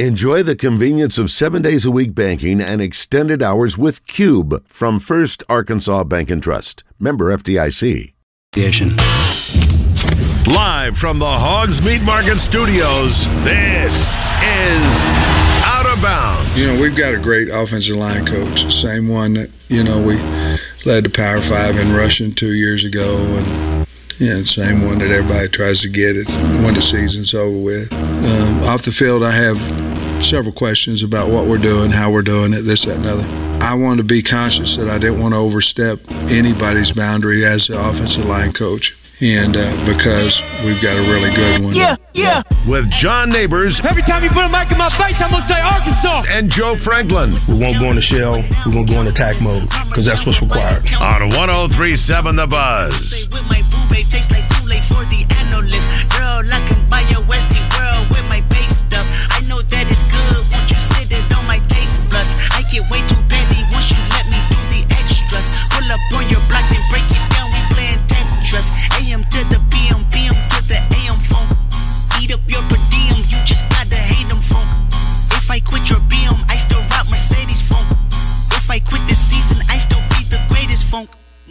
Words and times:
Enjoy 0.00 0.42
the 0.42 0.56
convenience 0.56 1.20
of 1.20 1.30
seven 1.30 1.62
days 1.62 1.84
a 1.84 1.90
week 1.92 2.16
banking 2.16 2.60
and 2.60 2.82
extended 2.82 3.44
hours 3.44 3.78
with 3.78 4.04
Cube 4.08 4.66
from 4.66 4.98
First 4.98 5.44
Arkansas 5.48 6.02
Bank 6.02 6.30
and 6.30 6.42
Trust. 6.42 6.82
Member 6.98 7.26
FDIC. 7.30 8.12
Live 10.50 10.94
from 11.00 11.20
the 11.20 11.24
Hogs 11.24 11.80
Meat 11.82 12.02
Market 12.02 12.38
Studios, 12.50 13.14
this 13.46 13.94
is 13.94 14.90
Out 15.62 15.86
of 15.86 16.02
Bounds. 16.02 16.58
You 16.58 16.66
know, 16.66 16.80
we've 16.80 16.98
got 16.98 17.14
a 17.14 17.22
great 17.22 17.46
offensive 17.46 17.94
line 17.94 18.26
coach, 18.26 18.58
same 18.82 19.06
one 19.08 19.34
that, 19.34 19.50
you 19.68 19.84
know, 19.84 20.02
we 20.02 20.16
led 20.90 21.04
the 21.04 21.12
Power 21.14 21.38
Five 21.48 21.76
in 21.76 21.92
rushing 21.92 22.34
two 22.34 22.50
years 22.50 22.84
ago, 22.84 23.14
and 23.14 23.83
yeah, 24.18 24.42
same 24.44 24.86
one 24.86 24.98
that 24.98 25.10
everybody 25.10 25.48
tries 25.48 25.80
to 25.82 25.88
get 25.88 26.16
it 26.16 26.28
when 26.62 26.74
the 26.74 26.82
season's 26.82 27.34
over 27.34 27.58
with. 27.58 27.92
Um, 27.92 28.62
off 28.62 28.82
the 28.84 28.94
field, 28.98 29.22
I 29.22 29.34
have 29.34 29.58
several 30.30 30.52
questions 30.52 31.02
about 31.02 31.30
what 31.30 31.48
we're 31.48 31.60
doing, 31.60 31.90
how 31.90 32.12
we're 32.12 32.22
doing 32.22 32.52
it, 32.52 32.62
this, 32.62 32.84
that, 32.86 32.96
and 32.96 33.06
other. 33.06 33.26
I 33.60 33.74
wanted 33.74 34.02
to 34.02 34.08
be 34.08 34.22
conscious 34.22 34.76
that 34.78 34.88
I 34.88 34.98
didn't 34.98 35.20
want 35.20 35.32
to 35.32 35.38
overstep 35.38 35.98
anybody's 36.30 36.92
boundary 36.92 37.44
as 37.44 37.66
the 37.66 37.78
offensive 37.78 38.24
line 38.24 38.52
coach 38.52 38.92
and 39.20 39.54
uh, 39.54 39.86
because 39.86 40.34
we've 40.66 40.82
got 40.82 40.98
a 40.98 41.04
really 41.06 41.30
good 41.34 41.62
one. 41.62 41.74
Yeah, 41.74 41.94
yeah. 42.14 42.42
With 42.66 42.90
John 42.98 43.30
Neighbors. 43.30 43.78
Every 43.86 44.02
time 44.02 44.24
you 44.24 44.30
put 44.30 44.42
a 44.42 44.50
mic 44.50 44.72
in 44.72 44.78
my 44.78 44.90
face, 44.98 45.14
I'm 45.22 45.30
gonna 45.30 45.46
say 45.46 45.60
Arkansas. 45.60 46.26
And 46.26 46.50
Joe 46.50 46.74
Franklin. 46.82 47.38
We 47.46 47.58
won't 47.62 47.78
go 47.78 47.90
in 47.90 47.96
the 47.96 48.06
shell. 48.06 48.42
We're 48.66 48.82
gonna 48.82 48.90
go 48.90 49.00
in 49.02 49.06
attack 49.06 49.38
mode 49.40 49.70
because 49.90 50.06
that's 50.06 50.24
what's 50.26 50.40
required. 50.42 50.82
On 50.98 51.30
103.7 51.30 52.36
The 52.36 52.46
Buzz. 52.50 52.94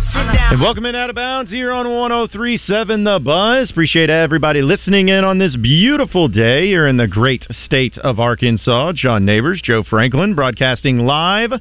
Sit 0.00 0.12
down. 0.12 0.52
And 0.52 0.60
welcome 0.60 0.84
in 0.84 0.94
Out 0.94 1.08
of 1.10 1.16
Bounds 1.16 1.50
here 1.50 1.72
on 1.72 1.88
1037 1.88 3.04
The 3.04 3.18
Buzz. 3.18 3.70
Appreciate 3.70 4.10
everybody 4.10 4.60
listening 4.60 5.08
in 5.08 5.24
on 5.24 5.38
this 5.38 5.56
beautiful 5.56 6.28
day 6.28 6.66
here 6.66 6.86
in 6.86 6.98
the 6.98 7.06
great 7.06 7.44
state 7.64 7.96
of 7.98 8.20
Arkansas. 8.20 8.92
John 8.94 9.24
Neighbors, 9.24 9.62
Joe 9.62 9.82
Franklin, 9.82 10.34
broadcasting 10.34 10.98
live 10.98 11.52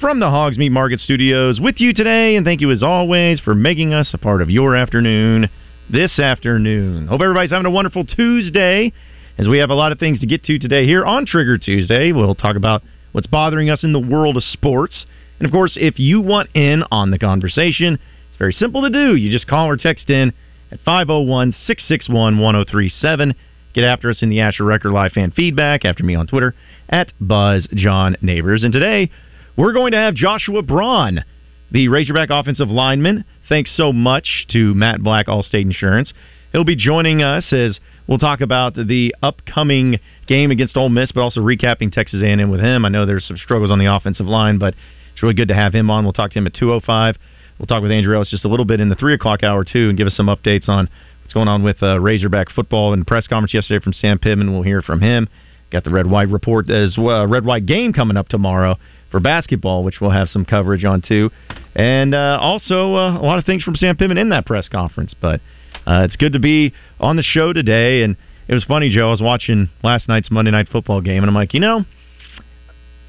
from 0.00 0.18
the 0.18 0.30
Hogs 0.30 0.58
Meat 0.58 0.70
Market 0.70 1.00
Studios 1.00 1.60
with 1.60 1.76
you 1.78 1.92
today. 1.94 2.34
And 2.34 2.44
thank 2.44 2.60
you 2.60 2.72
as 2.72 2.82
always 2.82 3.38
for 3.38 3.54
making 3.54 3.94
us 3.94 4.10
a 4.12 4.18
part 4.18 4.42
of 4.42 4.50
your 4.50 4.74
afternoon 4.74 5.48
this 5.88 6.18
afternoon. 6.18 7.06
Hope 7.06 7.20
everybody's 7.20 7.52
having 7.52 7.66
a 7.66 7.70
wonderful 7.70 8.04
Tuesday 8.04 8.92
as 9.38 9.46
we 9.46 9.58
have 9.58 9.70
a 9.70 9.74
lot 9.74 9.92
of 9.92 9.98
things 10.00 10.18
to 10.20 10.26
get 10.26 10.42
to 10.44 10.58
today 10.58 10.86
here 10.86 11.04
on 11.04 11.24
Trigger 11.24 11.56
Tuesday. 11.56 12.10
We'll 12.10 12.34
talk 12.34 12.56
about 12.56 12.82
what's 13.12 13.28
bothering 13.28 13.70
us 13.70 13.84
in 13.84 13.92
the 13.92 14.00
world 14.00 14.36
of 14.36 14.42
sports. 14.42 15.06
And 15.38 15.46
of 15.46 15.52
course, 15.52 15.76
if 15.80 15.98
you 15.98 16.20
want 16.20 16.50
in 16.54 16.82
on 16.90 17.10
the 17.10 17.18
conversation, 17.18 17.98
it's 18.28 18.38
very 18.38 18.52
simple 18.52 18.82
to 18.82 18.90
do. 18.90 19.16
You 19.16 19.30
just 19.30 19.46
call 19.46 19.68
or 19.68 19.76
text 19.76 20.10
in 20.10 20.32
at 20.70 20.80
501 20.80 21.52
661 21.66 22.38
1037. 22.38 23.34
Get 23.74 23.84
after 23.84 24.10
us 24.10 24.22
in 24.22 24.30
the 24.30 24.40
Asher 24.40 24.64
Record 24.64 24.92
Live 24.92 25.12
fan 25.12 25.30
feedback. 25.30 25.84
After 25.84 26.02
me 26.04 26.14
on 26.14 26.26
Twitter 26.26 26.54
at 26.88 27.12
Buzz 27.20 27.68
John 27.74 28.16
Neighbors. 28.22 28.62
And 28.62 28.72
today, 28.72 29.10
we're 29.56 29.72
going 29.72 29.92
to 29.92 29.98
have 29.98 30.14
Joshua 30.14 30.62
Braun, 30.62 31.24
the 31.70 31.88
Razorback 31.88 32.30
offensive 32.30 32.68
lineman. 32.68 33.24
Thanks 33.48 33.74
so 33.76 33.92
much 33.92 34.46
to 34.50 34.74
Matt 34.74 35.02
Black, 35.02 35.26
Allstate 35.26 35.62
Insurance. 35.62 36.12
He'll 36.52 36.64
be 36.64 36.76
joining 36.76 37.22
us 37.22 37.52
as 37.52 37.78
we'll 38.06 38.18
talk 38.18 38.40
about 38.40 38.74
the 38.74 39.14
upcoming 39.22 39.98
game 40.26 40.50
against 40.50 40.76
Ole 40.76 40.88
Miss, 40.88 41.12
but 41.12 41.20
also 41.20 41.40
recapping 41.40 41.92
Texas 41.92 42.22
A&M 42.22 42.50
with 42.50 42.60
him. 42.60 42.84
I 42.84 42.88
know 42.88 43.04
there's 43.04 43.26
some 43.26 43.36
struggles 43.36 43.70
on 43.70 43.78
the 43.78 43.94
offensive 43.94 44.26
line, 44.26 44.58
but 44.58 44.74
it's 45.16 45.22
really 45.22 45.34
good 45.34 45.48
to 45.48 45.54
have 45.54 45.74
him 45.74 45.90
on. 45.90 46.04
We'll 46.04 46.12
talk 46.12 46.30
to 46.32 46.38
him 46.38 46.46
at 46.46 46.52
205. 46.52 47.16
We'll 47.58 47.66
talk 47.66 47.80
with 47.80 47.90
Andrew 47.90 48.14
Ellis 48.14 48.28
just 48.28 48.44
a 48.44 48.48
little 48.48 48.66
bit 48.66 48.82
in 48.82 48.90
the 48.90 48.94
3 48.94 49.14
o'clock 49.14 49.42
hour, 49.42 49.64
too, 49.64 49.88
and 49.88 49.96
give 49.96 50.06
us 50.06 50.14
some 50.14 50.26
updates 50.26 50.68
on 50.68 50.90
what's 51.22 51.32
going 51.32 51.48
on 51.48 51.62
with 51.62 51.82
uh, 51.82 51.98
Razorback 51.98 52.50
football 52.50 52.92
and 52.92 53.06
press 53.06 53.26
conference 53.26 53.54
yesterday 53.54 53.82
from 53.82 53.94
Sam 53.94 54.18
Pittman. 54.18 54.52
We'll 54.52 54.60
hear 54.60 54.82
from 54.82 55.00
him. 55.00 55.30
Got 55.70 55.84
the 55.84 55.90
red 55.90 56.06
white 56.06 56.28
report 56.28 56.68
as 56.68 56.98
well, 56.98 57.26
red 57.26 57.46
white 57.46 57.64
game 57.64 57.94
coming 57.94 58.18
up 58.18 58.28
tomorrow 58.28 58.76
for 59.10 59.18
basketball, 59.18 59.84
which 59.84 60.02
we'll 60.02 60.10
have 60.10 60.28
some 60.28 60.44
coverage 60.44 60.84
on 60.84 61.00
too, 61.00 61.30
and 61.74 62.14
uh, 62.14 62.38
also 62.38 62.94
uh, 62.94 63.18
a 63.18 63.24
lot 63.24 63.38
of 63.38 63.46
things 63.46 63.62
from 63.62 63.74
Sam 63.74 63.96
Pittman 63.96 64.18
in 64.18 64.28
that 64.28 64.44
press 64.44 64.68
conference. 64.68 65.14
But 65.18 65.40
uh, 65.86 66.02
it's 66.04 66.16
good 66.16 66.34
to 66.34 66.38
be 66.38 66.74
on 67.00 67.16
the 67.16 67.22
show 67.22 67.54
today, 67.54 68.02
and 68.02 68.16
it 68.48 68.54
was 68.54 68.64
funny, 68.64 68.90
Joe. 68.90 69.08
I 69.08 69.10
was 69.12 69.22
watching 69.22 69.70
last 69.82 70.08
night's 70.08 70.30
Monday 70.30 70.50
Night 70.50 70.68
Football 70.68 71.00
game, 71.00 71.22
and 71.22 71.30
I'm 71.30 71.34
like, 71.34 71.54
you 71.54 71.60
know, 71.60 71.84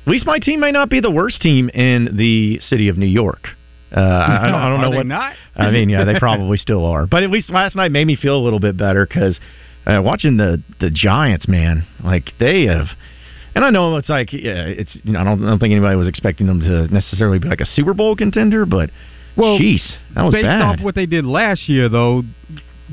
at 0.08 0.12
least 0.12 0.26
my 0.26 0.40
team 0.40 0.60
may 0.62 0.72
not 0.72 0.90
be 0.90 1.02
the 1.02 1.12
worst 1.12 1.42
team 1.42 1.70
in 1.70 2.16
the 2.16 2.60
city 2.62 2.88
of 2.88 2.98
New 2.98 3.06
York. 3.08 3.50
Uh, 3.96 4.00
I, 4.00 4.46
I 4.46 4.46
don't, 4.48 4.56
I 4.56 4.70
don't 4.70 4.82
know 4.90 4.90
what. 4.92 5.06
not? 5.06 5.34
I 5.56 5.70
mean, 5.70 5.90
yeah, 5.90 6.06
they 6.06 6.18
probably 6.20 6.58
still 6.58 6.86
are. 6.86 7.06
But 7.06 7.24
at 7.24 7.30
least 7.30 7.50
last 7.50 7.76
night 7.76 7.92
made 7.92 8.06
me 8.06 8.16
feel 8.16 8.38
a 8.38 8.44
little 8.44 8.60
bit 8.60 8.78
better 8.78 9.06
because 9.06 9.40
uh, 9.86 10.02
watching 10.02 10.38
the 10.38 10.64
the 10.80 10.90
Giants, 10.90 11.48
man, 11.48 11.86
like 12.04 12.32
they 12.40 12.66
have. 12.66 12.88
And 13.54 13.66
I 13.66 13.70
know 13.70 13.96
it's 13.98 14.08
like 14.10 14.32
yeah, 14.34 14.64
it's 14.66 14.98
you 15.04 15.14
know 15.14 15.20
I 15.20 15.24
don't, 15.24 15.44
I 15.44 15.50
don't 15.50 15.60
think 15.60 15.72
anybody 15.72 15.96
was 15.96 16.08
expecting 16.08 16.48
them 16.48 16.60
to 16.62 16.88
necessarily 16.94 17.40
be 17.40 17.48
like 17.50 17.60
a 17.62 17.66
Super 17.66 17.94
Bowl 17.94 18.16
contender, 18.16 18.66
but 18.66 18.92
Well, 19.36 19.58
jeez, 19.60 19.82
that 20.16 20.22
was 20.24 20.34
based 20.34 20.46
bad. 20.46 20.62
off 20.62 20.80
what 20.82 20.96
they 20.96 21.06
did 21.08 21.26
last 21.26 21.68
year, 21.68 21.90
though, 21.90 22.22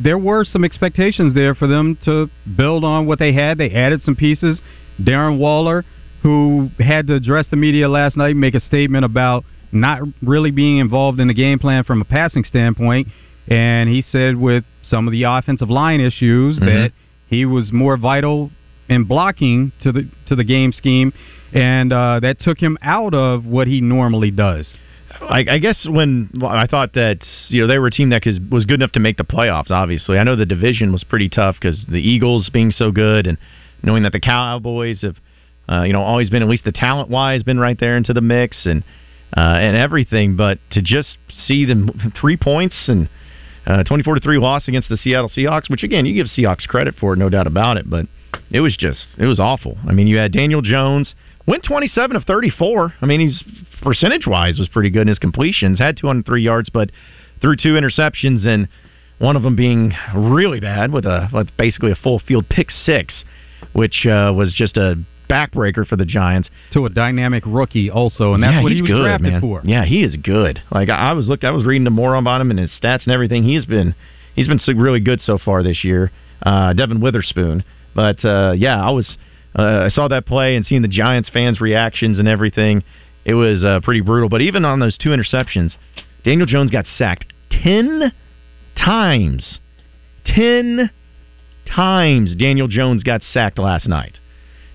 there 0.03 0.17
were 0.19 0.43
some 0.45 0.65
expectations 0.65 1.35
there 1.35 1.55
for 1.55 1.67
them 1.69 1.99
to 2.07 2.31
build 2.57 2.83
on 2.83 3.07
what 3.07 3.19
they 3.19 3.33
had. 3.35 3.59
They 3.59 3.71
added 3.71 4.03
some 4.03 4.17
pieces. 4.17 4.63
Darren 5.01 5.39
Waller, 5.39 5.85
who 6.25 6.71
had 6.81 7.07
to 7.07 7.15
address 7.15 7.47
the 7.51 7.57
media 7.57 7.89
last 7.89 8.17
night, 8.17 8.35
make 8.35 8.55
a 8.55 8.61
statement 8.61 9.05
about 9.05 9.45
not 9.71 10.01
really 10.23 10.51
being 10.51 10.79
involved 10.79 11.21
in 11.21 11.29
the 11.29 11.35
game 11.35 11.59
plan 11.59 11.85
from 11.85 12.01
a 12.01 12.05
passing 12.05 12.43
standpoint, 12.45 13.07
and 13.49 13.89
he 13.91 14.01
said 14.03 14.37
with 14.37 14.65
some 14.83 15.07
of 15.07 15.13
the 15.13 15.25
offensive 15.25 15.69
line 15.71 16.01
issues 16.01 16.59
Mhm. 16.59 16.67
that 16.67 16.93
he 17.29 17.45
was 17.45 17.73
more 17.73 17.97
vital 17.99 18.51
in 18.89 19.05
blocking 19.05 19.71
to 19.81 19.93
the 19.93 20.07
to 20.27 20.35
the 20.35 20.45
game 20.45 20.73
scheme, 20.73 21.13
and 21.53 21.93
uh, 21.93 22.21
that 22.21 22.41
took 22.41 22.59
him 22.59 22.79
out 22.83 23.13
of 23.15 23.47
what 23.47 23.67
he 23.67 23.81
normally 23.81 24.31
does. 24.31 24.75
I, 25.21 25.45
I 25.49 25.59
guess 25.59 25.87
when 25.87 26.31
well, 26.35 26.51
I 26.51 26.67
thought 26.67 26.95
that 26.95 27.19
you 27.49 27.61
know 27.61 27.67
they 27.67 27.79
were 27.79 27.89
a 27.89 27.91
team 27.91 28.09
that 28.11 28.25
was 28.51 28.65
good 28.65 28.81
enough 28.81 28.93
to 28.93 29.01
make 29.01 29.17
the 29.19 29.25
playoffs. 29.25 29.71
Obviously, 29.71 30.19
I 30.19 30.25
know 30.25 30.37
the 30.37 30.47
division 30.47 30.91
was 30.91 31.05
pretty 31.05 31.29
tough 31.29 31.57
because 31.61 31.85
the 31.87 32.01
Eagles 32.01 32.49
being 32.49 32.71
so 32.71 32.91
good, 32.91 33.27
and 33.27 33.37
knowing 33.83 34.05
that 34.05 34.13
the 34.13 34.21
Cowboys 34.21 35.03
have 35.03 35.17
uh, 35.71 35.83
you 35.83 35.93
know 35.93 36.03
always 36.03 36.31
been 36.31 36.43
at 36.43 36.49
least 36.49 36.65
the 36.65 36.73
talent 36.73 37.09
wise 37.11 37.43
been 37.43 37.59
right 37.59 37.79
there 37.79 37.97
into 37.97 38.13
the 38.13 38.21
mix 38.21 38.67
and 38.67 38.83
uh, 39.37 39.41
and 39.41 39.77
everything. 39.77 40.37
But 40.37 40.59
to 40.73 40.83
just 40.83 41.17
see 41.47 41.65
them 41.65 42.13
three 42.21 42.37
points 42.37 42.89
and 42.89 43.09
twenty 43.87 44.03
four 44.03 44.15
to 44.15 44.21
three 44.21 44.39
loss 44.39 44.69
against 44.69 44.89
the 44.89 44.97
Seattle 44.97 45.29
Seahawks, 45.29 45.71
which 45.71 45.83
again 45.83 46.07
you 46.07 46.15
give 46.15 46.27
Seahawks 46.27 46.67
credit 46.67 46.95
for 46.97 47.17
no 47.17 47.29
doubt 47.29 47.47
about 47.47 47.77
it, 47.77 47.89
but 47.89 48.07
it 48.51 48.61
was 48.61 48.77
just 48.77 49.07
it 49.19 49.27
was 49.27 49.41
awful. 49.41 49.79
I 49.89 49.93
mean, 49.93 50.07
you 50.07 50.19
had 50.19 50.33
Daniel 50.33 50.63
Jones 50.63 51.15
went 51.47 51.65
27 51.65 52.17
of 52.17 52.25
34. 52.25 52.95
I 53.01 53.07
mean, 53.07 53.21
he's 53.21 53.43
percentage 53.83 54.27
wise 54.27 54.59
was 54.59 54.69
pretty 54.69 54.91
good 54.91 55.03
in 55.03 55.09
his 55.09 55.19
completions. 55.19 55.79
Had 55.79 55.97
203 55.97 56.43
yards, 56.43 56.69
but 56.71 56.91
threw 57.41 57.57
two 57.57 57.75
interceptions 57.75 58.47
and 58.47 58.69
one 59.19 59.37
of 59.37 59.43
them 59.43 59.57
being 59.57 59.93
really 60.15 60.61
bad 60.61 60.93
with 60.93 61.05
a 61.05 61.29
with 61.33 61.49
basically 61.57 61.93
a 61.93 61.97
full 61.97 62.19
field 62.19 62.49
pick 62.49 62.71
six, 62.71 63.25
which 63.73 64.07
uh, 64.07 64.33
was 64.35 64.53
just 64.55 64.77
a 64.77 64.97
backbreaker 65.35 65.87
for 65.87 65.97
the 65.97 66.05
Giants. 66.05 66.49
To 66.73 66.87
a 66.87 66.91
dynamic 66.91 67.43
rookie, 67.47 67.91
also, 67.91 68.35
and 68.35 68.43
that's 68.43 68.55
yeah, 68.55 68.63
what 68.63 68.73
he's 68.73 68.79
he 68.79 68.83
was 68.83 68.91
good, 68.91 69.03
drafted 69.03 69.33
man. 69.33 69.41
for. 69.41 69.61
Yeah, 69.65 69.85
he 69.85 70.03
is 70.03 70.17
good. 70.17 70.63
Like 70.71 70.89
I 70.89 71.13
was 71.13 71.27
look, 71.29 71.43
I 71.45 71.51
was 71.51 71.65
reading 71.67 71.85
the 71.85 71.91
more 71.91 72.15
about 72.15 72.41
him 72.41 72.51
and 72.51 72.59
his 72.59 72.71
stats 72.81 73.05
and 73.05 73.13
everything. 73.13 73.43
He's 73.43 73.65
been 73.65 73.95
he's 74.37 74.49
been 74.49 74.61
really 74.79 75.01
good 75.01 75.21
so 75.21 75.39
far 75.39 75.63
this 75.63 75.85
year. 75.85 76.11
Uh, 76.43 76.73
Devon 76.73 77.01
Witherspoon, 77.01 77.65
but 77.95 78.25
uh, 78.25 78.53
yeah, 78.53 78.81
I 78.81 78.91
was 78.91 79.17
uh, 79.59 79.87
I 79.87 79.89
saw 79.89 80.09
that 80.09 80.27
play 80.27 80.57
and 80.57 80.65
seeing 80.67 80.83
the 80.83 80.89
Giants 80.89 81.31
fans' 81.31 81.61
reactions 81.61 82.19
and 82.19 82.29
everything. 82.29 82.83
it 83.25 83.35
was 83.35 83.65
uh, 83.65 83.81
pretty 83.83 84.01
brutal. 84.01 84.29
But 84.29 84.43
even 84.43 84.65
on 84.65 84.81
those 84.81 84.99
two 84.99 85.11
interceptions, 85.11 85.73
Daniel 86.25 86.47
Jones 86.47 86.71
got 86.71 86.87
sacked 86.99 87.33
ten 87.51 88.13
times. 88.77 89.61
Ten 90.25 90.91
times 91.67 92.35
Daniel 92.37 92.69
Jones 92.69 93.03
got 93.03 93.23
sacked 93.33 93.59
last 93.59 93.87
night. 93.87 94.19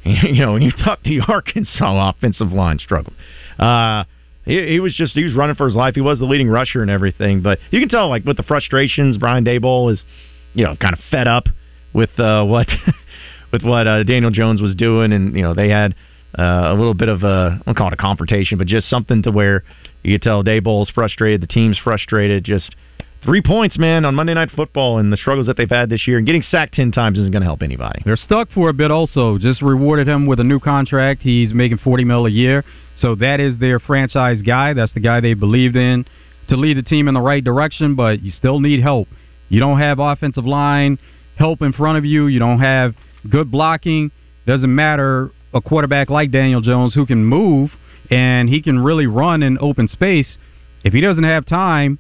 you 0.24 0.46
know, 0.46 0.54
when 0.54 0.62
you 0.62 0.72
thought 0.72 1.00
the 1.04 1.22
Arkansas 1.28 2.10
offensive 2.10 2.52
line 2.52 2.80
struggled. 2.80 3.16
Uh, 3.58 4.04
he, 4.46 4.68
he, 4.68 4.80
was 4.80 4.96
just 4.96 5.14
he 5.14 5.24
was 5.24 5.34
running 5.34 5.56
for 5.56 5.68
his 5.68 5.76
life. 5.76 5.96
He 5.96 6.02
was 6.02 6.20
the 6.20 6.26
leading 6.26 6.50
rusher 6.50 6.82
and 6.82 6.90
everything, 6.90 7.42
but 7.42 7.60
you 7.72 7.80
can 7.80 7.90
tell 7.90 8.10
like 8.10 8.26
with 8.26 8.38
the 8.38 8.44
frustrations, 8.44 9.18
Brian 9.18 9.46
Daboll 9.46 9.92
is 9.92 10.04
you 10.54 10.64
know 10.64 10.76
kind 10.76 10.94
of 10.94 11.00
fed 11.12 11.28
up 11.28 11.46
with 11.94 12.10
uh, 12.20 12.44
what 12.46 12.68
with 13.52 13.64
what 13.64 13.88
uh, 13.88 14.04
Daniel 14.04 14.32
Jones 14.32 14.62
was 14.62 14.76
doing, 14.76 15.14
and 15.14 15.36
you 15.36 15.42
know 15.42 15.54
they 15.54 15.70
had 15.70 15.96
uh, 16.38 16.72
a 16.72 16.74
little 16.74 16.94
bit 16.94 17.10
of 17.10 17.24
a 17.24 17.60
I 17.60 17.64
don't 17.66 17.78
call 17.78 17.88
it 17.88 17.94
a 17.94 17.98
confrontation, 17.98 18.58
but 18.58 18.68
just 18.68 18.90
something 18.90 19.22
to 19.24 19.32
where 19.32 19.64
you 20.04 20.14
could 20.14 20.22
tell 20.22 20.44
Daboll's 20.44 20.90
frustrated, 20.90 21.42
the 21.42 21.48
team's 21.48 21.78
frustrated, 21.78 22.44
just 22.44 22.76
Three 23.24 23.42
points, 23.42 23.78
man, 23.78 24.06
on 24.06 24.16
Monday 24.16 24.34
Night 24.34 24.50
Football 24.56 25.00
and 25.00 25.12
the 25.12 25.18
struggles 25.18 25.48
that 25.48 25.58
they've 25.58 25.70
had 25.70 25.90
this 25.90 26.08
year. 26.08 26.18
And 26.18 26.26
getting 26.26 26.42
sacked 26.42 26.74
10 26.76 26.92
times 26.92 27.20
isn't 27.20 27.32
going 27.32 27.42
to 27.42 27.48
help 27.48 27.62
anybody. 27.62 28.02
They're 28.06 28.16
stuck 28.16 28.50
for 28.52 28.70
a 28.70 28.74
bit 28.74 28.92
also. 28.92 29.38
Just 29.38 29.62
rewarded 29.62 30.08
him 30.08 30.26
with 30.26 30.40
a 30.40 30.44
new 30.44 30.60
contract. 30.60 31.22
He's 31.22 31.54
making 31.54 31.80
40 31.80 32.06
mil 32.06 32.26
a 32.26 32.30
year. 32.30 32.64
So 32.96 33.16
that 33.16 33.42
is 33.42 33.60
their 33.60 33.80
franchise 33.80 34.42
guy. 34.42 34.74
That's 34.74 34.94
the 34.94 35.02
guy 35.02 35.20
they 35.20 35.34
believed 35.34 35.76
in 35.76 36.06
to 36.48 36.56
lead 36.56 36.78
the 36.78 36.82
team 36.82 37.08
in 37.08 37.14
the 37.14 37.22
right 37.22 37.44
direction, 37.44 37.96
but 37.96 38.22
you 38.24 38.32
still 38.32 38.60
need 38.60 38.82
help. 38.82 39.08
You 39.50 39.60
don't 39.60 39.80
have 39.80 40.00
offensive 40.00 40.46
line 40.46 40.98
help 41.38 41.62
in 41.62 41.74
front 41.74 41.98
of 41.98 42.06
you. 42.06 42.28
You 42.28 42.40
don't 42.40 42.60
have 42.60 42.96
good 43.30 43.52
blocking. 43.52 44.12
Doesn't 44.46 44.74
matter 44.74 45.32
a 45.54 45.62
quarterback 45.62 46.10
like 46.10 46.32
Daniel 46.32 46.62
Jones 46.62 46.94
who 46.94 47.06
can 47.06 47.24
move 47.26 47.72
and 48.10 48.50
he 48.50 48.62
can 48.62 48.80
really 48.80 49.08
run 49.08 49.44
in 49.44 49.58
open 49.60 49.88
space. 49.88 50.38
If 50.84 50.94
he 50.94 51.02
doesn't 51.02 51.24
have 51.24 51.46
time, 51.46 52.00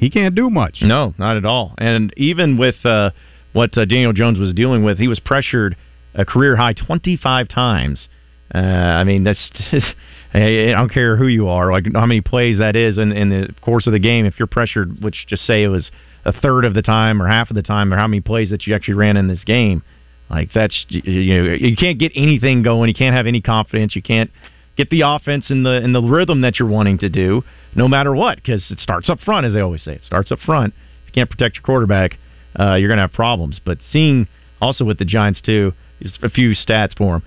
he 0.00 0.08
can't 0.08 0.34
do 0.34 0.48
much. 0.48 0.78
No, 0.80 1.14
not 1.18 1.36
at 1.36 1.44
all. 1.44 1.74
And 1.76 2.12
even 2.16 2.56
with 2.56 2.86
uh, 2.86 3.10
what 3.52 3.76
uh, 3.76 3.84
Daniel 3.84 4.14
Jones 4.14 4.38
was 4.38 4.54
dealing 4.54 4.82
with, 4.82 4.98
he 4.98 5.08
was 5.08 5.20
pressured 5.20 5.76
a 6.14 6.24
career 6.24 6.56
high 6.56 6.72
25 6.72 7.48
times. 7.48 8.08
Uh, 8.52 8.58
I 8.58 9.04
mean, 9.04 9.24
that's 9.24 9.50
just, 9.70 9.86
I 10.32 10.70
don't 10.70 10.90
care 10.90 11.18
who 11.18 11.26
you 11.26 11.48
are, 11.48 11.70
like 11.70 11.84
how 11.92 12.06
many 12.06 12.22
plays 12.22 12.58
that 12.58 12.76
is 12.76 12.96
in, 12.96 13.12
in 13.12 13.28
the 13.28 13.54
course 13.60 13.86
of 13.86 13.92
the 13.92 13.98
game. 13.98 14.24
If 14.24 14.38
you're 14.38 14.48
pressured, 14.48 15.02
which 15.02 15.26
just 15.28 15.44
say 15.44 15.62
it 15.62 15.68
was 15.68 15.90
a 16.24 16.32
third 16.32 16.64
of 16.64 16.72
the 16.72 16.82
time 16.82 17.22
or 17.22 17.28
half 17.28 17.50
of 17.50 17.54
the 17.54 17.62
time, 17.62 17.92
or 17.92 17.98
how 17.98 18.08
many 18.08 18.22
plays 18.22 18.48
that 18.50 18.66
you 18.66 18.74
actually 18.74 18.94
ran 18.94 19.18
in 19.18 19.28
this 19.28 19.44
game, 19.44 19.82
like 20.30 20.50
that's 20.54 20.86
you 20.88 21.34
know 21.34 21.52
you 21.52 21.76
can't 21.76 21.98
get 21.98 22.12
anything 22.14 22.62
going. 22.62 22.88
You 22.88 22.94
can't 22.94 23.14
have 23.14 23.26
any 23.26 23.42
confidence. 23.42 23.94
You 23.94 24.02
can't 24.02 24.30
get 24.76 24.90
the 24.90 25.02
offense 25.02 25.50
in 25.50 25.62
the 25.62 25.82
in 25.82 25.92
the 25.92 26.02
rhythm 26.02 26.40
that 26.42 26.58
you're 26.58 26.68
wanting 26.68 26.98
to 26.98 27.08
do 27.08 27.42
no 27.74 27.88
matter 27.88 28.14
what, 28.14 28.36
because 28.36 28.68
it 28.70 28.80
starts 28.80 29.08
up 29.08 29.20
front, 29.20 29.46
as 29.46 29.52
they 29.52 29.60
always 29.60 29.82
say. 29.82 29.92
It 29.92 30.04
starts 30.04 30.32
up 30.32 30.40
front. 30.40 30.74
If 31.02 31.08
you 31.08 31.12
can't 31.12 31.30
protect 31.30 31.56
your 31.56 31.62
quarterback, 31.62 32.18
uh, 32.58 32.74
you're 32.74 32.88
going 32.88 32.98
to 32.98 33.02
have 33.02 33.12
problems. 33.12 33.60
But 33.64 33.78
seeing 33.90 34.26
also 34.60 34.84
with 34.84 34.98
the 34.98 35.04
Giants 35.04 35.40
too, 35.40 35.72
just 36.02 36.22
a 36.22 36.30
few 36.30 36.50
stats 36.50 36.96
for 36.96 37.14
them. 37.14 37.22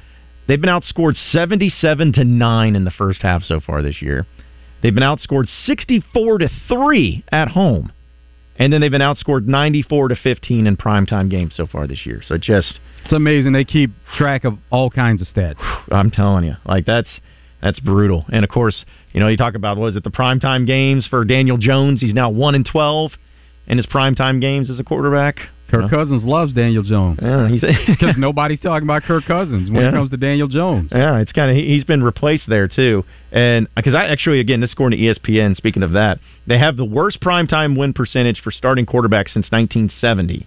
They've 0.48 0.60
been 0.60 0.70
outscored 0.70 1.16
77 1.32 2.14
to 2.14 2.24
nine 2.24 2.76
in 2.76 2.84
the 2.84 2.92
first 2.92 3.22
half 3.22 3.44
so 3.44 3.62
far 3.62 3.82
this 3.82 4.02
year. 4.02 4.26
They've 4.82 4.94
been 4.94 5.04
outscored 5.04 5.48
64 5.66 6.40
to 6.40 6.50
three 6.68 7.24
at 7.32 7.48
home, 7.50 7.94
and 8.58 8.74
then 8.74 8.82
they've 8.82 8.92
been 8.92 9.00
outscored 9.00 9.46
94 9.46 10.10
to 10.10 10.16
15 10.18 10.68
in 10.68 10.76
primetime 10.76 11.30
games 11.30 11.56
so 11.56 11.66
far 11.66 11.88
this 11.88 12.06
year. 12.06 12.22
So 12.22 12.38
just 12.38 12.80
it's 13.06 13.14
amazing 13.14 13.54
they 13.54 13.64
keep 13.64 13.92
track 14.18 14.44
of 14.44 14.56
all 14.70 14.90
kinds 14.90 15.22
of 15.22 15.30
stats. 15.30 15.62
I'm 15.92 16.12
telling 16.12 16.44
you, 16.44 16.56
like 16.66 16.86
that's 16.86 17.08
that's 17.64 17.80
brutal. 17.80 18.26
And 18.32 18.44
of 18.44 18.50
course, 18.50 18.86
you 19.14 19.20
know, 19.20 19.28
you 19.28 19.38
talk 19.38 19.56
about 19.56 19.78
was 19.78 19.96
it 19.96 20.04
the 20.04 20.12
primetime 20.12 20.68
games 20.68 21.08
for 21.08 21.24
Daniel 21.24 21.58
Jones? 21.58 22.02
He's 22.02 22.14
now 22.14 22.30
one 22.30 22.56
and 22.56 22.66
twelve 22.66 23.12
in 23.66 23.78
his 23.78 23.88
primetime 23.88 24.42
games 24.42 24.70
as 24.70 24.80
a 24.80 24.84
quarterback. 24.84 25.38
Kirk 25.70 25.90
Cousins 25.90 26.24
loves 26.24 26.54
Daniel 26.54 26.84
Jones. 26.84 27.18
Yeah, 27.20 27.50
because 27.50 28.16
nobody's 28.18 28.60
talking 28.60 28.86
about 28.86 29.04
Kirk 29.04 29.26
Cousins 29.26 29.72
when 29.72 29.82
yeah. 29.82 29.90
it 29.90 29.94
comes 29.94 30.12
to 30.12 30.18
Daniel 30.18 30.48
Jones. 30.48 30.92
Yeah, 30.94 31.18
it's 31.18 31.32
kind 31.32 31.50
of 31.50 31.58
he, 31.58 31.74
has 31.76 31.84
been 31.84 32.04
replaced 32.04 32.48
there 32.48 32.68
too. 32.68 33.04
And 33.32 33.68
because 33.76 33.96
I 33.96 34.06
actually 34.06 34.40
again 34.40 34.60
this 34.60 34.74
according 34.74 35.00
to 35.00 35.06
ESPN. 35.06 35.56
Speaking 35.56 35.82
of 35.82 35.94
that, 35.94 36.20
they 36.46 36.60
have 36.60 36.78
the 36.78 36.86
worst 36.86 37.22
primetime 37.22 37.78
win 37.78 37.94
percentage 37.94 38.42
for 38.42 38.52
starting 38.52 38.86
quarterbacks 38.86 39.30
since 39.30 39.50
1970, 39.50 40.46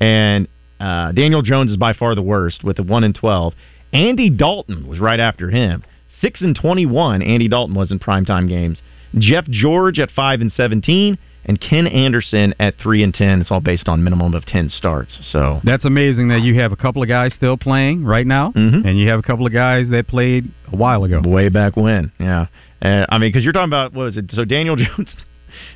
and 0.00 0.48
uh, 0.80 1.12
Daniel 1.12 1.42
Jones 1.42 1.70
is 1.70 1.76
by 1.76 1.92
far 1.92 2.14
the 2.14 2.22
worst 2.22 2.64
with 2.64 2.78
a 2.78 2.82
one 2.82 3.04
and 3.04 3.14
twelve. 3.14 3.54
Andy 3.92 4.30
Dalton 4.30 4.88
was 4.88 4.98
right 4.98 5.20
after 5.20 5.48
him. 5.48 5.84
Six 6.20 6.40
and 6.40 6.56
twenty-one. 6.56 7.22
Andy 7.22 7.48
Dalton 7.48 7.74
was 7.74 7.90
in 7.90 7.98
primetime 7.98 8.48
games. 8.48 8.80
Jeff 9.18 9.44
George 9.46 9.98
at 9.98 10.10
five 10.10 10.40
and 10.40 10.52
seventeen, 10.52 11.18
and 11.44 11.60
Ken 11.60 11.86
Anderson 11.86 12.54
at 12.58 12.74
three 12.82 13.02
and 13.02 13.14
ten. 13.14 13.40
It's 13.40 13.50
all 13.50 13.60
based 13.60 13.88
on 13.88 14.02
minimum 14.04 14.34
of 14.34 14.44
ten 14.44 14.68
starts. 14.68 15.18
So 15.30 15.60
that's 15.64 15.84
amazing 15.84 16.28
that 16.28 16.42
you 16.42 16.60
have 16.60 16.72
a 16.72 16.76
couple 16.76 17.02
of 17.02 17.08
guys 17.08 17.32
still 17.34 17.56
playing 17.56 18.04
right 18.04 18.26
now, 18.26 18.52
mm-hmm. 18.52 18.86
and 18.86 18.98
you 18.98 19.08
have 19.08 19.18
a 19.18 19.22
couple 19.22 19.46
of 19.46 19.52
guys 19.52 19.88
that 19.90 20.08
played 20.08 20.50
a 20.72 20.76
while 20.76 21.04
ago, 21.04 21.22
way 21.24 21.48
back 21.48 21.76
when. 21.76 22.12
Yeah, 22.18 22.46
uh, 22.82 23.06
I 23.08 23.18
mean, 23.18 23.30
because 23.30 23.44
you're 23.44 23.52
talking 23.52 23.70
about 23.70 23.92
what 23.94 24.04
was 24.04 24.16
it? 24.16 24.30
So 24.32 24.44
Daniel 24.44 24.76
Jones. 24.76 25.14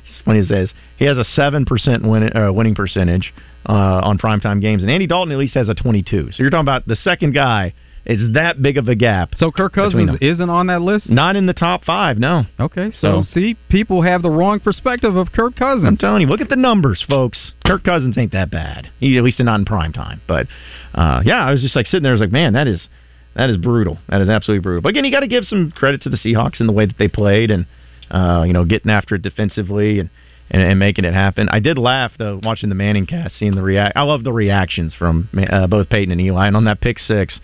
it's 0.03 0.21
funny 0.25 0.39
it 0.39 0.47
says 0.47 0.71
he 0.97 1.05
has 1.05 1.17
a 1.17 1.25
seven 1.25 1.65
percent 1.65 2.07
win, 2.07 2.35
uh, 2.35 2.51
winning 2.51 2.75
percentage 2.75 3.33
uh, 3.67 4.01
on 4.03 4.17
primetime 4.17 4.61
games, 4.61 4.83
and 4.83 4.91
Andy 4.91 5.07
Dalton 5.07 5.31
at 5.31 5.37
least 5.37 5.55
has 5.55 5.69
a 5.69 5.73
twenty-two. 5.73 6.31
So 6.31 6.43
you're 6.43 6.49
talking 6.49 6.65
about 6.65 6.85
the 6.85 6.97
second 6.97 7.33
guy 7.33 7.73
it's 8.05 8.33
that 8.33 8.61
big 8.61 8.77
of 8.77 8.87
a 8.87 8.95
gap. 8.95 9.35
So 9.35 9.51
Kirk 9.51 9.73
Cousins 9.73 10.17
isn't 10.21 10.49
on 10.49 10.67
that 10.67 10.81
list? 10.81 11.09
Not 11.09 11.35
in 11.35 11.45
the 11.45 11.53
top 11.53 11.83
five, 11.83 12.17
no. 12.17 12.43
Okay, 12.59 12.91
so, 12.91 13.21
so, 13.21 13.23
see, 13.23 13.57
people 13.69 14.01
have 14.01 14.23
the 14.23 14.29
wrong 14.29 14.59
perspective 14.59 15.15
of 15.15 15.31
Kirk 15.31 15.55
Cousins. 15.55 15.85
I'm 15.85 15.97
telling 15.97 16.21
you, 16.21 16.27
look 16.27 16.41
at 16.41 16.49
the 16.49 16.55
numbers, 16.55 17.03
folks. 17.07 17.51
Kirk 17.65 17.83
Cousins 17.83 18.17
ain't 18.17 18.31
that 18.31 18.49
bad. 18.49 18.89
He 18.99 19.17
at 19.17 19.23
least 19.23 19.39
not 19.39 19.59
in 19.59 19.65
prime 19.65 19.93
time. 19.93 20.21
But 20.27 20.47
uh, 20.95 21.21
yeah, 21.25 21.45
I 21.45 21.51
was 21.51 21.61
just 21.61 21.75
like 21.75 21.85
sitting 21.85 22.03
there, 22.03 22.11
I 22.11 22.15
was 22.15 22.21
like, 22.21 22.31
man, 22.31 22.53
that 22.53 22.67
is 22.67 22.87
that 23.35 23.49
is 23.49 23.57
brutal. 23.57 23.97
That 24.09 24.21
is 24.21 24.29
absolutely 24.29 24.63
brutal. 24.63 24.81
But 24.81 24.89
again, 24.89 25.05
you 25.05 25.11
got 25.11 25.21
to 25.21 25.27
give 25.27 25.45
some 25.45 25.71
credit 25.71 26.01
to 26.03 26.09
the 26.09 26.17
Seahawks 26.17 26.59
in 26.59 26.67
the 26.67 26.73
way 26.73 26.85
that 26.85 26.97
they 26.97 27.07
played 27.07 27.51
and 27.51 27.65
uh, 28.09 28.43
you 28.45 28.53
know 28.53 28.65
getting 28.65 28.91
after 28.91 29.15
it 29.15 29.21
defensively 29.21 29.99
and, 29.99 30.09
and, 30.49 30.63
and 30.63 30.79
making 30.79 31.05
it 31.05 31.13
happen. 31.13 31.49
I 31.49 31.59
did 31.59 31.77
laugh 31.77 32.13
though 32.17 32.39
watching 32.41 32.69
the 32.69 32.75
Manning 32.75 33.05
cast, 33.05 33.37
seeing 33.37 33.53
the 33.53 33.61
react. 33.61 33.95
I 33.95 34.01
love 34.01 34.23
the 34.23 34.33
reactions 34.33 34.95
from 34.97 35.29
uh, 35.51 35.67
both 35.67 35.87
Peyton 35.89 36.11
and 36.11 36.19
Eli, 36.19 36.47
and 36.47 36.57
on 36.57 36.65
that 36.65 36.81
pick 36.81 36.97
six 36.97 37.39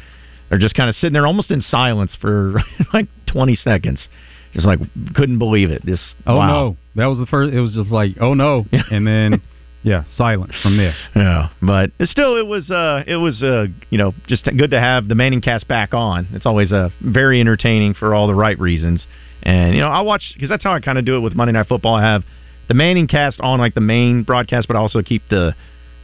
they're 0.50 0.60
just 0.60 0.76
kind 0.76 0.90
of 0.90 0.96
sitting 0.96 1.14
there 1.14 1.28
almost 1.28 1.52
in 1.52 1.62
silence 1.62 2.12
for 2.20 2.62
like 2.94 3.08
20 3.28 3.56
seconds. 3.56 4.08
Just 4.54 4.66
like 4.66 4.80
couldn't 5.14 5.40
believe 5.40 5.70
it. 5.70 5.86
Just 5.86 6.16
oh 6.26 6.38
wow. 6.38 6.48
no, 6.48 6.78
that 6.96 7.06
was 7.06 7.20
the 7.20 7.26
first. 7.26 7.54
It 7.54 7.60
was 7.60 7.74
just 7.74 7.92
like 7.92 8.12
oh 8.20 8.34
no, 8.34 8.66
and 8.92 9.06
then 9.06 9.42
yeah, 9.84 10.04
silence 10.16 10.54
from 10.64 10.78
there. 10.78 10.96
Yeah, 11.16 11.50
but 11.62 11.92
still, 12.04 12.38
it 12.38 12.48
was 12.48 12.72
uh, 12.72 13.04
it 13.06 13.18
was 13.18 13.44
uh, 13.44 13.68
you 13.90 13.98
know 13.98 14.14
just 14.28 14.46
good 14.46 14.72
to 14.72 14.80
have 14.80 15.08
the 15.08 15.16
Manning 15.16 15.42
cast 15.42 15.68
back 15.68 15.94
on. 15.94 16.28
It's 16.32 16.46
always 16.46 16.72
uh, 16.72 16.90
very 17.02 17.40
entertaining 17.40 17.94
for 17.94 18.16
all 18.16 18.28
the 18.28 18.36
right 18.36 18.60
reasons. 18.60 19.06
And 19.44 19.76
you 19.76 19.82
know, 19.82 19.88
I 19.88 20.02
watch 20.02 20.32
because 20.34 20.50
that's 20.50 20.64
how 20.64 20.74
I 20.74 20.80
kind 20.80 20.98
of 20.98 21.06
do 21.06 21.18
it 21.18 21.20
with 21.20 21.36
Monday 21.36 21.52
Night 21.52 21.68
Football. 21.68 21.96
I 21.96 22.02
have 22.02 22.24
the 22.68 22.74
Manning 22.74 23.08
cast 23.08 23.40
on 23.40 23.60
like 23.60 23.76
the 23.76 23.82
main 23.82 24.24
broadcast, 24.24 24.68
but 24.68 24.76
I 24.76 24.80
also 24.80 25.02
keep 25.02 25.24
the 25.30 25.56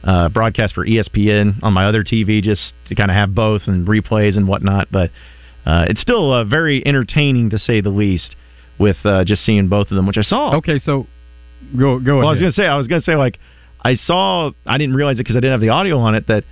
uh, 0.04 0.28
broadcast 0.28 0.74
for 0.74 0.86
ESPN 0.86 1.62
on 1.62 1.72
my 1.72 1.86
other 1.86 2.04
TV 2.04 2.42
just 2.42 2.74
to 2.88 2.94
kind 2.94 3.10
of 3.10 3.16
have 3.16 3.34
both 3.34 3.62
and 3.66 3.86
replays 3.86 4.36
and 4.36 4.46
whatnot. 4.46 4.88
But 4.92 5.10
uh, 5.64 5.86
it's 5.88 6.00
still 6.00 6.32
uh, 6.32 6.44
very 6.44 6.86
entertaining 6.86 7.50
to 7.50 7.58
say 7.58 7.80
the 7.80 7.90
least 7.90 8.36
with 8.78 8.96
uh, 9.04 9.24
just 9.24 9.44
seeing 9.44 9.68
both 9.68 9.90
of 9.90 9.96
them, 9.96 10.06
which 10.06 10.18
I 10.18 10.22
saw. 10.22 10.56
Okay, 10.56 10.78
so 10.78 11.06
go 11.78 11.98
go. 11.98 12.18
Well, 12.18 12.28
ahead. 12.28 12.28
I 12.28 12.30
was 12.30 12.40
going 12.40 12.52
to 12.52 12.56
say 12.56 12.66
I 12.66 12.76
was 12.76 12.86
going 12.86 13.00
to 13.00 13.04
say 13.04 13.16
like 13.16 13.38
I 13.82 13.94
saw 13.94 14.50
I 14.66 14.78
didn't 14.78 14.94
realize 14.94 15.16
it 15.16 15.24
because 15.24 15.36
I 15.36 15.40
didn't 15.40 15.52
have 15.52 15.60
the 15.60 15.70
audio 15.70 15.98
on 15.98 16.14
it 16.14 16.26
that 16.26 16.44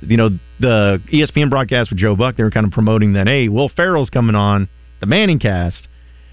you 0.00 0.16
know 0.16 0.30
the 0.58 1.00
ESPN 1.12 1.50
broadcast 1.50 1.90
with 1.90 1.98
Joe 1.98 2.16
Buck 2.16 2.36
they 2.36 2.42
were 2.42 2.50
kind 2.50 2.66
of 2.66 2.72
promoting 2.72 3.12
that 3.12 3.28
hey 3.28 3.48
Will 3.48 3.68
Ferrell's 3.68 4.10
coming 4.10 4.34
on 4.34 4.68
the 5.00 5.06
Manning 5.06 5.38
cast, 5.38 5.86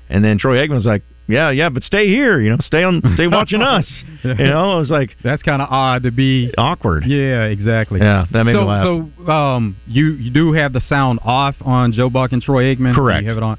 and 0.10 0.24
then 0.24 0.40
Troy 0.40 0.58
Aikman 0.58 0.76
was 0.76 0.86
like 0.86 1.04
yeah, 1.28 1.50
yeah, 1.50 1.70
but 1.70 1.84
stay 1.84 2.08
here, 2.08 2.40
you 2.40 2.52
know, 2.52 2.58
stay 2.62 2.84
on, 2.84 3.02
stay 3.16 3.28
watching 3.28 3.62
us. 3.62 3.86
You 4.24 4.34
know, 4.34 4.72
I 4.72 4.80
was 4.80 4.90
like, 4.90 5.16
that's 5.24 5.42
kind 5.42 5.62
of 5.62 5.70
odd 5.70 6.04
to 6.04 6.12
be 6.12 6.54
awkward. 6.58 7.04
Yeah, 7.06 7.44
exactly. 7.46 8.00
Yeah, 8.00 8.26
that 8.32 8.44
made 8.44 8.54
so, 8.54 8.62
me 8.62 8.68
laugh. 8.68 8.84
So, 8.84 9.32
um, 9.32 9.78
you 9.88 10.08
you 10.14 10.32
do 10.32 10.54
have 10.54 10.74
the 10.74 10.82
sound 10.82 11.20
off 11.24 11.56
on 11.62 11.94
Joe 11.94 12.10
Buck 12.10 12.32
and 12.32 12.42
Troy 12.42 12.76
Aikman. 12.76 12.96
Correct. 12.96 13.24
You 13.24 13.30
have 13.30 13.38
it 13.38 13.44
on. 13.44 13.58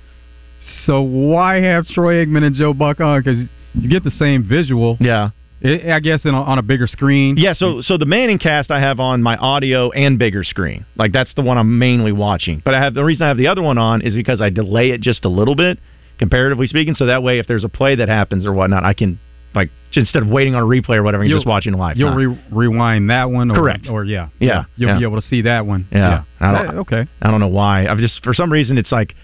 So 0.85 1.01
why 1.01 1.61
have 1.61 1.87
Troy 1.87 2.25
Aikman 2.25 2.43
and 2.43 2.55
Joe 2.55 2.73
Buck 2.73 3.01
on? 3.01 3.21
Because 3.21 3.41
you 3.75 3.89
get 3.89 4.05
the 4.05 4.11
same 4.11 4.47
visual. 4.49 4.97
Yeah. 5.01 5.31
I 5.65 6.01
guess 6.01 6.25
a, 6.25 6.29
on 6.29 6.59
a 6.59 6.63
bigger 6.63 6.87
screen. 6.87 7.37
Yeah, 7.39 7.55
so 7.55 7.81
so 7.81 7.97
the 7.97 8.05
Manning 8.05 8.39
cast 8.39 8.71
I 8.71 8.79
have 8.79 9.01
on 9.01 9.23
my 9.23 9.37
audio 9.37 9.91
and 9.91 10.19
bigger 10.19 10.45
screen. 10.45 10.85
Like 10.97 11.13
that's 11.13 11.33
the 11.35 11.43
one 11.43 11.57
I'm 11.59 11.79
mainly 11.79 12.13
watching. 12.13 12.63
But 12.65 12.75
I 12.75 12.83
have 12.83 12.95
the 12.95 13.03
reason 13.03 13.25
I 13.25 13.29
have 13.29 13.39
the 13.39 13.49
other 13.49 13.63
one 13.63 13.79
on 13.79 14.03
is 14.03 14.15
because 14.15 14.41
I 14.41 14.51
delay 14.51 14.91
it 14.91 15.01
just 15.01 15.25
a 15.25 15.29
little 15.29 15.57
bit 15.57 15.79
comparatively 16.19 16.67
speaking. 16.67 16.95
So 16.95 17.07
that 17.07 17.23
way, 17.23 17.39
if 17.39 17.47
there's 17.47 17.65
a 17.65 17.69
play 17.69 17.97
that 17.97 18.09
happens 18.09 18.47
or 18.47 18.53
whatnot, 18.53 18.85
I 18.85 18.95
can 18.95 19.19
like 19.55 19.71
instead 19.95 20.23
of 20.23 20.29
waiting 20.29 20.55
on 20.55 20.63
a 20.63 20.67
replay 20.67 20.97
or 20.97 21.03
whatever, 21.03 21.25
you're 21.25 21.39
just 21.39 21.47
watching 21.47 21.73
live. 21.73 21.97
You'll 21.97 22.15
re- 22.15 22.45
rewind 22.53 23.09
that 23.11 23.31
one, 23.31 23.51
or, 23.51 23.55
correct? 23.55 23.89
Or 23.89 24.05
yeah, 24.05 24.29
yeah, 24.39 24.49
yeah 24.49 24.65
you'll 24.77 24.91
yeah. 24.91 24.99
be 24.99 25.05
able 25.05 25.21
to 25.21 25.27
see 25.27 25.43
that 25.43 25.67
one. 25.67 25.89
Yeah, 25.91 26.25
yeah. 26.41 26.53
I 26.53 26.67
okay. 26.77 27.07
I 27.23 27.31
don't 27.31 27.41
know 27.41 27.49
why. 27.49 27.87
I've 27.87 27.99
just 27.99 28.23
for 28.23 28.35
some 28.35 28.53
reason 28.53 28.77
it's 28.79 28.93
like 28.93 29.15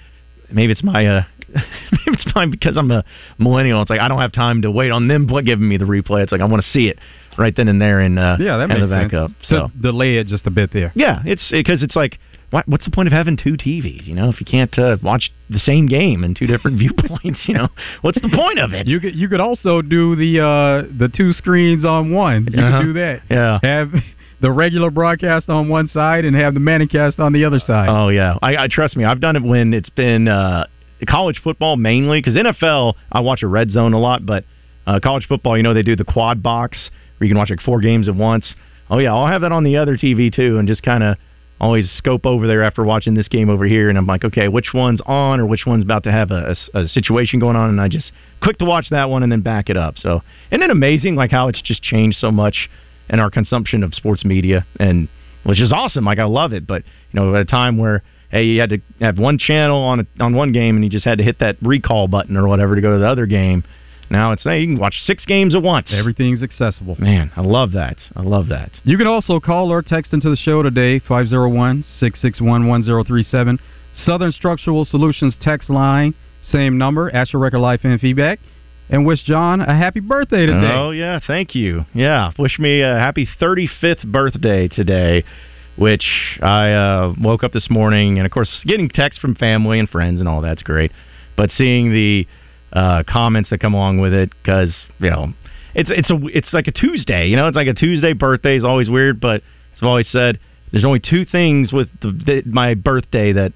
maybe 0.51 0.73
it's 0.73 0.83
my 0.83 1.05
uh, 1.07 1.23
maybe 1.49 1.63
it's 2.07 2.33
fine 2.33 2.51
because 2.51 2.77
I'm 2.77 2.91
a 2.91 3.05
millennial. 3.39 3.83
It's 3.83 3.91
like 3.91 4.01
I 4.01 4.09
don't 4.09 4.21
have 4.21 4.33
time 4.33 4.63
to 4.63 4.71
wait 4.71 4.91
on 4.91 5.07
them 5.07 5.27
giving 5.45 5.69
me 5.69 5.77
the 5.77 5.85
replay. 5.85 6.23
It's 6.23 6.33
like 6.33 6.41
I 6.41 6.45
want 6.47 6.65
to 6.65 6.71
see 6.71 6.87
it 6.89 6.99
right 7.39 7.55
then 7.55 7.69
and 7.69 7.81
there 7.81 8.01
and 8.01 8.19
uh, 8.19 8.37
yeah, 8.41 8.57
that 8.57 8.69
makes 8.69 8.81
the 8.81 8.89
sense. 8.89 9.13
backup. 9.13 9.31
So 9.43 9.57
So 9.57 9.71
delay 9.81 10.17
it 10.17 10.27
just 10.27 10.47
a 10.47 10.51
bit 10.51 10.73
there. 10.73 10.93
yeah, 10.95 11.23
it's 11.25 11.47
because 11.51 11.83
it's 11.83 11.97
like 11.97 12.19
what, 12.53 12.69
what's 12.69 12.85
the 12.85 12.91
point 12.91 13.09
of 13.09 13.13
having 13.13 13.37
two 13.37 13.55
TVs? 13.55 14.07
You 14.07 14.15
know, 14.15 14.29
if 14.29 14.39
you 14.39 14.47
can't 14.47 14.77
uh, 14.79 14.97
watch 15.03 15.33
the 15.51 15.59
same 15.59 15.87
game 15.89 16.23
in 16.23 16.35
two 16.35 16.47
different 16.47 16.79
viewpoints, 16.83 17.41
you 17.49 17.55
know, 17.55 17.69
what's 18.03 18.21
the 18.21 18.29
point 18.29 18.61
of 18.61 18.73
it? 18.75 18.87
You 18.87 19.01
could 19.01 19.17
you 19.17 19.29
could 19.29 19.41
also 19.41 19.83
do 19.83 20.15
the 20.15 20.41
uh, 20.41 20.89
the 20.99 21.09
two 21.09 21.33
screens 21.33 21.85
on 21.85 22.13
one. 22.13 22.47
You 22.53 22.63
Uh-huh. 22.63 22.79
could 22.79 22.85
do 22.85 22.93
that. 22.95 23.21
Yeah. 23.29 23.59
Have 23.63 23.93
the 24.41 24.51
regular 24.53 24.91
broadcast 24.91 25.49
on 25.49 25.69
one 25.69 25.89
side 25.89 26.25
and 26.25 26.37
have 26.37 26.55
the 26.55 26.61
Manning 26.61 26.89
cast 26.89 27.19
on 27.21 27.33
the 27.33 27.45
other 27.45 27.59
side. 27.59 27.89
Oh 27.89 28.09
yeah, 28.09 28.37
I, 28.43 28.57
I 28.65 28.69
trust 28.71 28.97
me. 28.97 29.05
I've 29.05 29.21
done 29.21 29.35
it 29.37 29.43
when 29.43 29.73
it's 29.75 29.91
been 29.91 30.29
uh, 30.29 30.67
college 31.09 31.41
football 31.43 31.77
mainly 31.77 32.21
because 32.21 32.35
NFL 32.35 32.95
I 33.11 33.21
watch 33.21 33.43
a 33.43 33.47
red 33.49 33.71
zone 33.71 33.93
a 33.93 33.99
lot, 33.99 34.25
but 34.27 34.45
uh, 34.87 34.99
college 35.03 35.27
football, 35.27 35.57
you 35.57 35.63
know, 35.63 35.75
they 35.75 35.83
do 35.83 35.97
the 35.97 36.05
quad 36.05 36.43
box 36.43 36.91
where 37.19 37.27
you 37.27 37.33
can 37.33 37.39
watch 37.39 37.51
like 37.51 37.61
four 37.61 37.81
games 37.81 38.09
at 38.09 38.15
once. 38.17 38.55
Oh 38.91 38.99
yeah, 38.99 39.15
I'll 39.15 39.27
have 39.29 39.41
that 39.43 39.53
on 39.53 39.65
the 39.65 39.77
other 39.79 39.97
TV 39.97 40.31
too, 40.35 40.59
and 40.59 40.67
just 40.69 40.83
kind 40.83 41.03
of 41.05 41.17
always 41.63 41.91
scope 41.93 42.27
over 42.27 42.49
there 42.49 42.63
after 42.63 42.83
watching 42.83 43.15
this 43.15 43.29
game 43.29 43.49
over 43.49 43.65
here, 43.65 43.89
and 43.89 43.97
I'm 43.97 44.07
like, 44.07 44.25
okay, 44.25 44.49
which 44.49 44.75
one's 44.75 45.01
on 45.07 45.39
or 45.39 45.47
which 45.47 45.65
one's 45.65 45.85
about 45.85 46.03
to 46.05 46.13
have 46.13 46.33
a, 46.33 46.57
a, 46.75 46.81
a 46.81 46.89
situation 46.89 47.39
going 47.39 47.55
on, 47.55 47.71
and 47.71 47.81
I 47.81 47.89
just 47.89 48.13
click 48.43 48.59
to 48.59 48.65
watch 48.65 48.89
that 48.91 49.09
one 49.09 49.23
and 49.23 49.31
then 49.31 49.43
back 49.43 49.71
it 49.71 49.77
up. 49.77 49.97
So, 49.97 50.23
isn't 50.51 50.63
it 50.63 50.71
amazing 50.71 51.15
like 51.15 51.31
how 51.31 51.47
it's 51.49 51.63
just 51.63 51.81
changed 51.81 52.19
so 52.19 52.33
much 52.33 52.69
in 53.09 53.21
our 53.21 53.31
consumption 53.31 53.85
of 53.85 53.95
sports 53.95 54.25
media, 54.25 54.67
and 54.81 55.09
which 55.45 55.61
is 55.61 55.73
awesome. 55.73 56.05
Like 56.05 56.19
I 56.19 56.25
love 56.25 56.53
it, 56.53 56.67
but 56.67 56.83
you 57.13 57.21
know, 57.21 57.35
at 57.35 57.41
a 57.41 57.45
time 57.45 57.79
where 57.79 58.03
hey, 58.33 58.45
you 58.45 58.61
had 58.61 58.71
to 58.71 58.79
have 59.01 59.19
one 59.19 59.39
channel 59.39 59.79
on 59.83 60.01
a, 60.01 60.07
on 60.21 60.35
one 60.35 60.51
game, 60.51 60.75
and 60.75 60.85
you 60.85 60.91
just 60.91 61.05
had 61.05 61.19
to 61.19 61.25
hit 61.25 61.39
that 61.39 61.57
recall 61.63 62.09
button 62.09 62.37
or 62.37 62.49
whatever 62.49 62.75
to 62.75 62.81
go 62.81 62.95
to 62.95 62.99
the 62.99 63.07
other 63.07 63.27
game. 63.27 63.63
Now 64.13 64.33
it's 64.33 64.45
hey, 64.45 64.61
you 64.61 64.67
can 64.67 64.79
watch 64.79 64.97
six 65.07 65.25
games 65.25 65.55
at 65.55 65.63
once. 65.63 65.91
Everything's 65.91 66.43
accessible. 66.43 66.97
Man, 66.99 67.33
I 67.35 67.41
love 67.41 67.73
that. 67.73 67.97
I 68.15 68.21
love 68.21 68.49
that. 68.49 68.71
You 68.85 68.99
can 68.99 69.07
also 69.07 69.41
call 69.41 69.73
or 69.73 69.81
text 69.81 70.13
into 70.13 70.29
the 70.29 70.37
show 70.37 70.63
today, 70.63 70.99
501 70.99 71.83
661 71.83 72.69
1037. 72.69 73.59
Southern 73.95 74.31
Structural 74.31 74.85
Solutions 74.85 75.39
text 75.41 75.71
line, 75.71 76.15
same 76.43 76.77
number, 76.77 77.11
ask 77.15 77.33
your 77.33 77.41
record 77.41 77.61
life 77.61 77.81
and 77.85 77.99
feedback. 77.99 78.39
And 78.91 79.07
wish 79.07 79.23
John 79.23 79.63
a 79.63 79.75
happy 79.75 80.01
birthday 80.01 80.45
today. 80.45 80.75
Oh 80.75 80.91
yeah, 80.91 81.19
thank 81.27 81.55
you. 81.55 81.87
Yeah, 81.95 82.33
wish 82.39 82.59
me 82.59 82.83
a 82.83 82.99
happy 82.99 83.27
35th 83.41 84.05
birthday 84.05 84.69
today, 84.69 85.25
which 85.77 86.05
I 86.43 86.73
uh, 86.73 87.15
woke 87.19 87.45
up 87.45 87.53
this 87.53 87.71
morning 87.71 88.19
and 88.19 88.27
of 88.27 88.33
course 88.33 88.63
getting 88.67 88.91
texts 88.91 89.19
from 89.19 89.37
family 89.37 89.79
and 89.79 89.89
friends 89.89 90.21
and 90.21 90.29
all 90.29 90.43
that's 90.43 90.63
great, 90.63 90.93
but 91.35 91.49
seeing 91.57 91.95
the 91.95 92.27
uh, 92.73 93.03
comments 93.09 93.51
that 93.51 93.61
come 93.61 93.75
along 93.75 93.99
with 93.99 94.13
it 94.13 94.31
because 94.43 94.75
you 94.99 95.11
know 95.11 95.33
it's 95.75 95.91
it's 95.91 96.11
a 96.11 96.19
it's 96.27 96.53
like 96.53 96.67
a 96.67 96.73
Tuesday, 96.73 97.29
you 97.29 97.37
know, 97.37 97.47
it's 97.47 97.57
like 97.57 97.69
a 97.69 97.75
Tuesday 97.75 98.13
birthday 98.13 98.57
is 98.57 98.65
always 98.65 98.89
weird, 98.89 99.21
but 99.21 99.37
as 99.37 99.79
I've 99.81 99.89
always 99.89 100.11
said, 100.11 100.39
there's 100.71 100.85
only 100.85 101.01
two 101.01 101.25
things 101.25 101.73
with 101.73 101.89
the, 102.01 102.13
the, 102.13 102.43
my 102.47 102.75
birthday 102.75 103.33
that 103.33 103.53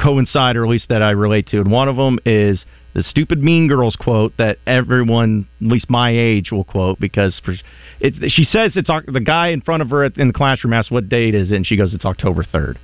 coincide, 0.00 0.56
or 0.56 0.64
at 0.64 0.70
least 0.70 0.88
that 0.88 1.02
I 1.02 1.10
relate 1.10 1.48
to, 1.48 1.60
and 1.60 1.70
one 1.70 1.88
of 1.88 1.96
them 1.96 2.18
is 2.24 2.64
the 2.94 3.02
stupid 3.02 3.42
Mean 3.42 3.68
Girls 3.68 3.96
quote 3.96 4.36
that 4.38 4.58
everyone, 4.66 5.46
at 5.60 5.68
least 5.68 5.90
my 5.90 6.10
age, 6.10 6.50
will 6.50 6.64
quote 6.64 6.98
because 6.98 7.40
for, 7.44 7.54
it, 8.00 8.14
she 8.30 8.44
says 8.44 8.72
it's 8.76 8.90
the 9.06 9.20
guy 9.20 9.48
in 9.48 9.60
front 9.60 9.82
of 9.82 9.90
her 9.90 10.04
in 10.04 10.28
the 10.28 10.34
classroom 10.34 10.72
asks 10.72 10.90
what 10.90 11.08
date 11.08 11.34
is 11.34 11.50
it, 11.50 11.56
and 11.56 11.66
she 11.66 11.76
goes 11.76 11.94
it's 11.94 12.04
October 12.04 12.44
third. 12.44 12.78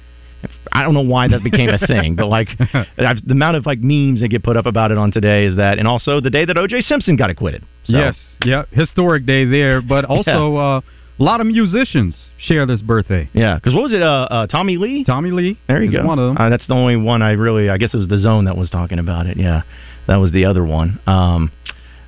I 0.72 0.82
don't 0.82 0.94
know 0.94 1.00
why 1.02 1.28
that 1.28 1.42
became 1.44 1.68
a 1.70 1.78
thing, 1.78 2.16
but 2.16 2.26
like 2.26 2.48
I've, 2.98 3.24
the 3.26 3.32
amount 3.32 3.56
of 3.56 3.66
like 3.66 3.78
memes 3.80 4.20
that 4.20 4.28
get 4.28 4.42
put 4.42 4.56
up 4.56 4.66
about 4.66 4.90
it 4.90 4.98
on 4.98 5.12
today 5.12 5.44
is 5.46 5.56
that, 5.56 5.78
and 5.78 5.86
also 5.86 6.20
the 6.20 6.30
day 6.30 6.44
that 6.44 6.56
O.J. 6.56 6.82
Simpson 6.82 7.16
got 7.16 7.30
acquitted. 7.30 7.62
So, 7.84 7.96
Yes, 7.98 8.16
yeah, 8.44 8.64
historic 8.72 9.26
day 9.26 9.44
there, 9.44 9.80
but 9.82 10.04
also 10.14 10.56
uh, 10.56 10.80
a 10.80 11.22
lot 11.22 11.40
of 11.40 11.46
musicians 11.46 12.28
share 12.38 12.66
this 12.66 12.82
birthday. 12.82 13.28
yeah. 13.32 13.54
Because 13.54 13.72
what 13.74 13.84
was 13.84 13.92
it? 13.92 14.02
Uh, 14.02 14.26
uh, 14.30 14.46
Tommy 14.48 14.76
Lee. 14.76 15.04
Tommy 15.04 15.30
Lee, 15.30 15.58
There 15.68 15.82
you 15.82 15.92
go. 15.92 16.04
one 16.04 16.18
of 16.18 16.34
them. 16.34 16.36
Uh, 16.44 16.48
that's 16.50 16.66
the 16.66 16.74
only 16.74 16.96
one 16.96 17.22
I 17.22 17.32
really. 17.32 17.68
I 17.70 17.76
guess 17.78 17.94
it 17.94 17.98
was 17.98 18.08
the 18.08 18.18
Zone 18.18 18.46
that 18.46 18.56
was 18.56 18.70
talking 18.70 18.98
about 18.98 19.26
it. 19.26 19.36
Yeah, 19.36 19.62
that 20.08 20.16
was 20.16 20.32
the 20.32 20.46
other 20.46 20.64
one. 20.64 20.98
Um, 21.06 21.52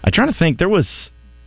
I'm 0.02 0.12
trying 0.12 0.32
to 0.32 0.38
think. 0.38 0.58
There 0.58 0.68
was. 0.68 0.88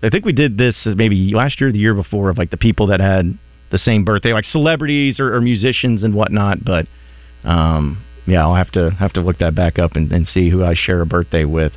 I 0.01 0.08
think 0.10 0.24
we 0.24 0.31
did 0.31 0.58
this 0.58 0.75
maybe 0.86 1.34
last 1.36 1.60
year, 1.60 1.69
or 1.69 1.74
the 1.74 1.79
year 1.79 1.93
before, 1.93 2.29
of 2.29 2.38
like 2.38 2.51
the 2.51 2.58
people 2.58 2.88
that 2.88 3.01
had 3.01 3.38
the 3.72 3.78
same 3.78 4.04
birthday, 4.04 4.34
like 4.34 4.46
celebrities 4.46 5.20
or, 5.20 5.36
or 5.36 5.42
musicians 5.42 6.04
and 6.04 6.14
whatnot. 6.14 6.64
But 6.64 6.88
um, 7.44 8.04
yeah, 8.26 8.42
I'll 8.42 8.56
have 8.56 8.72
to 8.72 8.92
have 8.92 9.14
to 9.14 9.22
look 9.22 9.40
that 9.40 9.56
back 9.56 9.80
up 9.80 9.96
and, 9.96 10.12
and 10.12 10.28
see 10.28 10.50
who 10.50 10.64
I 10.64 10.74
share 10.76 11.02
a 11.02 11.06
birthday 11.06 11.46
with. 11.46 11.74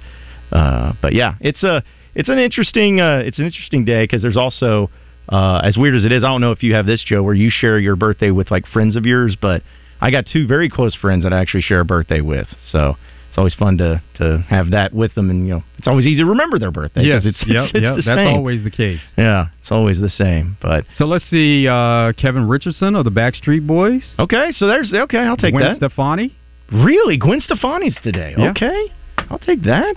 Uh, 0.51 0.93
but 1.01 1.15
yeah, 1.15 1.35
it's 1.41 1.63
a 1.63 1.83
it's 2.15 2.29
an 2.29 2.39
interesting 2.39 3.01
uh, 3.01 3.23
it's 3.25 3.39
an 3.39 3.47
interesting 3.47 3.85
day 3.85 4.05
because 4.05 4.23
there's 4.23 4.37
also 4.37 4.91
uh, 5.29 5.61
as 5.65 5.77
weird 5.77 5.95
as 5.95 6.05
it 6.05 6.13
is. 6.13 6.25
I 6.25 6.29
don't 6.29 6.41
know 6.41 6.53
if 6.53 6.63
you 6.63 6.75
have 6.75 6.87
this, 6.87 7.03
Joe, 7.05 7.23
where 7.23 7.35
you 7.35 7.51
share 7.51 7.79
your 7.79 7.97
birthday 7.97 8.31
with 8.31 8.51
like 8.51 8.67
friends 8.67 8.97
of 8.97 9.07
yours, 9.07 9.37
but 9.41 9.63
I 10.01 10.11
got 10.11 10.27
two 10.31 10.47
very 10.47 10.69
close 10.69 10.95
friends 10.95 11.25
that 11.25 11.33
I 11.33 11.41
actually 11.41 11.63
share 11.63 11.81
a 11.81 11.85
birthday 11.85 12.21
with. 12.21 12.49
So 12.71 12.97
it's 13.33 13.39
always 13.39 13.55
fun 13.55 13.79
to 13.79 14.03
to 14.19 14.45
have 14.47 14.73
that 14.73 14.93
with 14.93 15.15
them, 15.15 15.31
and 15.31 15.47
you 15.47 15.55
know, 15.55 15.63
it's 15.79 15.87
always 15.89 16.05
easy 16.05 16.21
to 16.21 16.27
remember 16.27 16.59
their 16.59 16.71
birthday. 16.71 17.03
Yes, 17.05 17.23
it's, 17.25 17.43
yep, 17.47 17.71
it's 17.73 17.83
yep, 17.83 17.95
that's 17.97 18.05
same. 18.07 18.35
always 18.35 18.63
the 18.63 18.71
case. 18.71 19.01
yeah, 19.17 19.47
it's 19.63 19.71
always 19.73 19.99
the 19.99 20.11
same. 20.11 20.59
But 20.61 20.85
So 20.97 21.07
let's 21.07 21.25
see, 21.31 21.67
uh, 21.67 22.13
Kevin 22.13 22.47
Richardson 22.47 22.95
of 22.95 23.05
the 23.05 23.11
Backstreet 23.11 23.67
Boys, 23.67 24.15
okay, 24.19 24.53
so 24.55 24.67
there's 24.67 24.93
okay. 24.93 25.17
I'll 25.19 25.39
take 25.39 25.55
Gwen 25.55 25.65
that. 25.65 25.77
Stefani. 25.79 26.37
Really, 26.71 27.17
Gwen 27.17 27.41
Stefani's 27.41 27.97
today. 28.03 28.35
Yeah. 28.37 28.51
Okay, 28.51 28.93
I'll 29.31 29.39
take 29.39 29.63
that. 29.63 29.97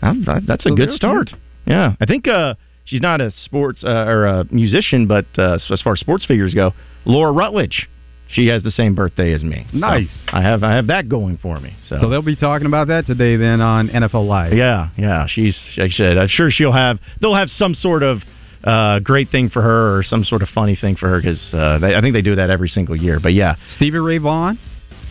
I'm- 0.00 0.24
that- 0.24 0.46
that's 0.46 0.64
a 0.64 0.70
good 0.70 0.90
start. 0.92 1.30
Yeah, 1.66 1.94
I 2.00 2.06
think 2.06 2.26
uh, 2.26 2.54
she's 2.86 3.02
not 3.02 3.20
a 3.20 3.30
sports 3.44 3.84
uh, 3.84 3.88
or 4.08 4.24
a 4.24 4.46
musician, 4.50 5.06
but 5.06 5.26
uh, 5.36 5.58
as 5.70 5.82
far 5.82 5.92
as 5.92 6.00
sports 6.00 6.24
figures 6.24 6.54
go, 6.54 6.72
Laura 7.04 7.32
Rutledge, 7.32 7.88
she 8.32 8.46
has 8.48 8.62
the 8.62 8.70
same 8.70 8.94
birthday 8.94 9.32
as 9.32 9.42
me. 9.42 9.66
So 9.72 9.78
Nice. 9.78 10.08
I 10.28 10.42
have 10.42 10.62
I 10.64 10.72
have 10.74 10.88
that 10.88 11.08
going 11.08 11.38
for 11.38 11.60
me. 11.60 11.74
So, 11.88 11.98
So 12.00 12.08
they'll 12.08 12.22
be 12.22 12.36
talking 12.36 12.66
about 12.66 12.88
that 12.88 13.06
today 13.06 13.36
then 13.36 13.60
on 13.60 13.88
NFL 13.88 14.26
Live. 14.26 14.52
yeah, 14.54 14.88
yeah, 14.96 15.26
she's 15.28 15.56
like 15.76 15.90
I 15.92 15.94
said, 15.94 16.18
I'm 16.18 16.28
sure 16.28 16.50
she'll 16.50 16.72
have 16.72 16.98
they'll 17.20 17.34
have 17.34 17.48
some 17.50 17.74
sort 17.74 18.02
of. 18.02 18.18
Uh, 18.64 19.00
great 19.00 19.28
thing 19.30 19.50
for 19.50 19.60
her, 19.60 19.96
or 19.98 20.04
some 20.04 20.22
sort 20.22 20.40
of 20.40 20.48
funny 20.50 20.76
thing 20.80 20.94
for 20.94 21.08
her, 21.08 21.20
because 21.20 21.40
uh, 21.52 21.80
I 21.82 22.00
think 22.00 22.14
they 22.14 22.22
do 22.22 22.36
that 22.36 22.48
every 22.48 22.68
single 22.68 22.94
year. 22.94 23.18
But 23.20 23.32
yeah, 23.34 23.56
Stevie 23.74 23.98
Ray 23.98 24.18
Vaughan, 24.18 24.56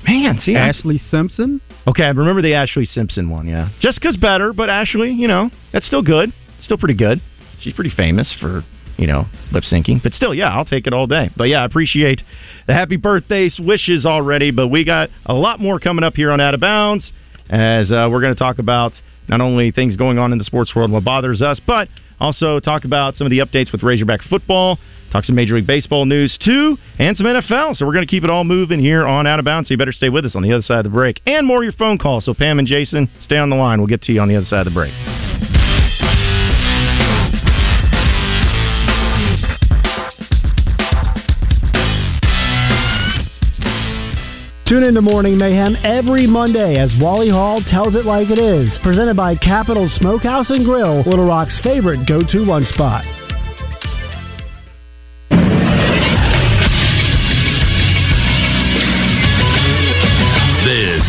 man, 0.07 0.39
see, 0.41 0.55
I- 0.55 0.71
Ashlee 0.71 1.01
Simpson. 1.09 1.59
Okay, 1.85 2.03
I 2.05 2.11
remember 2.11 2.41
the 2.41 2.53
Ashlee 2.53 2.87
Simpson 2.87 3.29
one, 3.29 3.47
yeah. 3.49 3.67
Jessica's 3.81 4.15
better, 4.15 4.53
but 4.53 4.69
Ashlee, 4.69 5.13
you 5.17 5.27
know, 5.27 5.49
that's 5.73 5.85
still 5.85 6.01
good. 6.01 6.31
Still 6.63 6.77
pretty 6.77 6.93
good. 6.93 7.21
She's 7.59 7.73
pretty 7.73 7.89
famous 7.93 8.33
for, 8.39 8.63
you 9.01 9.07
know, 9.07 9.25
lip 9.51 9.63
syncing. 9.63 10.01
But 10.01 10.13
still, 10.13 10.33
yeah, 10.33 10.49
I'll 10.49 10.65
take 10.65 10.85
it 10.85 10.93
all 10.93 11.07
day. 11.07 11.31
But 11.35 11.45
yeah, 11.45 11.63
I 11.63 11.65
appreciate 11.65 12.21
the 12.67 12.73
happy 12.73 12.97
birthday 12.97 13.49
wishes 13.59 14.05
already. 14.05 14.51
But 14.51 14.67
we 14.67 14.85
got 14.85 15.09
a 15.25 15.33
lot 15.33 15.59
more 15.59 15.79
coming 15.79 16.03
up 16.03 16.13
here 16.13 16.31
on 16.31 16.39
Out 16.39 16.53
of 16.53 16.59
Bounds 16.59 17.11
as 17.49 17.91
uh, 17.91 18.07
we're 18.11 18.21
going 18.21 18.33
to 18.33 18.39
talk 18.39 18.59
about 18.59 18.93
not 19.27 19.41
only 19.41 19.71
things 19.71 19.95
going 19.95 20.19
on 20.19 20.31
in 20.31 20.37
the 20.37 20.43
sports 20.43 20.73
world, 20.75 20.91
what 20.91 21.03
bothers 21.03 21.41
us, 21.41 21.59
but 21.65 21.89
also 22.19 22.59
talk 22.59 22.85
about 22.85 23.15
some 23.15 23.25
of 23.25 23.31
the 23.31 23.39
updates 23.39 23.71
with 23.71 23.81
Razorback 23.81 24.21
football, 24.29 24.77
talk 25.11 25.23
some 25.23 25.35
Major 25.35 25.55
League 25.55 25.67
Baseball 25.67 26.05
news 26.05 26.37
too, 26.43 26.77
and 26.99 27.17
some 27.17 27.25
NFL. 27.25 27.75
So 27.75 27.85
we're 27.85 27.93
going 27.93 28.05
to 28.05 28.11
keep 28.11 28.23
it 28.23 28.29
all 28.29 28.43
moving 28.43 28.79
here 28.79 29.05
on 29.05 29.25
Out 29.25 29.39
of 29.39 29.45
Bounds. 29.45 29.67
So 29.67 29.73
you 29.73 29.77
better 29.77 29.91
stay 29.91 30.09
with 30.09 30.25
us 30.25 30.35
on 30.35 30.43
the 30.43 30.53
other 30.53 30.63
side 30.63 30.85
of 30.85 30.91
the 30.91 30.95
break, 30.95 31.21
and 31.25 31.47
more 31.47 31.57
of 31.57 31.63
your 31.63 31.73
phone 31.73 31.97
calls. 31.97 32.25
So 32.25 32.33
Pam 32.33 32.59
and 32.59 32.67
Jason, 32.67 33.09
stay 33.23 33.37
on 33.37 33.49
the 33.49 33.55
line. 33.55 33.79
We'll 33.79 33.87
get 33.87 34.03
to 34.03 34.13
you 34.13 34.21
on 34.21 34.27
the 34.27 34.35
other 34.35 34.45
side 34.45 34.67
of 34.67 34.73
the 34.73 34.77
break. 34.77 35.60
Tune 44.71 44.83
in 44.83 44.93
to 44.93 45.01
Morning 45.01 45.37
Mayhem 45.37 45.75
every 45.83 46.25
Monday 46.25 46.77
as 46.77 46.89
Wally 46.97 47.29
Hall 47.29 47.61
tells 47.61 47.93
it 47.93 48.05
like 48.05 48.29
it 48.29 48.39
is. 48.39 48.71
Presented 48.81 49.17
by 49.17 49.35
Capital 49.35 49.89
Smokehouse 49.97 50.49
and 50.49 50.63
Grill, 50.63 51.03
Little 51.03 51.25
Rock's 51.25 51.59
favorite 51.59 52.07
go-to 52.07 52.39
lunch 52.45 52.69
spot. 52.69 53.03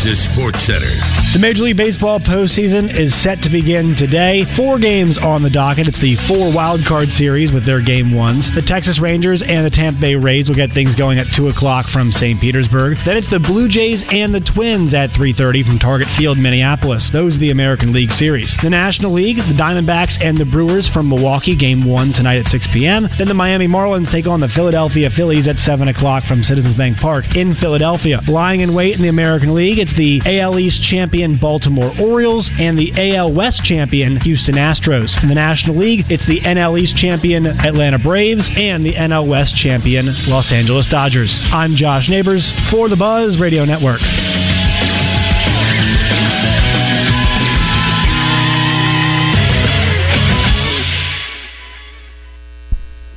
Is 0.03 0.19
Sports 0.35 0.59
Center. 0.67 0.91
The 1.31 1.39
Major 1.39 1.63
League 1.63 1.79
Baseball 1.79 2.19
postseason 2.19 2.91
is 2.91 3.15
set 3.23 3.39
to 3.39 3.49
begin 3.49 3.95
today. 3.95 4.43
Four 4.59 4.75
games 4.75 5.15
on 5.15 5.47
the 5.47 5.49
docket. 5.49 5.87
It's 5.87 6.01
the 6.03 6.19
four 6.27 6.51
wild 6.51 6.83
card 6.83 7.07
series 7.15 7.55
with 7.55 7.63
their 7.63 7.79
game 7.79 8.11
ones. 8.11 8.43
The 8.51 8.67
Texas 8.67 8.99
Rangers 8.99 9.39
and 9.39 9.63
the 9.63 9.71
Tampa 9.71 10.03
Bay 10.03 10.19
Rays 10.19 10.51
will 10.51 10.59
get 10.59 10.75
things 10.75 10.99
going 10.99 11.23
at 11.23 11.31
two 11.31 11.47
o'clock 11.47 11.87
from 11.95 12.11
St. 12.11 12.35
Petersburg. 12.35 12.99
Then 13.07 13.15
it's 13.15 13.31
the 13.31 13.39
Blue 13.39 13.71
Jays 13.71 14.03
and 14.11 14.35
the 14.35 14.43
Twins 14.43 14.91
at 14.91 15.15
three 15.15 15.31
thirty 15.31 15.63
from 15.63 15.79
Target 15.79 16.11
Field, 16.19 16.35
Minneapolis. 16.35 17.07
Those 17.15 17.39
are 17.39 17.39
the 17.39 17.55
American 17.55 17.95
League 17.95 18.11
series. 18.19 18.51
The 18.59 18.75
National 18.75 19.15
League, 19.15 19.39
the 19.39 19.55
Diamondbacks 19.55 20.19
and 20.19 20.35
the 20.35 20.43
Brewers 20.51 20.91
from 20.91 21.07
Milwaukee, 21.07 21.55
game 21.55 21.87
one 21.87 22.11
tonight 22.11 22.43
at 22.43 22.51
six 22.51 22.67
p.m. 22.75 23.07
Then 23.15 23.31
the 23.31 23.39
Miami 23.39 23.71
Marlins 23.71 24.11
take 24.11 24.27
on 24.27 24.43
the 24.43 24.51
Philadelphia 24.51 25.07
Phillies 25.15 25.47
at 25.47 25.63
seven 25.63 25.87
o'clock 25.87 26.27
from 26.27 26.43
Citizens 26.43 26.75
Bank 26.75 26.99
Park 26.99 27.23
in 27.39 27.55
Philadelphia. 27.55 28.19
Lying 28.27 28.59
in 28.59 28.75
wait 28.75 28.99
in 28.99 29.01
the 29.01 29.07
American 29.07 29.55
League, 29.55 29.79
it's 29.79 29.93
the 29.93 30.02
the 30.03 30.39
AL 30.41 30.59
East 30.59 30.83
champion 30.83 31.37
Baltimore 31.39 31.93
Orioles 31.97 32.49
and 32.59 32.77
the 32.77 32.91
AL 33.15 33.33
West 33.33 33.63
champion 33.63 34.19
Houston 34.19 34.55
Astros. 34.55 35.15
In 35.23 35.29
the 35.29 35.35
National 35.35 35.77
League, 35.77 36.03
it's 36.09 36.27
the 36.27 36.41
NL 36.41 36.77
East 36.77 36.97
champion 36.97 37.45
Atlanta 37.45 37.97
Braves 37.97 38.43
and 38.57 38.85
the 38.85 38.95
NL 38.95 39.29
West 39.29 39.55
champion 39.55 40.07
Los 40.27 40.51
Angeles 40.51 40.87
Dodgers. 40.91 41.31
I'm 41.53 41.77
Josh 41.77 42.09
Neighbors 42.09 42.43
for 42.69 42.89
the 42.89 42.97
Buzz 42.97 43.39
Radio 43.39 43.63
Network. 43.63 44.01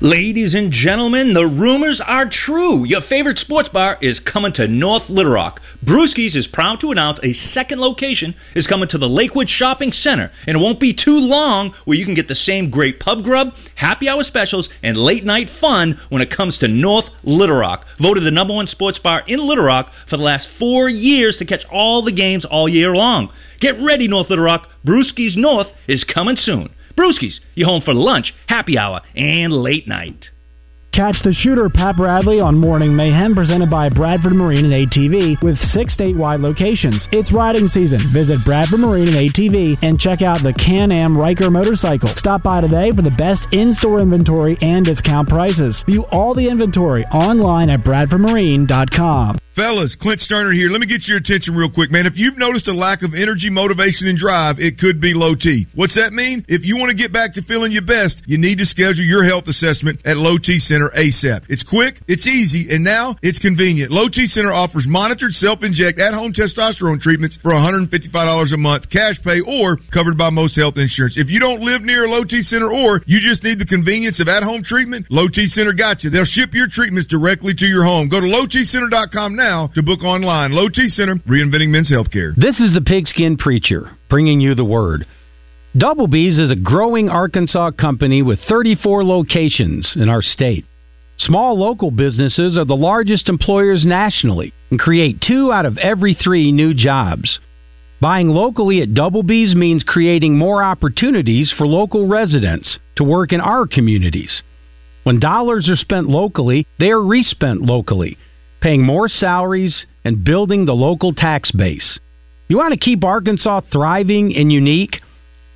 Ladies 0.07 0.55
and 0.55 0.71
gentlemen, 0.71 1.35
the 1.35 1.49
rumors 1.49 2.01
are 2.01 2.31
true. 2.31 2.85
Your 2.85 3.01
favorite 3.01 3.39
sports 3.39 3.69
bar 3.69 3.99
is 4.01 4.21
coming 4.21 4.53
to 4.53 4.69
North 4.69 5.11
Little 5.11 5.33
Rock. 5.33 5.61
Brewski's 5.85 6.37
is 6.37 6.47
proud 6.47 6.79
to 6.79 6.93
announce 6.93 7.19
a 7.25 7.33
second 7.33 7.81
location 7.81 8.37
is 8.55 8.69
coming 8.69 8.89
to 8.91 8.99
the 8.99 9.09
Lakewood 9.09 9.49
Shopping 9.49 9.91
Center, 9.91 10.31
and 10.47 10.57
it 10.57 10.61
won't 10.61 10.79
be 10.79 10.95
too 10.95 11.17
long 11.17 11.75
where 11.87 11.99
you 11.99 12.05
can 12.05 12.15
get 12.15 12.29
the 12.29 12.37
same 12.37 12.71
great 12.71 13.01
pub 13.01 13.25
grub, 13.25 13.49
happy 13.75 14.09
hour 14.09 14.23
specials, 14.23 14.69
and 14.81 14.97
late 14.97 15.25
night 15.25 15.49
fun 15.61 15.99
when 16.09 16.23
it 16.23 16.31
comes 16.31 16.57
to 16.59 16.69
North 16.69 17.07
Little 17.25 17.57
Rock. 17.57 17.85
Voted 18.01 18.23
the 18.23 18.31
number 18.31 18.55
one 18.55 18.69
sports 18.69 19.01
bar 19.01 19.25
in 19.27 19.41
Little 19.41 19.65
Rock 19.65 19.91
for 20.09 20.19
the 20.19 20.23
last 20.23 20.47
four 20.57 20.89
years 20.89 21.37
to 21.39 21.45
catch 21.45 21.65
all 21.69 22.05
the 22.05 22.13
games 22.13 22.45
all 22.45 22.69
year 22.69 22.95
long. 22.95 23.33
Get 23.61 23.83
ready, 23.83 24.07
North 24.07 24.31
Little 24.31 24.45
Rock. 24.45 24.69
Brewski's 24.87 25.37
North 25.37 25.67
is 25.89 26.05
coming 26.05 26.37
soon. 26.37 26.71
Brewskis, 26.97 27.41
you 27.55 27.67
home 27.67 27.83
for 27.83 27.95
lunch, 27.95 28.33
happy 28.47 28.79
hour, 28.79 29.03
and 29.15 29.53
late 29.53 29.87
night. 29.87 30.31
Catch 30.97 31.23
the 31.25 31.35
shooter 31.35 31.69
Pat 31.69 31.99
Bradley 31.99 32.41
on 32.41 32.59
Morning 32.59 32.97
Mayhem 32.97 33.35
presented 33.35 33.69
by 33.69 33.91
Bradford 33.91 34.33
Marine 34.33 34.65
and 34.65 34.88
ATV 34.88 35.43
with 35.43 35.59
six 35.75 35.95
statewide 35.95 36.41
locations. 36.41 37.07
It's 37.12 37.31
riding 37.31 37.69
season. 37.69 38.09
Visit 38.15 38.38
Bradford 38.47 38.81
Marine 38.81 39.09
and 39.09 39.31
ATV 39.31 39.76
and 39.83 40.00
check 40.00 40.23
out 40.23 40.43
the 40.43 40.55
Can-Am 40.55 41.15
Ryker 41.15 41.50
motorcycle. 41.50 42.15
Stop 42.17 42.43
by 42.45 42.62
today 42.62 42.93
for 42.97 43.03
the 43.03 43.11
best 43.11 43.47
in-store 43.53 44.00
inventory 44.00 44.57
and 44.62 44.87
discount 44.87 45.29
prices. 45.29 45.76
View 45.85 46.07
all 46.11 46.35
the 46.35 46.49
inventory 46.49 47.05
online 47.12 47.69
at 47.69 47.81
bradfordmarine.com. 47.81 49.38
Fellas, 49.57 49.97
Clint 49.99 50.21
Stoerner 50.21 50.53
here. 50.53 50.69
Let 50.69 50.83
me 50.83 50.87
get 50.87 51.09
your 51.09 51.17
attention 51.17 51.57
real 51.57 51.73
quick, 51.73 51.91
man. 51.91 52.05
If 52.05 52.12
you've 52.17 52.37
noticed 52.37 52.69
a 52.69 52.76
lack 52.76 53.00
of 53.00 53.15
energy, 53.15 53.49
motivation, 53.49 54.07
and 54.07 54.19
drive, 54.19 54.57
it 54.59 54.76
could 54.76 55.00
be 55.00 55.15
low 55.15 55.35
T. 55.35 55.67
What's 55.75 55.95
that 55.95 56.12
mean? 56.12 56.45
If 56.47 56.61
you 56.65 56.76
want 56.76 56.91
to 56.91 56.95
get 56.95 57.11
back 57.11 57.33
to 57.35 57.43
feeling 57.43 57.73
your 57.73 57.87
best, 57.87 58.21
you 58.26 58.37
need 58.37 58.59
to 58.59 58.67
schedule 58.67 59.03
your 59.03 59.25
health 59.25 59.49
assessment 59.49 60.05
at 60.05 60.19
Low 60.19 60.37
T 60.37 60.59
Center 60.59 60.86
ASAP. 60.93 61.47
It's 61.49 61.62
quick, 61.62 61.97
it's 62.07 62.26
easy, 62.26 62.69
and 62.75 62.85
now 62.85 63.16
it's 63.23 63.38
convenient. 63.38 63.90
Low 63.90 64.09
T 64.09 64.26
Center 64.26 64.52
offers 64.52 64.87
monitored 64.87 65.33
self-inject 65.33 65.99
at-home 65.99 66.33
testosterone 66.33 67.00
treatments 67.00 67.38
for 67.43 67.52
$155 67.52 67.90
a 68.52 68.57
month, 68.57 68.90
cash 68.90 69.16
pay, 69.25 69.40
or 69.40 69.78
covered 69.93 70.16
by 70.16 70.31
most 70.31 70.57
health 70.57 70.76
insurance. 70.76 71.16
If 71.16 71.28
you 71.31 71.40
don't 71.40 71.61
live 71.61 71.83
near 71.83 72.05
a 72.05 72.11
Low 72.11 72.25
T 72.25 72.43
Center 72.43 72.71
or 72.71 73.00
you 73.07 73.21
just 73.21 73.43
need 73.43 73.59
the 73.59 73.66
convenience 73.66 74.21
of 74.21 74.28
at-home 74.28 74.62
treatment, 74.64 75.07
Low 75.11 75.28
T 75.28 75.47
Center 75.47 75.73
got 75.73 76.05
you. 76.05 76.11
They'll 76.11 76.25
ship 76.25 76.52
your 76.52 76.69
treatments 76.71 77.09
directly 77.09 77.55
to 77.55 77.66
your 77.66 77.85
home. 77.85 78.09
Go 78.09 78.21
to 78.21 78.26
lowtcenter.com 78.26 79.37
now 79.37 79.69
to 79.75 79.83
book 79.83 80.02
online. 80.02 80.52
Low 80.52 80.69
T 80.69 80.88
Center, 80.88 81.16
reinventing 81.26 81.69
men's 81.69 81.90
healthcare. 81.90 82.35
This 82.37 82.61
is 82.61 82.75
the 82.75 82.83
Pigskin 82.85 83.37
Preacher, 83.37 83.90
bringing 84.09 84.40
you 84.40 84.55
the 84.55 84.64
word. 84.64 85.07
Double 85.76 86.07
B's 86.07 86.38
is 86.38 86.50
a 86.50 86.57
growing 86.57 87.11
Arkansas 87.11 87.73
company 87.73 88.23
with 88.23 88.38
34 88.49 89.05
locations 89.05 89.93
in 89.97 90.09
our 90.09 90.23
state. 90.23 90.64
Small 91.18 91.58
local 91.58 91.90
businesses 91.90 92.56
are 92.56 92.64
the 92.64 92.76
largest 92.76 93.28
employers 93.28 93.85
nationally 93.87 94.52
and 94.70 94.78
create 94.78 95.20
two 95.20 95.52
out 95.52 95.66
of 95.66 95.78
every 95.78 96.14
three 96.14 96.52
new 96.52 96.75
jobs. 96.75 97.38
Buying 98.00 98.28
locally 98.28 98.82
at 98.82 98.94
Double 98.94 99.23
B's 99.23 99.54
means 99.54 99.82
creating 99.82 100.37
more 100.37 100.62
opportunities 100.62 101.52
for 101.56 101.66
local 101.66 102.06
residents 102.06 102.78
to 102.96 103.04
work 103.04 103.32
in 103.32 103.40
our 103.40 103.66
communities. 103.66 104.42
When 105.05 105.18
dollars 105.18 105.68
are 105.68 105.76
spent 105.76 106.09
locally, 106.09 106.66
they 106.79 106.90
are 106.90 107.02
respent 107.02 107.62
locally 107.62 108.18
paying 108.66 108.85
more 108.85 109.09
salaries, 109.09 109.87
and 110.05 110.24
building 110.24 110.64
the 110.64 110.74
local 110.74 111.12
tax 111.12 111.52
base. 111.52 112.00
You 112.48 112.57
want 112.57 112.72
to 112.72 112.81
keep 112.81 113.05
Arkansas 113.05 113.61
thriving 113.72 114.35
and 114.37 114.52
unique? 114.52 115.00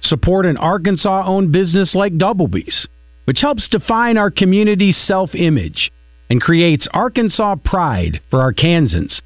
Support 0.03 0.46
an 0.46 0.57
Arkansas 0.57 1.25
owned 1.27 1.53
business 1.53 1.94
like 1.94 2.16
Double 2.16 2.46
B's, 2.46 2.87
which 3.31 3.43
helps 3.43 3.69
define 3.69 4.19
our 4.19 4.29
community's 4.29 5.01
self 5.07 5.37
image 5.37 5.93
and 6.29 6.40
creates 6.40 6.88
Arkansas 6.93 7.55
pride 7.64 8.21
for 8.29 8.40
Arkansans. 8.40 9.21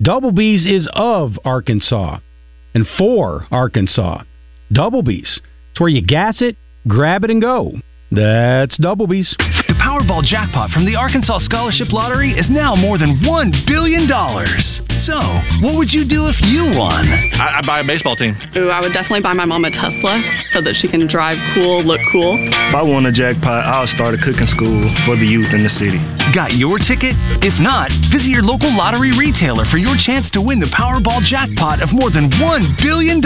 Double 0.00 0.30
B's 0.30 0.64
is 0.64 0.88
of 0.92 1.32
Arkansas 1.44 2.20
and 2.72 2.86
for 2.96 3.48
Arkansas. 3.50 4.22
Double 4.70 5.02
B's. 5.02 5.40
It's 5.72 5.80
where 5.80 5.88
you 5.88 6.06
gas 6.06 6.40
it, 6.40 6.56
grab 6.86 7.24
it, 7.24 7.30
and 7.30 7.42
go. 7.42 7.72
That's 8.12 8.78
Double 8.78 9.08
B's. 9.08 9.36
The 9.88 10.04
Powerball 10.04 10.20
jackpot 10.20 10.68
from 10.68 10.84
the 10.84 11.00
Arkansas 11.00 11.48
Scholarship 11.48 11.96
Lottery 11.96 12.36
is 12.36 12.52
now 12.52 12.76
more 12.76 13.00
than 13.00 13.24
$1 13.24 13.64
billion. 13.64 14.04
So, 14.04 15.16
what 15.64 15.80
would 15.80 15.88
you 15.96 16.04
do 16.04 16.28
if 16.28 16.36
you 16.44 16.76
won? 16.76 17.08
I, 17.08 17.56
I'd 17.56 17.64
buy 17.64 17.80
a 17.80 17.86
baseball 17.88 18.12
team. 18.12 18.36
Ooh, 18.52 18.68
I 18.68 18.84
would 18.84 18.92
definitely 18.92 19.24
buy 19.24 19.32
my 19.32 19.48
mom 19.48 19.64
a 19.64 19.72
Tesla 19.72 20.20
so 20.52 20.60
that 20.60 20.76
she 20.76 20.92
can 20.92 21.08
drive 21.08 21.40
cool, 21.56 21.80
look 21.88 22.04
cool. 22.12 22.36
If 22.36 22.76
I 22.76 22.84
won 22.84 23.08
a 23.08 23.12
jackpot, 23.16 23.64
I'll 23.64 23.88
start 23.88 24.12
a 24.12 24.20
cooking 24.20 24.44
school 24.52 24.76
for 25.08 25.16
the 25.16 25.24
youth 25.24 25.56
in 25.56 25.64
the 25.64 25.72
city. 25.72 25.96
Got 26.36 26.60
your 26.60 26.76
ticket? 26.76 27.16
If 27.40 27.56
not, 27.56 27.88
visit 28.12 28.28
your 28.28 28.44
local 28.44 28.68
lottery 28.68 29.16
retailer 29.16 29.64
for 29.72 29.80
your 29.80 29.96
chance 29.96 30.28
to 30.36 30.44
win 30.44 30.60
the 30.60 30.68
Powerball 30.68 31.24
jackpot 31.24 31.80
of 31.80 31.96
more 31.96 32.12
than 32.12 32.28
$1 32.28 32.76
billion. 32.84 33.24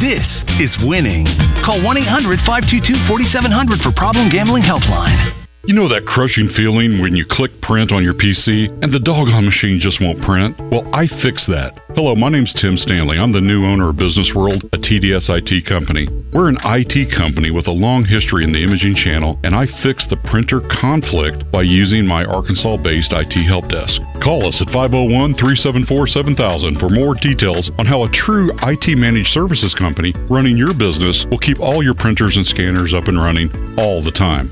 This 0.00 0.24
is 0.56 0.72
winning. 0.88 1.28
Call 1.68 1.84
1 1.84 2.00
800 2.00 2.48
522 2.48 2.96
4700 3.12 3.84
for 3.84 3.92
Problem 3.92 4.32
Gambling 4.32 4.64
Helpline. 4.64 5.49
You 5.68 5.76
know 5.76 5.92
that 5.92 6.08
crushing 6.08 6.48
feeling 6.56 7.04
when 7.04 7.12
you 7.12 7.28
click 7.28 7.52
print 7.60 7.92
on 7.92 8.00
your 8.00 8.16
PC 8.16 8.72
and 8.80 8.88
the 8.88 8.98
doggone 8.98 9.44
machine 9.44 9.76
just 9.76 10.00
won't 10.00 10.24
print? 10.24 10.56
Well, 10.72 10.88
I 10.96 11.04
fix 11.20 11.44
that. 11.52 11.76
Hello, 11.92 12.16
my 12.16 12.32
name's 12.32 12.56
Tim 12.56 12.80
Stanley. 12.80 13.20
I'm 13.20 13.36
the 13.36 13.44
new 13.44 13.68
owner 13.68 13.92
of 13.92 14.00
Business 14.00 14.32
World, 14.32 14.64
a 14.72 14.80
TDS 14.80 15.28
IT 15.28 15.68
company. 15.68 16.08
We're 16.32 16.48
an 16.48 16.56
IT 16.64 17.12
company 17.12 17.52
with 17.52 17.68
a 17.68 17.76
long 17.76 18.08
history 18.08 18.40
in 18.40 18.56
the 18.56 18.64
imaging 18.64 18.96
channel, 19.04 19.36
and 19.44 19.52
I 19.52 19.68
fix 19.84 20.08
the 20.08 20.16
printer 20.32 20.64
conflict 20.80 21.44
by 21.52 21.68
using 21.68 22.08
my 22.08 22.24
Arkansas 22.24 22.80
based 22.80 23.12
IT 23.12 23.36
help 23.44 23.68
desk. 23.68 24.00
Call 24.24 24.48
us 24.48 24.56
at 24.64 24.72
501 24.72 25.36
374 25.36 26.08
7000 26.08 26.80
for 26.80 26.88
more 26.88 27.12
details 27.20 27.68
on 27.76 27.84
how 27.84 28.08
a 28.08 28.12
true 28.16 28.48
IT 28.64 28.96
managed 28.96 29.36
services 29.36 29.76
company 29.76 30.16
running 30.32 30.56
your 30.56 30.72
business 30.72 31.28
will 31.28 31.42
keep 31.44 31.60
all 31.60 31.84
your 31.84 31.94
printers 31.94 32.40
and 32.40 32.48
scanners 32.48 32.96
up 32.96 33.12
and 33.12 33.20
running 33.20 33.52
all 33.76 34.00
the 34.00 34.16
time. 34.16 34.48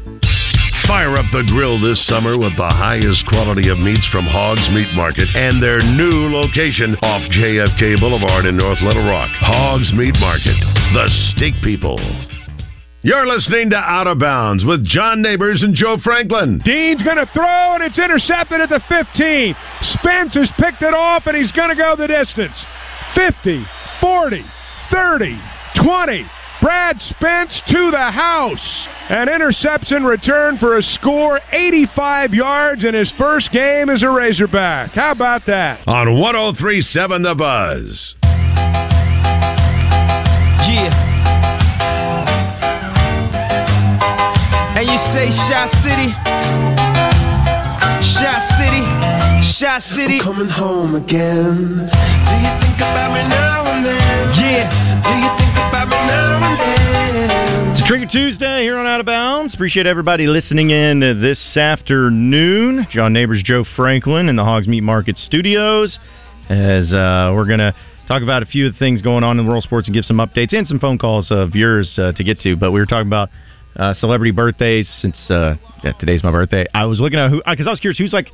Fire 0.87 1.17
up 1.17 1.27
the 1.33 1.45
grill 1.49 1.81
this 1.81 2.01
summer 2.07 2.39
with 2.39 2.57
the 2.57 2.69
highest 2.69 3.27
quality 3.27 3.69
of 3.69 3.79
meats 3.79 4.07
from 4.13 4.25
Hogs 4.25 4.69
Meat 4.71 4.89
Market 4.95 5.29
and 5.35 5.63
their 5.63 5.81
new 5.83 6.31
location 6.31 6.97
off 7.03 7.23
JFK 7.33 8.01
Boulevard 8.01 8.47
in 8.47 8.57
North 8.57 8.81
Little 8.81 9.05
Rock. 9.05 9.29
Hogs 9.41 9.93
Meat 9.93 10.15
Market, 10.21 10.57
the 10.95 11.07
steak 11.35 11.55
people. 11.65 11.99
You're 13.03 13.27
listening 13.27 13.71
to 13.71 13.77
Out 13.77 14.07
of 14.07 14.19
Bounds 14.19 14.65
with 14.65 14.85
John 14.85 15.23
Neighbors 15.23 15.63
and 15.63 15.75
Joe 15.75 15.99
Franklin. 16.03 16.61
Dean's 16.65 17.03
going 17.03 17.17
to 17.17 17.31
throw, 17.33 17.75
and 17.75 17.83
it's 17.83 17.99
intercepted 17.99 18.61
at 18.61 18.69
the 18.69 18.81
15. 18.89 19.57
Spence 19.99 20.35
has 20.35 20.51
picked 20.59 20.83
it 20.83 20.95
off, 20.95 21.27
and 21.27 21.37
he's 21.37 21.53
going 21.53 21.71
to 21.71 21.77
go 21.77 21.95
the 21.97 22.09
distance 22.09 22.57
50, 23.15 23.65
40, 24.01 24.43
30, 24.91 25.41
20. 25.85 26.38
Brad 26.61 26.97
Spence 27.01 27.63
to 27.69 27.91
the 27.91 28.11
house. 28.11 28.87
An 29.11 29.29
interception 29.29 30.05
return 30.05 30.59
for 30.59 30.77
a 30.77 30.83
score, 30.83 31.41
85 31.53 32.35
yards 32.35 32.85
in 32.85 32.95
his 32.95 33.13
first 33.17 33.51
game 33.53 33.89
as 33.89 34.03
a 34.03 34.11
Razorback. 34.11 34.91
How 34.91 35.13
about 35.13 35.47
that? 35.47 35.87
On 35.87 36.19
1037 36.21 37.23
The 37.23 37.35
Buzz. 37.35 38.15
Yeah. 40.69 40.93
And 44.77 44.87
you 44.87 44.99
say 45.15 45.31
Shot 45.49 45.71
City? 45.83 46.13
Shot 48.19 48.43
City? 48.59 48.83
Shot 49.59 49.83
City? 49.95 50.19
I'm 50.21 50.25
coming 50.25 50.49
home 50.51 50.95
again. 50.95 51.89
Do 51.89 52.35
you 52.37 52.53
think 52.61 52.77
about 52.79 53.15
me 53.15 53.23
now 53.29 53.65
and 53.73 53.87
then? 53.87 54.33
Yeah. 54.39 54.69
Do 55.03 55.15
you 55.19 55.31
think 55.39 55.48
It's 56.11 57.87
Trigger 57.87 58.07
Tuesday 58.11 58.63
here 58.63 58.79
on 58.79 58.87
Out 58.87 59.01
of 59.01 59.07
Bounds. 59.07 59.55
Appreciate 59.55 59.87
everybody 59.87 60.27
listening 60.27 60.71
in 60.71 61.01
this 61.21 61.57
afternoon. 61.57 62.87
John 62.91 63.13
Neighbors, 63.13 63.43
Joe 63.45 63.65
Franklin 63.77 64.29
in 64.29 64.37
the 64.37 64.45
Hogs 64.45 64.67
Meat 64.67 64.81
Market 64.81 65.19
Studios. 65.19 65.99
As 66.49 66.93
uh, 66.93 67.33
we're 67.35 67.45
going 67.45 67.59
to 67.59 67.75
talk 68.09 68.23
about 68.23 68.43
a 68.43 68.47
few 68.47 68.67
of 68.67 68.73
the 68.73 68.79
things 68.79 69.03
going 69.03 69.23
on 69.23 69.39
in 69.39 69.47
world 69.47 69.65
sports 69.65 69.87
and 69.87 69.95
give 69.95 70.07
some 70.07 70.17
updates 70.17 70.57
and 70.57 70.67
some 70.67 70.79
phone 70.79 70.97
calls 70.97 71.31
of 71.31 71.55
yours 71.55 71.93
uh, 71.99 72.13
to 72.13 72.25
get 72.25 72.41
to. 72.41 72.57
But 72.57 72.73
we 72.73 72.81
were 72.81 72.87
talking 72.87 73.07
about 73.07 73.29
uh, 73.77 73.93
celebrity 73.95 74.31
birthdays 74.33 74.89
since 75.01 75.17
uh, 75.31 75.57
yeah, 75.85 75.93
today's 76.01 76.23
my 76.25 76.31
birthday. 76.31 76.67
I 76.75 76.87
was 76.87 77.01
looking 77.01 77.19
at 77.19 77.31
who, 77.31 77.43
because 77.47 77.67
I 77.67 77.71
was 77.71 77.81
curious 77.81 77.99
who's 77.99 78.15
like 78.15 78.29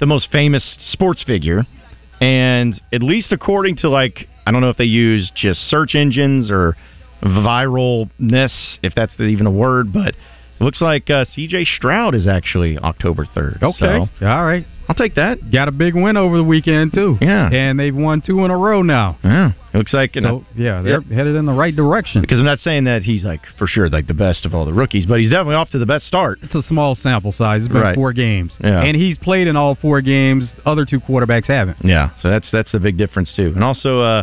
the 0.00 0.06
most 0.06 0.30
famous 0.32 0.76
sports 0.92 1.22
figure. 1.22 1.64
and 2.20 2.80
at 2.92 3.02
least 3.02 3.32
according 3.32 3.76
to 3.76 3.90
like 3.90 4.28
I 4.46 4.50
don't 4.50 4.60
know 4.62 4.70
if 4.70 4.76
they 4.78 4.84
use 4.84 5.30
just 5.36 5.60
search 5.68 5.94
engines 5.94 6.50
or 6.50 6.74
viralness, 7.22 8.52
if 8.82 8.94
that's 8.94 9.12
even 9.20 9.46
a 9.46 9.50
word, 9.50 9.92
but 9.92 10.08
it 10.60 10.64
looks 10.64 10.80
like 10.80 11.08
uh, 11.10 11.24
C.J. 11.34 11.64
Stroud 11.76 12.14
is 12.14 12.26
actually 12.26 12.78
October 12.78 13.26
third. 13.34 13.58
Okay. 13.62 14.06
So 14.20 14.26
All 14.26 14.44
right. 14.44 14.66
I'll 14.88 14.94
take 14.94 15.16
that. 15.16 15.52
Got 15.52 15.68
a 15.68 15.70
big 15.70 15.94
win 15.94 16.16
over 16.16 16.38
the 16.38 16.42
weekend 16.42 16.94
too. 16.94 17.18
Yeah. 17.20 17.50
And 17.52 17.78
they've 17.78 17.94
won 17.94 18.22
two 18.24 18.42
in 18.46 18.50
a 18.50 18.56
row 18.56 18.80
now. 18.82 19.18
Yeah. 19.22 19.52
It 19.74 19.76
looks 19.76 19.92
like 19.92 20.14
So 20.14 20.20
know, 20.20 20.46
yeah, 20.56 20.80
they're 20.80 21.02
headed 21.02 21.36
in 21.36 21.44
the 21.44 21.52
right 21.52 21.76
direction. 21.76 22.22
because 22.22 22.38
I'm 22.38 22.46
not 22.46 22.58
saying 22.60 22.84
that 22.84 23.02
he's 23.02 23.22
like 23.22 23.42
for 23.58 23.66
sure 23.66 23.90
like 23.90 24.06
the 24.06 24.14
best 24.14 24.46
of 24.46 24.54
all 24.54 24.64
the 24.64 24.72
rookies, 24.72 25.04
but 25.04 25.20
he's 25.20 25.28
definitely 25.30 25.56
off 25.56 25.68
to 25.72 25.78
the 25.78 25.84
best 25.86 26.06
start. 26.06 26.38
It's 26.42 26.54
a 26.54 26.62
small 26.62 26.94
sample 26.94 27.32
size. 27.32 27.60
It's 27.62 27.68
been 27.72 27.82
Right. 27.82 27.94
four 27.94 28.14
games. 28.14 28.56
Yeah. 28.64 28.82
And 28.82 28.96
he's 28.96 29.18
played 29.18 29.46
in 29.46 29.56
all 29.56 29.74
four 29.74 30.00
games. 30.00 30.50
Other 30.64 30.86
two 30.86 31.00
quarterbacks 31.00 31.46
haven't. 31.48 31.84
Yeah, 31.84 32.10
so 32.20 32.30
that's 32.30 32.50
that's 32.50 32.72
a 32.72 32.80
big 32.80 32.96
difference 32.96 33.32
too. 33.36 33.52
And 33.54 33.62
also, 33.62 34.00
uh, 34.00 34.22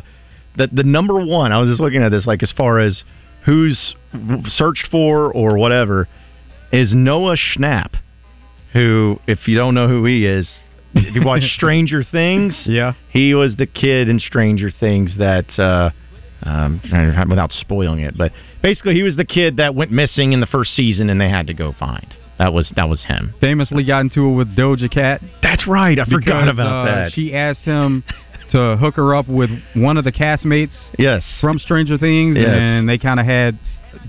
the 0.57 0.67
the 0.71 0.83
number 0.83 1.23
one. 1.23 1.51
I 1.51 1.59
was 1.59 1.69
just 1.69 1.79
looking 1.79 2.03
at 2.03 2.09
this, 2.09 2.25
like 2.25 2.43
as 2.43 2.51
far 2.51 2.79
as 2.79 3.03
who's 3.45 3.95
searched 4.47 4.87
for 4.89 5.31
or 5.31 5.57
whatever, 5.57 6.07
is 6.71 6.93
Noah 6.93 7.37
Schnapp, 7.37 7.95
who, 8.73 9.19
if 9.27 9.47
you 9.47 9.55
don't 9.55 9.75
know 9.75 9.87
who 9.87 10.05
he 10.05 10.25
is, 10.25 10.49
if 10.93 11.15
you 11.15 11.23
watch 11.23 11.43
Stranger 11.55 12.03
Things, 12.03 12.63
yeah, 12.65 12.93
he 13.09 13.33
was 13.33 13.55
the 13.57 13.67
kid 13.67 14.09
in 14.09 14.19
Stranger 14.19 14.71
Things 14.71 15.17
that. 15.17 15.47
Uh, 15.57 15.91
um, 16.43 16.79
without 17.27 17.51
spoiling 17.51 18.01
it, 18.01 18.15
but 18.15 18.31
basically, 18.61 18.93
he 18.93 19.01
was 19.01 19.15
the 19.15 19.25
kid 19.25 19.57
that 19.57 19.73
went 19.73 19.89
missing 19.89 20.31
in 20.31 20.41
the 20.41 20.45
first 20.45 20.75
season, 20.75 21.09
and 21.09 21.19
they 21.19 21.29
had 21.29 21.47
to 21.47 21.55
go 21.55 21.73
find. 21.79 22.13
That 22.37 22.53
was 22.53 22.71
that 22.75 22.89
was 22.89 23.03
him. 23.03 23.33
Famously 23.39 23.85
got 23.85 24.01
into 24.01 24.27
it 24.27 24.33
with 24.35 24.55
Doja 24.55 24.91
Cat. 24.91 25.21
That's 25.41 25.65
right. 25.67 25.97
I 25.97 26.05
forgot 26.05 26.49
about 26.49 26.81
uh, 26.81 26.85
that. 26.85 27.11
She 27.13 27.33
asked 27.33 27.61
him 27.61 28.03
to 28.51 28.77
hook 28.77 28.95
her 28.95 29.15
up 29.15 29.27
with 29.27 29.49
one 29.75 29.97
of 29.97 30.03
the 30.03 30.11
castmates. 30.11 30.75
Yes. 30.97 31.23
From 31.41 31.59
Stranger 31.59 31.97
Things, 31.97 32.37
Yes. 32.37 32.47
and 32.49 32.87
they 32.87 32.97
kind 32.97 33.19
of 33.19 33.25
had 33.25 33.57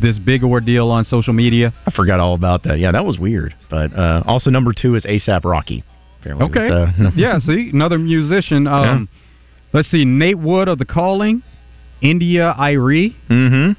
this 0.00 0.18
big 0.18 0.42
ordeal 0.42 0.90
on 0.90 1.04
social 1.04 1.32
media. 1.32 1.72
I 1.86 1.90
forgot 1.92 2.18
all 2.20 2.34
about 2.34 2.64
that. 2.64 2.78
Yeah, 2.78 2.92
that 2.92 3.04
was 3.04 3.18
weird. 3.18 3.54
But 3.70 3.92
uh, 3.96 4.22
also 4.26 4.50
number 4.50 4.72
two 4.72 4.94
is 4.96 5.04
ASAP 5.04 5.44
Rocky. 5.44 5.84
Apparently 6.20 6.46
Okay. 6.46 6.70
was, 6.70 6.88
uh, 7.06 7.10
yeah, 7.14 7.38
see, 7.38 7.70
another 7.72 7.98
musician. 7.98 8.66
Um, 8.66 9.08
Let's 9.72 9.90
see, 9.90 10.04
Nate 10.04 10.38
Wood 10.38 10.68
of 10.68 10.78
The 10.78 10.84
Calling, 10.86 11.42
India.Arie, 12.00 13.16
mm-hmm. 13.28 13.72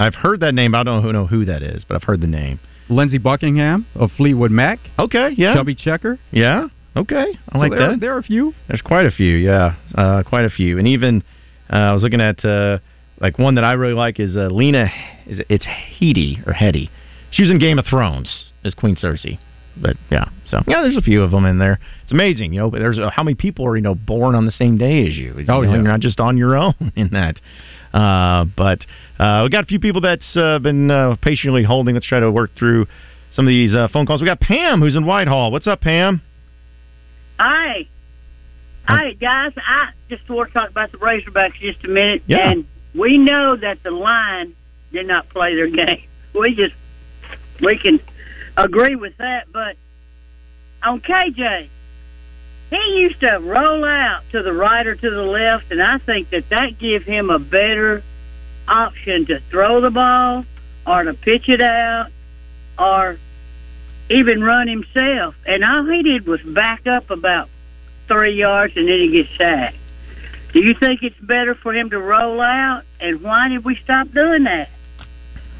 I've 0.00 0.14
heard 0.14 0.40
that 0.40 0.54
name. 0.54 0.74
I 0.74 0.82
don't 0.82 0.96
know 0.96 1.02
who, 1.02 1.12
know 1.12 1.26
who 1.26 1.44
that 1.46 1.62
is, 1.62 1.84
but 1.88 1.96
I've 1.96 2.02
heard 2.04 2.20
the 2.20 2.26
name. 2.26 2.60
Lindsey 2.88 3.18
Buckingham 3.18 3.86
of 3.94 4.10
Fleetwood 4.16 4.50
Mac. 4.50 4.78
Okay, 4.98 5.30
yeah. 5.36 5.54
Chubby 5.54 5.74
Checker. 5.74 6.18
Yeah. 6.30 6.68
Okay. 6.96 7.38
I 7.48 7.52
So 7.52 7.58
like 7.58 7.70
there, 7.72 7.90
that. 7.90 8.00
There 8.00 8.14
are 8.14 8.18
a 8.18 8.22
few. 8.22 8.54
There's 8.66 8.82
quite 8.82 9.06
a 9.06 9.10
few. 9.10 9.36
Yeah, 9.36 9.74
uh, 9.94 10.22
quite 10.24 10.44
a 10.44 10.50
few. 10.50 10.78
And 10.78 10.88
even 10.88 11.22
uh, 11.72 11.76
I 11.76 11.92
was 11.92 12.02
looking 12.02 12.20
at 12.20 12.44
uh, 12.44 12.78
like 13.20 13.38
one 13.38 13.54
that 13.56 13.64
I 13.64 13.72
really 13.74 13.94
like 13.94 14.18
is 14.18 14.36
uh, 14.36 14.48
Lena. 14.50 14.90
Is 15.26 15.38
it, 15.40 15.46
it's 15.48 15.66
Heady 15.66 16.42
or 16.46 16.52
Hetty? 16.52 16.90
She 17.30 17.42
was 17.42 17.50
in 17.50 17.58
Game 17.58 17.78
of 17.78 17.86
Thrones 17.86 18.46
as 18.64 18.74
Queen 18.74 18.96
Cersei. 18.96 19.38
But 19.80 19.96
yeah, 20.10 20.24
so 20.48 20.60
yeah, 20.66 20.82
there's 20.82 20.96
a 20.96 21.00
few 21.02 21.22
of 21.22 21.30
them 21.30 21.44
in 21.44 21.58
there. 21.58 21.78
It's 22.02 22.10
amazing, 22.10 22.52
you 22.52 22.58
know. 22.60 22.70
But 22.70 22.80
there's 22.80 22.98
uh, 22.98 23.10
how 23.10 23.22
many 23.22 23.36
people 23.36 23.64
are 23.66 23.76
you 23.76 23.82
know 23.82 23.94
born 23.94 24.34
on 24.34 24.44
the 24.44 24.50
same 24.50 24.76
day 24.76 25.06
as 25.06 25.16
you? 25.16 25.34
You 25.38 25.44
Oh, 25.48 25.60
know, 25.60 25.62
yeah. 25.62 25.74
you're 25.74 25.82
not 25.82 26.00
just 26.00 26.18
on 26.18 26.36
your 26.36 26.56
own 26.56 26.74
in 26.96 27.10
that. 27.10 27.36
Uh, 27.94 28.44
but 28.56 28.80
uh, 29.20 29.42
we 29.44 29.50
got 29.50 29.62
a 29.62 29.66
few 29.66 29.78
people 29.78 30.00
that's 30.00 30.36
uh, 30.36 30.58
been 30.58 30.90
uh, 30.90 31.14
patiently 31.22 31.62
holding. 31.62 31.94
Let's 31.94 32.06
try 32.08 32.18
to 32.18 32.30
work 32.30 32.50
through 32.58 32.86
some 33.34 33.46
of 33.46 33.50
these 33.50 33.72
uh, 33.72 33.86
phone 33.92 34.04
calls. 34.04 34.20
We 34.20 34.26
got 34.26 34.40
Pam 34.40 34.80
who's 34.80 34.96
in 34.96 35.06
Whitehall. 35.06 35.52
What's 35.52 35.66
up, 35.68 35.80
Pam? 35.80 36.22
Hi. 37.38 37.86
Hi, 38.86 39.12
guys. 39.12 39.52
I 39.56 39.90
just 40.08 40.28
want 40.28 40.48
to 40.48 40.54
talk 40.54 40.70
about 40.70 40.92
the 40.92 40.98
Razorbacks 40.98 41.54
just 41.60 41.84
a 41.84 41.88
minute. 41.88 42.22
Yeah. 42.26 42.50
And 42.50 42.66
we 42.94 43.18
know 43.18 43.56
that 43.56 43.82
the 43.82 43.90
line 43.90 44.54
did 44.92 45.06
not 45.06 45.28
play 45.28 45.54
their 45.54 45.68
game. 45.68 46.04
We 46.34 46.54
just, 46.54 46.74
we 47.60 47.78
can 47.78 48.00
agree 48.56 48.94
with 48.94 49.16
that. 49.16 49.50
But 49.50 49.76
on 50.84 51.00
KJ, 51.00 51.68
he 52.70 53.00
used 53.00 53.20
to 53.20 53.38
roll 53.38 53.82
out 53.82 54.22
to 54.32 54.42
the 54.42 54.52
right 54.52 54.86
or 54.86 54.94
to 54.94 55.10
the 55.10 55.22
left, 55.22 55.72
and 55.72 55.82
I 55.82 55.98
think 55.98 56.30
that 56.30 56.50
that 56.50 56.78
give 56.78 57.02
him 57.02 57.30
a 57.30 57.38
better 57.38 58.04
option 58.68 59.24
to 59.26 59.40
throw 59.50 59.80
the 59.80 59.90
ball 59.90 60.44
or 60.86 61.02
to 61.02 61.14
pitch 61.14 61.48
it 61.48 61.62
out 61.62 62.10
or 62.78 63.18
even 64.10 64.42
run 64.42 64.68
himself. 64.68 65.34
And 65.46 65.64
all 65.64 65.84
he 65.86 66.02
did 66.02 66.26
was 66.26 66.40
back 66.42 66.86
up 66.86 67.10
about 67.10 67.48
three 68.06 68.34
yards 68.34 68.76
and 68.76 68.88
then 68.88 68.98
he 69.00 69.10
gets 69.10 69.36
sacked. 69.36 69.76
Do 70.52 70.60
you 70.60 70.74
think 70.74 71.02
it's 71.02 71.18
better 71.20 71.54
for 71.54 71.74
him 71.74 71.90
to 71.90 71.98
roll 71.98 72.40
out? 72.40 72.82
And 73.00 73.20
why 73.20 73.48
did 73.48 73.64
we 73.64 73.76
stop 73.84 74.10
doing 74.12 74.44
that? 74.44 74.70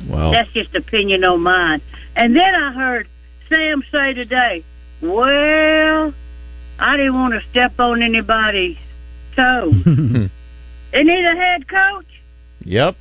Well, 0.09 0.33
That's 0.33 0.51
just 0.53 0.75
opinion 0.75 1.25
on 1.25 1.43
mine. 1.43 1.83
And 2.17 2.35
then 2.35 2.55
I 2.55 2.73
heard 2.73 3.07
Sam 3.49 3.83
say 3.93 4.15
today, 4.15 4.65
well, 5.03 6.15
I 6.79 6.97
didn't 6.97 7.15
want 7.15 7.35
to 7.35 7.43
step 7.51 7.79
on 7.79 8.03
anybody's 8.03 8.77
toes. 9.37 9.75
Isn't 9.87 10.31
he 10.93 11.03
the 11.23 11.35
head 11.37 11.69
coach? 11.69 12.07
Yep. 12.65 12.97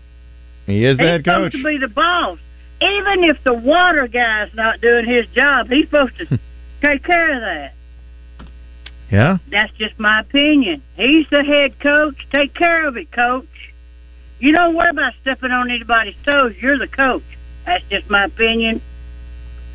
He 0.66 0.84
is 0.84 0.98
the 0.98 1.04
he's 1.04 1.10
head 1.10 1.26
coach. 1.26 1.52
supposed 1.54 1.64
to 1.64 1.64
be 1.64 1.78
the 1.78 1.88
boss. 1.88 2.38
Even 2.82 3.24
if 3.24 3.44
the 3.44 3.54
water 3.54 4.08
guy's 4.08 4.54
not 4.54 4.82
doing 4.82 5.06
his 5.06 5.26
job, 5.28 5.70
he's 5.70 5.86
supposed 5.86 6.18
to 6.18 6.40
take 6.82 7.04
care 7.04 7.34
of 7.34 7.42
that. 7.42 7.74
Yeah. 9.10 9.38
That's 9.50 9.72
just 9.74 9.98
my 10.00 10.20
opinion. 10.20 10.84
He's 10.96 11.28
the 11.30 11.44
head 11.44 11.80
coach. 11.80 12.28
Take 12.32 12.54
care 12.54 12.88
of 12.88 12.98
it, 12.98 13.12
coach. 13.12 13.48
You 14.40 14.52
don't 14.52 14.76
worry 14.76 14.90
about 14.90 15.14
stepping 15.22 15.52
on 15.52 15.72
anybody's 15.72 16.16
toes. 16.24 16.56
You're 16.60 16.78
the 16.78 16.88
coach. 16.88 17.24
That's 17.66 17.84
just 17.90 18.10
my 18.10 18.26
opinion. 18.26 18.82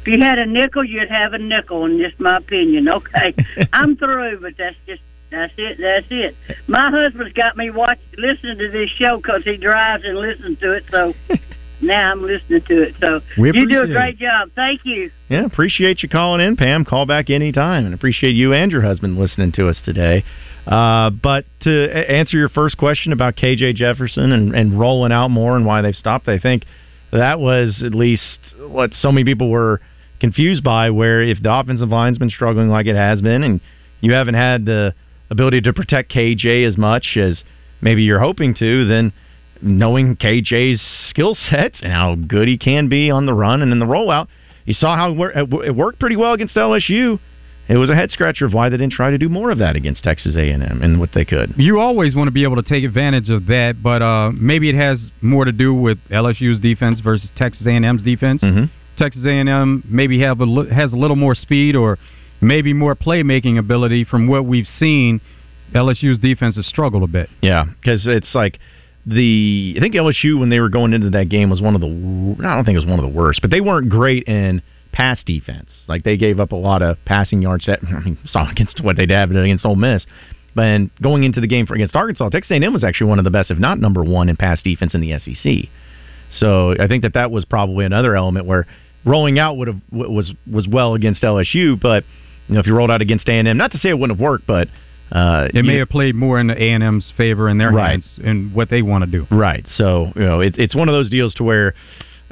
If 0.02 0.08
you 0.08 0.18
had 0.18 0.38
a 0.38 0.46
nickel, 0.46 0.84
you'd 0.84 1.10
have 1.10 1.32
a 1.32 1.38
nickel, 1.38 1.84
and 1.84 2.00
just 2.00 2.18
my 2.20 2.38
opinion. 2.38 2.88
Okay, 2.88 3.34
I'm 3.72 3.96
through, 3.96 4.40
but 4.40 4.56
that's 4.56 4.76
just 4.86 5.02
that's 5.30 5.52
it. 5.56 5.78
That's 5.78 6.06
it. 6.10 6.36
My 6.66 6.90
husband's 6.90 7.32
got 7.32 7.56
me 7.56 7.70
watching, 7.70 8.04
listening 8.18 8.58
to 8.58 8.70
this 8.70 8.90
show 8.90 9.16
because 9.16 9.44
he 9.44 9.56
drives 9.56 10.04
and 10.04 10.18
listens 10.18 10.58
to 10.60 10.72
it. 10.72 10.84
So 10.90 11.14
now 11.82 12.12
I'm 12.12 12.22
listening 12.22 12.62
to 12.68 12.82
it. 12.82 12.94
So 13.00 13.20
you 13.36 13.68
do 13.68 13.82
a 13.82 13.86
great 13.86 14.18
job. 14.18 14.50
Thank 14.54 14.82
you. 14.84 15.10
Yeah, 15.28 15.44
appreciate 15.44 16.02
you 16.02 16.08
calling 16.08 16.40
in, 16.40 16.56
Pam. 16.56 16.84
Call 16.84 17.06
back 17.06 17.30
anytime, 17.30 17.84
and 17.84 17.94
appreciate 17.94 18.34
you 18.34 18.52
and 18.52 18.70
your 18.70 18.82
husband 18.82 19.18
listening 19.18 19.52
to 19.52 19.68
us 19.68 19.76
today. 19.84 20.24
Uh, 20.66 21.10
but 21.10 21.44
to 21.62 22.10
answer 22.10 22.36
your 22.36 22.48
first 22.48 22.78
question 22.78 23.12
about 23.12 23.36
KJ 23.36 23.74
Jefferson 23.74 24.30
and, 24.30 24.54
and 24.54 24.78
rolling 24.78 25.12
out 25.12 25.28
more 25.28 25.56
and 25.56 25.66
why 25.66 25.82
they've 25.82 25.94
stopped, 25.94 26.28
I 26.28 26.38
think 26.38 26.64
that 27.10 27.40
was 27.40 27.82
at 27.84 27.94
least 27.94 28.38
what 28.58 28.92
so 28.94 29.10
many 29.10 29.24
people 29.24 29.50
were 29.50 29.80
confused 30.20 30.62
by. 30.62 30.90
Where 30.90 31.22
if 31.22 31.42
the 31.42 31.52
offensive 31.52 31.88
line's 31.88 32.18
been 32.18 32.30
struggling 32.30 32.68
like 32.68 32.86
it 32.86 32.96
has 32.96 33.20
been, 33.20 33.42
and 33.42 33.60
you 34.00 34.12
haven't 34.12 34.34
had 34.34 34.64
the 34.64 34.94
ability 35.30 35.62
to 35.62 35.72
protect 35.72 36.12
KJ 36.12 36.66
as 36.66 36.78
much 36.78 37.16
as 37.16 37.42
maybe 37.80 38.02
you're 38.02 38.20
hoping 38.20 38.54
to, 38.54 38.86
then 38.86 39.12
knowing 39.62 40.16
KJ's 40.16 40.82
skill 41.08 41.34
set 41.34 41.74
and 41.82 41.92
how 41.92 42.14
good 42.14 42.48
he 42.48 42.58
can 42.58 42.88
be 42.88 43.10
on 43.10 43.26
the 43.26 43.34
run 43.34 43.62
and 43.62 43.72
in 43.72 43.78
the 43.78 43.86
rollout, 43.86 44.28
you 44.64 44.74
saw 44.74 44.96
how 44.96 45.12
it 45.12 45.74
worked 45.74 45.98
pretty 45.98 46.16
well 46.16 46.32
against 46.32 46.54
LSU. 46.54 47.18
It 47.68 47.76
was 47.76 47.90
a 47.90 47.94
head 47.94 48.10
scratcher 48.10 48.44
of 48.44 48.52
why 48.52 48.68
they 48.68 48.76
didn't 48.76 48.92
try 48.92 49.10
to 49.10 49.18
do 49.18 49.28
more 49.28 49.50
of 49.50 49.58
that 49.58 49.76
against 49.76 50.02
Texas 50.02 50.34
A&M 50.36 50.60
and 50.62 50.98
what 50.98 51.10
they 51.14 51.24
could. 51.24 51.54
You 51.56 51.80
always 51.80 52.14
want 52.14 52.26
to 52.26 52.32
be 52.32 52.42
able 52.42 52.56
to 52.56 52.62
take 52.62 52.84
advantage 52.84 53.30
of 53.30 53.46
that, 53.46 53.76
but 53.82 54.02
uh, 54.02 54.32
maybe 54.32 54.68
it 54.68 54.74
has 54.74 55.10
more 55.20 55.44
to 55.44 55.52
do 55.52 55.72
with 55.72 55.98
LSU's 56.10 56.60
defense 56.60 57.00
versus 57.00 57.30
Texas 57.36 57.66
A&M's 57.66 58.02
defense. 58.02 58.42
Mm-hmm. 58.42 58.64
Texas 58.98 59.24
A&M 59.24 59.84
maybe 59.88 60.20
have 60.20 60.40
a 60.40 60.46
has 60.74 60.92
a 60.92 60.96
little 60.96 61.16
more 61.16 61.34
speed 61.34 61.76
or 61.76 61.98
maybe 62.40 62.72
more 62.74 62.94
playmaking 62.94 63.58
ability 63.58 64.04
from 64.04 64.26
what 64.26 64.44
we've 64.44 64.66
seen. 64.66 65.20
LSU's 65.72 66.18
defense 66.18 66.56
has 66.56 66.66
struggled 66.66 67.02
a 67.02 67.06
bit. 67.06 67.30
Yeah, 67.40 67.64
because 67.64 68.06
it's 68.06 68.34
like 68.34 68.58
the 69.06 69.74
I 69.76 69.80
think 69.80 69.94
LSU 69.94 70.38
when 70.38 70.48
they 70.48 70.60
were 70.60 70.68
going 70.68 70.92
into 70.92 71.10
that 71.10 71.28
game 71.28 71.50
was 71.50 71.60
one 71.60 71.74
of 71.74 71.80
the 71.80 71.88
I 71.88 72.54
don't 72.54 72.64
think 72.64 72.76
it 72.76 72.78
was 72.78 72.86
one 72.86 72.98
of 72.98 73.04
the 73.04 73.16
worst, 73.16 73.40
but 73.42 73.50
they 73.50 73.60
weren't 73.60 73.88
great 73.88 74.24
in 74.24 74.62
pass 74.92 75.22
defense. 75.24 75.70
Like 75.88 76.04
they 76.04 76.16
gave 76.16 76.38
up 76.38 76.52
a 76.52 76.56
lot 76.56 76.82
of 76.82 76.98
passing 77.04 77.42
yards. 77.42 77.66
That 77.66 77.80
I 77.84 78.00
mean, 78.00 78.18
saw 78.26 78.48
against 78.50 78.82
what 78.82 78.96
they'd 78.96 79.10
have 79.10 79.30
against 79.30 79.64
Ole 79.64 79.76
Miss. 79.76 80.04
But 80.54 80.94
going 81.00 81.24
into 81.24 81.40
the 81.40 81.46
game 81.46 81.66
for 81.66 81.74
against 81.74 81.96
Arkansas, 81.96 82.28
Texas 82.28 82.50
A&M 82.50 82.74
was 82.74 82.84
actually 82.84 83.08
one 83.08 83.18
of 83.18 83.24
the 83.24 83.30
best, 83.30 83.50
if 83.50 83.58
not 83.58 83.80
number 83.80 84.04
one, 84.04 84.28
in 84.28 84.36
pass 84.36 84.62
defense 84.62 84.94
in 84.94 85.00
the 85.00 85.18
SEC. 85.18 85.70
So 86.30 86.74
I 86.78 86.88
think 86.88 87.02
that 87.04 87.14
that 87.14 87.30
was 87.30 87.46
probably 87.46 87.86
another 87.86 88.14
element 88.14 88.44
where 88.44 88.66
rolling 89.04 89.38
out 89.38 89.56
would 89.56 89.68
have 89.68 89.80
was 89.90 90.32
was 90.50 90.68
well 90.68 90.94
against 90.94 91.22
LSU, 91.22 91.80
but 91.80 92.04
you 92.48 92.54
know 92.54 92.60
if 92.60 92.66
you 92.66 92.74
rolled 92.74 92.90
out 92.90 93.02
against 93.02 93.28
A&M, 93.28 93.56
not 93.56 93.72
to 93.72 93.78
say 93.78 93.88
it 93.88 93.98
wouldn't 93.98 94.18
have 94.18 94.22
worked, 94.22 94.46
but 94.46 94.68
uh, 95.12 95.48
It 95.54 95.64
may 95.64 95.76
have 95.78 95.88
played 95.88 96.14
more 96.14 96.40
in 96.40 96.46
the 96.48 96.56
A&M's 96.60 97.12
favor 97.16 97.48
in 97.48 97.58
their 97.58 97.70
Right. 97.70 97.90
hands 97.90 98.18
and 98.24 98.52
what 98.54 98.70
they 98.70 98.82
want 98.82 99.04
to 99.04 99.10
do. 99.10 99.26
Right. 99.30 99.64
So 99.76 100.12
you 100.16 100.22
know, 100.22 100.40
it, 100.40 100.56
it's 100.58 100.74
one 100.74 100.88
of 100.88 100.94
those 100.94 101.08
deals 101.10 101.34
to 101.34 101.44
where 101.44 101.74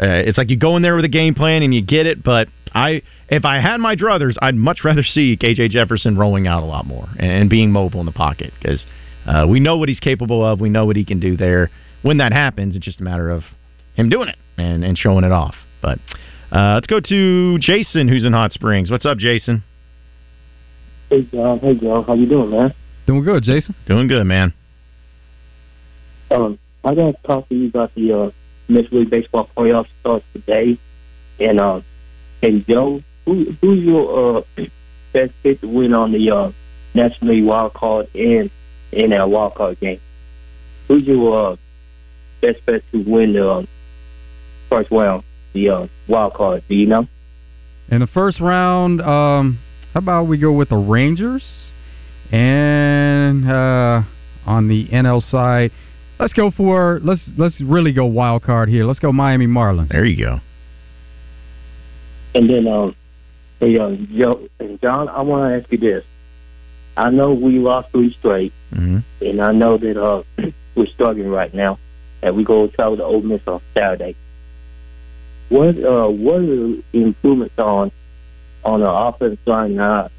Uh, 0.03 0.07
it's 0.27 0.39
like 0.39 0.49
you 0.49 0.57
go 0.57 0.77
in 0.77 0.83
there 0.83 0.97
with 0.97 1.05
a 1.05 1.09
game 1.09 1.35
plan 1.35 1.63
and 1.63 1.75
you 1.75 1.83
get 1.83 2.07
it, 2.07 2.23
but 2.25 2.49
I 2.75 3.03
if 3.29 3.45
I 3.45 3.61
had 3.61 3.77
my 3.81 3.95
druthers, 3.97 4.35
I'd 4.41 4.55
much 4.57 4.83
rather 4.83 5.03
see 5.03 5.37
KJ 5.37 5.71
Jefferson 5.71 6.17
rolling 6.17 6.47
out 6.47 6.63
a 6.63 6.67
lot 6.67 6.87
more 6.87 7.07
and, 7.19 7.31
and 7.31 7.51
being 7.51 7.71
mobile 7.71 8.01
in 8.01 8.07
the 8.07 8.13
pocket 8.13 8.53
because 8.59 8.83
uh, 9.27 9.47
we 9.47 9.61
know 9.61 9.77
what 9.77 9.89
he's 9.91 10.01
capable 10.01 10.43
of. 10.45 10.59
We 10.61 10.71
know 10.71 10.87
what 10.87 10.97
he 10.97 11.05
can 11.05 11.21
do 11.21 11.37
there. 11.37 11.71
When 12.03 12.17
that 12.17 12.33
happens, 12.33 12.77
it's 12.77 12.85
just 12.85 12.99
a 13.01 13.03
matter 13.05 13.29
of 13.29 13.43
him 13.95 14.09
doing 14.09 14.29
it 14.31 14.39
and, 14.57 14.83
and 14.83 14.97
showing 14.97 15.23
it 15.25 15.33
off. 15.33 15.55
But 15.83 15.99
uh, 16.51 16.75
let's 16.77 16.87
go 16.87 16.99
to 17.01 17.59
Jason, 17.59 18.09
who's 18.09 18.25
in 18.25 18.33
Hot 18.33 18.53
Springs. 18.55 18.91
What's 18.91 19.05
up, 19.05 19.19
Jason? 19.19 19.63
Hey 21.11 21.23
John, 21.23 21.59
hey 21.59 21.75
John, 21.75 22.05
how 22.05 22.15
you 22.15 22.27
doing, 22.27 22.51
man? 22.51 22.73
Doing 23.05 23.25
good, 23.25 23.43
Jason. 23.43 23.75
Doing 23.85 24.07
good, 24.07 24.25
man. 24.25 24.55
Um, 26.31 26.57
I 26.85 26.95
got 26.95 27.11
to 27.11 27.23
talk 27.27 27.49
to 27.49 27.55
you 27.57 27.67
about 27.67 27.93
the 27.97 28.13
uh, 28.13 28.31
Major 28.69 28.89
League 28.93 29.11
Baseball 29.11 29.51
playoffs 29.57 29.89
starts 30.01 30.25
today, 30.33 30.79
and 31.41 31.61
uh, 31.61 31.81
and 32.45 32.65
Joe, 32.65 33.03
who 33.25 33.53
who's 33.61 33.85
your 33.85 34.39
uh, 34.39 34.43
best 35.13 35.33
pick 35.43 35.61
to 35.63 35.67
win 35.67 35.95
on 35.95 36.13
the 36.13 36.31
uh, 36.31 36.53
National 36.95 37.35
League 37.35 37.45
wild 37.45 37.75
card 37.75 38.09
and 38.15 38.49
in 38.93 39.11
that 39.11 39.29
wild 39.29 39.57
card 39.57 39.81
game? 39.81 40.01
Who's 40.87 41.03
your 41.03 41.53
uh, 41.53 41.57
best 42.41 42.65
bet 42.67 42.83
to 42.93 43.03
win 43.03 43.33
the 43.33 43.51
uh, 43.51 43.63
first 44.69 44.93
round, 44.93 45.25
the 45.55 45.71
uh, 45.71 45.87
wild 46.07 46.35
card? 46.35 46.63
Do 46.69 46.77
you 46.77 46.87
know? 46.87 47.09
In 47.89 47.99
the 47.99 48.07
first 48.07 48.39
round, 48.39 49.01
um, 49.01 49.59
how 49.93 49.99
about 49.99 50.25
we 50.25 50.39
go 50.39 50.53
with 50.53 50.69
the 50.69 50.77
Rangers? 50.77 51.45
And 52.31 53.51
uh, 53.51 54.03
on 54.47 54.69
the 54.69 54.87
NL 54.89 55.23
side, 55.31 55.73
let's 56.19 56.33
go 56.33 56.51
for 56.51 57.01
let's 57.03 57.29
let's 57.37 57.61
really 57.61 57.93
go 57.93 58.05
wild 58.05 58.43
card 58.43 58.69
here. 58.69 58.85
Let's 58.85 59.01
go 59.01 59.11
Miami 59.13 59.47
Marlins. 59.47 59.89
There 59.89 60.05
you 60.05 60.25
go. 60.25 60.41
And 62.35 62.49
then, 62.49 62.69
um, 62.69 62.95
hey, 63.59 63.77
uh, 63.77 63.97
Joe 64.17 64.47
and 64.61 64.81
John, 64.81 65.09
I 65.09 65.23
want 65.23 65.51
to 65.53 65.61
ask 65.61 65.73
you 65.73 65.79
this. 65.79 66.05
I 66.97 67.11
know 67.11 67.35
we 67.35 67.59
lost 67.59 67.91
three 67.91 68.15
straight, 68.19 68.53
Mm-hmm. 68.73 68.99
and 69.25 69.41
I 69.41 69.51
know 69.51 69.79
that 69.79 70.01
uh, 70.01 70.23
we're 70.77 70.87
struggling 70.87 71.29
right 71.29 71.53
now, 71.53 71.81
and 72.23 72.37
we 72.37 72.45
go 72.45 72.69
travel 72.69 72.97
to 72.99 73.03
Ole 73.05 73.23
Miss 73.23 73.41
on 73.49 73.61
Saturday. 73.75 74.15
What 75.49 75.71
uh, 75.71 76.07
what 76.09 76.37
are 76.37 76.47
the 76.47 76.83
improvements 76.93 77.59
on 77.59 77.91
on 78.65 78.81
the 78.81 78.91
offensive 78.91 79.39
line? 79.47 79.77
Now, 79.77 80.11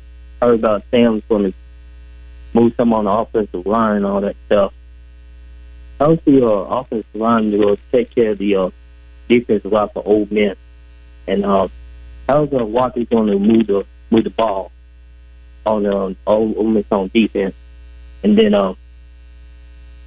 I 0.42 0.46
heard 0.46 0.60
about 0.60 0.84
Sam's 0.92 1.24
going 1.30 1.52
to 1.52 1.54
move 2.54 2.74
some 2.78 2.94
on 2.94 3.06
the 3.06 3.12
offensive 3.12 3.66
line 3.66 3.98
and 3.98 4.06
all 4.06 4.22
that 4.22 4.36
stuff. 4.48 4.74
How's 6.00 6.20
the 6.26 6.46
uh, 6.46 6.50
offensive 6.50 7.14
line 7.14 7.52
going 7.52 7.78
to 7.78 7.82
take 7.92 8.14
care 8.14 8.32
of 8.32 8.40
the 8.40 8.56
uh, 8.56 8.70
defensive 9.30 9.72
line 9.72 9.90
for 9.94 10.06
Old 10.06 10.32
Men? 10.32 10.56
And 11.28 11.46
uh, 11.46 11.68
how's 12.28 12.52
uh, 12.52 12.66
Walker 12.66 13.06
going 13.06 13.28
to 13.28 13.38
move 13.38 13.68
the 13.68 13.86
move 14.10 14.24
the 14.24 14.32
ball 14.32 14.72
on 15.66 15.86
um, 15.86 16.18
Ole 16.26 16.56
Ole 16.58 16.64
Miss 16.64 16.86
on 16.92 17.12
defense? 17.14 17.54
And 18.24 18.38
then 18.38 18.56
um, 18.56 18.78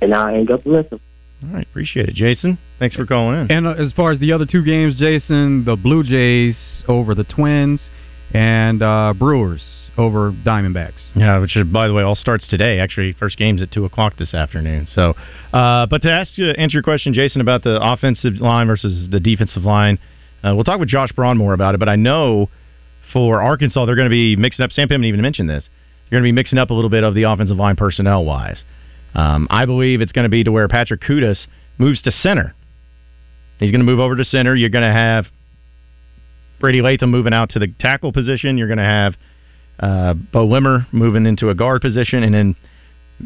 and 0.01 0.14
I 0.14 0.33
hang 0.33 0.51
up 0.51 0.64
and 0.64 0.75
listen. 0.75 1.01
All 1.42 1.51
right, 1.51 1.66
appreciate 1.66 2.09
it, 2.09 2.14
Jason. 2.14 2.59
Thanks 2.79 2.97
for 2.97 3.07
calling 3.07 3.42
in. 3.42 3.51
And 3.51 3.66
uh, 3.66 3.70
as 3.73 3.92
far 3.92 4.12
as 4.12 4.18
the 4.18 4.33
other 4.33 4.47
two 4.47 4.64
games, 4.64 4.97
Jason, 4.97 5.64
the 5.64 5.77
Blue 5.77 6.03
Jays 6.03 6.57
over 6.88 7.14
the 7.14 7.25
Twins, 7.25 7.90
and 8.35 8.83
uh, 8.83 9.14
Brewers 9.16 9.62
over 9.97 10.33
Diamondbacks. 10.33 11.01
Yeah, 11.14 11.38
which 11.38 11.57
uh, 11.57 11.62
by 11.64 11.87
the 11.87 11.94
way 11.94 12.03
all 12.03 12.16
starts 12.16 12.47
today. 12.49 12.81
Actually, 12.81 13.12
first 13.12 13.38
game's 13.38 13.62
at 13.62 13.70
two 13.70 13.85
o'clock 13.85 14.16
this 14.18 14.35
afternoon. 14.35 14.88
So, 14.90 15.14
uh, 15.53 15.87
but 15.87 16.03
to 16.03 16.11
ask 16.11 16.37
you 16.37 16.51
answer 16.51 16.75
your 16.75 16.83
question, 16.83 17.14
Jason, 17.14 17.40
about 17.40 17.62
the 17.62 17.79
offensive 17.81 18.35
line 18.40 18.66
versus 18.66 19.09
the 19.09 19.20
defensive 19.20 19.62
line, 19.62 19.99
uh, 20.42 20.53
we'll 20.55 20.64
talk 20.64 20.81
with 20.81 20.88
Josh 20.88 21.12
Braun 21.12 21.38
more 21.38 21.55
about 21.55 21.75
it. 21.75 21.79
But 21.79 21.88
I 21.88 21.97
know 21.97 22.51
for 23.12 23.40
Arkansas 23.40 23.87
they're 23.87 23.97
going 23.97 24.11
to 24.11 24.11
be 24.11 24.35
mixing 24.37 24.64
up. 24.64 24.73
Sam 24.73 24.88
Pittman 24.88 25.07
even 25.09 25.23
mentioned 25.23 25.49
this. 25.49 25.68
They're 26.11 26.20
going 26.20 26.25
to 26.25 26.29
be 26.29 26.33
mixing 26.33 26.59
up 26.59 26.70
a 26.70 26.75
little 26.75 26.90
bit 26.90 27.05
of 27.05 27.14
the 27.14 27.23
offensive 27.23 27.57
line 27.57 27.77
personnel 27.77 28.25
wise. 28.25 28.62
Um, 29.14 29.47
I 29.49 29.64
believe 29.64 30.01
it's 30.01 30.12
going 30.12 30.25
to 30.25 30.29
be 30.29 30.42
to 30.42 30.51
where 30.51 30.66
Patrick 30.66 31.01
Kutas 31.01 31.47
moves 31.79 32.03
to 32.03 32.11
center. 32.11 32.55
He's 33.61 33.70
going 33.70 33.81
to 33.81 33.87
move 33.87 34.01
over 34.01 34.16
to 34.16 34.25
center. 34.25 34.57
You're 34.57 34.70
going 34.70 34.85
to 34.85 34.92
have 34.92 35.27
Brady 36.60 36.80
Latham 36.80 37.10
moving 37.10 37.32
out 37.32 37.50
to 37.50 37.58
the 37.58 37.68
tackle 37.78 38.12
position. 38.12 38.58
You're 38.58 38.68
going 38.68 38.78
to 38.78 38.84
have 38.84 39.14
uh, 39.78 40.14
Beaux 40.14 40.46
Limmer 40.46 40.86
moving 40.92 41.26
into 41.26 41.50
a 41.50 41.54
guard 41.54 41.82
position, 41.82 42.22
and 42.22 42.34
then 42.34 42.56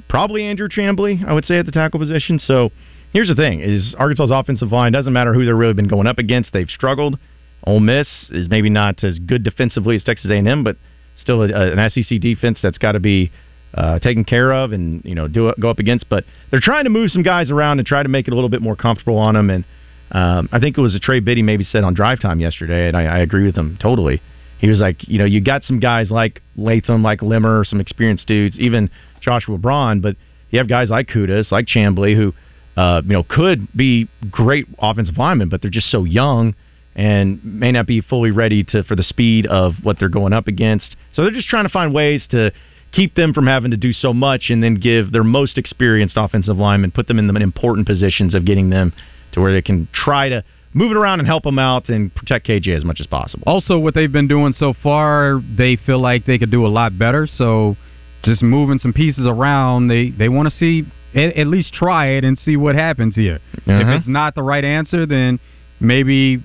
probably 0.08 0.44
Andrew 0.44 0.68
Chamblee, 0.68 1.26
I 1.26 1.32
would 1.32 1.44
say, 1.44 1.58
at 1.58 1.66
the 1.66 1.72
tackle 1.72 2.00
position. 2.00 2.38
So 2.38 2.70
here's 3.12 3.28
the 3.28 3.34
thing: 3.34 3.60
is 3.60 3.94
Arkansas's 3.98 4.30
offensive 4.32 4.72
line 4.72 4.92
doesn't 4.92 5.12
matter 5.12 5.34
who 5.34 5.44
they've 5.44 5.54
really 5.54 5.74
been 5.74 5.88
going 5.88 6.06
up 6.06 6.18
against. 6.18 6.52
They've 6.52 6.70
struggled. 6.70 7.18
Ole 7.64 7.80
Miss 7.80 8.08
is 8.30 8.48
maybe 8.48 8.70
not 8.70 9.02
as 9.04 9.18
good 9.18 9.42
defensively 9.42 9.96
as 9.96 10.04
Texas 10.04 10.30
A&M, 10.30 10.64
but 10.64 10.76
still 11.20 11.42
a, 11.42 11.48
a, 11.48 11.72
an 11.76 11.90
SEC 11.90 12.20
defense 12.20 12.60
that's 12.62 12.78
got 12.78 12.92
to 12.92 13.00
be 13.00 13.32
uh, 13.74 13.98
taken 13.98 14.24
care 14.24 14.52
of 14.52 14.72
and 14.72 15.04
you 15.04 15.14
know 15.14 15.28
do 15.28 15.52
go 15.60 15.68
up 15.68 15.78
against. 15.78 16.08
But 16.08 16.24
they're 16.50 16.60
trying 16.60 16.84
to 16.84 16.90
move 16.90 17.10
some 17.10 17.22
guys 17.22 17.50
around 17.50 17.78
and 17.78 17.86
try 17.86 18.02
to 18.02 18.08
make 18.08 18.26
it 18.26 18.32
a 18.32 18.34
little 18.34 18.48
bit 18.48 18.62
more 18.62 18.76
comfortable 18.76 19.18
on 19.18 19.34
them. 19.34 19.50
And 19.50 19.64
um, 20.12 20.48
I 20.52 20.58
think 20.58 20.78
it 20.78 20.80
was 20.80 20.94
a 20.94 20.98
Trey 20.98 21.20
Biddy 21.20 21.42
maybe 21.42 21.64
said 21.64 21.84
on 21.84 21.94
Drive 21.94 22.20
Time 22.20 22.40
yesterday, 22.40 22.88
and 22.88 22.96
I, 22.96 23.04
I 23.04 23.18
agree 23.18 23.44
with 23.44 23.56
him 23.56 23.78
totally. 23.80 24.22
He 24.58 24.68
was 24.68 24.80
like, 24.80 25.06
you 25.06 25.18
know, 25.18 25.24
you 25.24 25.40
got 25.40 25.62
some 25.64 25.78
guys 25.78 26.10
like 26.10 26.42
Latham, 26.56 27.02
like 27.02 27.22
Limmer, 27.22 27.64
some 27.64 27.80
experienced 27.80 28.26
dudes, 28.26 28.58
even 28.58 28.90
Joshua 29.20 29.58
Braun, 29.58 30.00
but 30.00 30.16
you 30.50 30.58
have 30.58 30.68
guys 30.68 30.90
like 30.90 31.08
Kutas, 31.08 31.52
like 31.52 31.66
Chamblee, 31.66 32.16
who 32.16 32.34
uh, 32.80 33.02
you 33.04 33.12
know 33.12 33.22
could 33.22 33.68
be 33.76 34.08
great 34.30 34.66
offensive 34.78 35.16
linemen, 35.18 35.48
but 35.48 35.62
they're 35.62 35.70
just 35.70 35.90
so 35.90 36.04
young 36.04 36.54
and 36.96 37.44
may 37.44 37.70
not 37.70 37.86
be 37.86 38.00
fully 38.00 38.30
ready 38.30 38.64
to 38.64 38.82
for 38.82 38.96
the 38.96 39.04
speed 39.04 39.46
of 39.46 39.74
what 39.82 39.98
they're 40.00 40.08
going 40.08 40.32
up 40.32 40.48
against. 40.48 40.96
So 41.14 41.22
they're 41.22 41.30
just 41.30 41.48
trying 41.48 41.64
to 41.64 41.70
find 41.70 41.94
ways 41.94 42.26
to 42.30 42.50
keep 42.90 43.14
them 43.14 43.32
from 43.34 43.46
having 43.46 43.70
to 43.70 43.76
do 43.76 43.92
so 43.92 44.14
much, 44.14 44.46
and 44.48 44.62
then 44.62 44.76
give 44.76 45.12
their 45.12 45.22
most 45.22 45.58
experienced 45.58 46.16
offensive 46.16 46.56
linemen, 46.56 46.90
put 46.90 47.06
them 47.06 47.18
in 47.18 47.26
the 47.26 47.34
important 47.36 47.86
positions 47.86 48.34
of 48.34 48.44
getting 48.44 48.70
them 48.70 48.92
to 49.32 49.40
where 49.40 49.52
they 49.52 49.62
can 49.62 49.88
try 49.92 50.28
to 50.28 50.44
move 50.74 50.90
it 50.90 50.96
around 50.96 51.18
and 51.18 51.26
help 51.26 51.44
them 51.44 51.58
out 51.58 51.88
and 51.88 52.14
protect 52.14 52.46
KJ 52.46 52.76
as 52.76 52.84
much 52.84 53.00
as 53.00 53.06
possible. 53.06 53.44
Also, 53.46 53.78
what 53.78 53.94
they've 53.94 54.12
been 54.12 54.28
doing 54.28 54.52
so 54.52 54.74
far, 54.82 55.40
they 55.56 55.76
feel 55.76 56.00
like 56.00 56.26
they 56.26 56.38
could 56.38 56.50
do 56.50 56.66
a 56.66 56.68
lot 56.68 56.98
better. 56.98 57.26
So, 57.26 57.76
just 58.24 58.42
moving 58.42 58.78
some 58.78 58.92
pieces 58.92 59.26
around, 59.26 59.88
they 59.88 60.10
they 60.10 60.28
want 60.28 60.48
to 60.48 60.54
see 60.54 60.84
at, 61.14 61.36
at 61.36 61.46
least 61.46 61.72
try 61.72 62.08
it 62.10 62.24
and 62.24 62.38
see 62.38 62.56
what 62.56 62.74
happens 62.74 63.14
here. 63.14 63.40
Uh-huh. 63.56 63.72
If 63.72 64.00
it's 64.00 64.08
not 64.08 64.34
the 64.34 64.42
right 64.42 64.64
answer, 64.64 65.06
then 65.06 65.38
maybe 65.80 66.42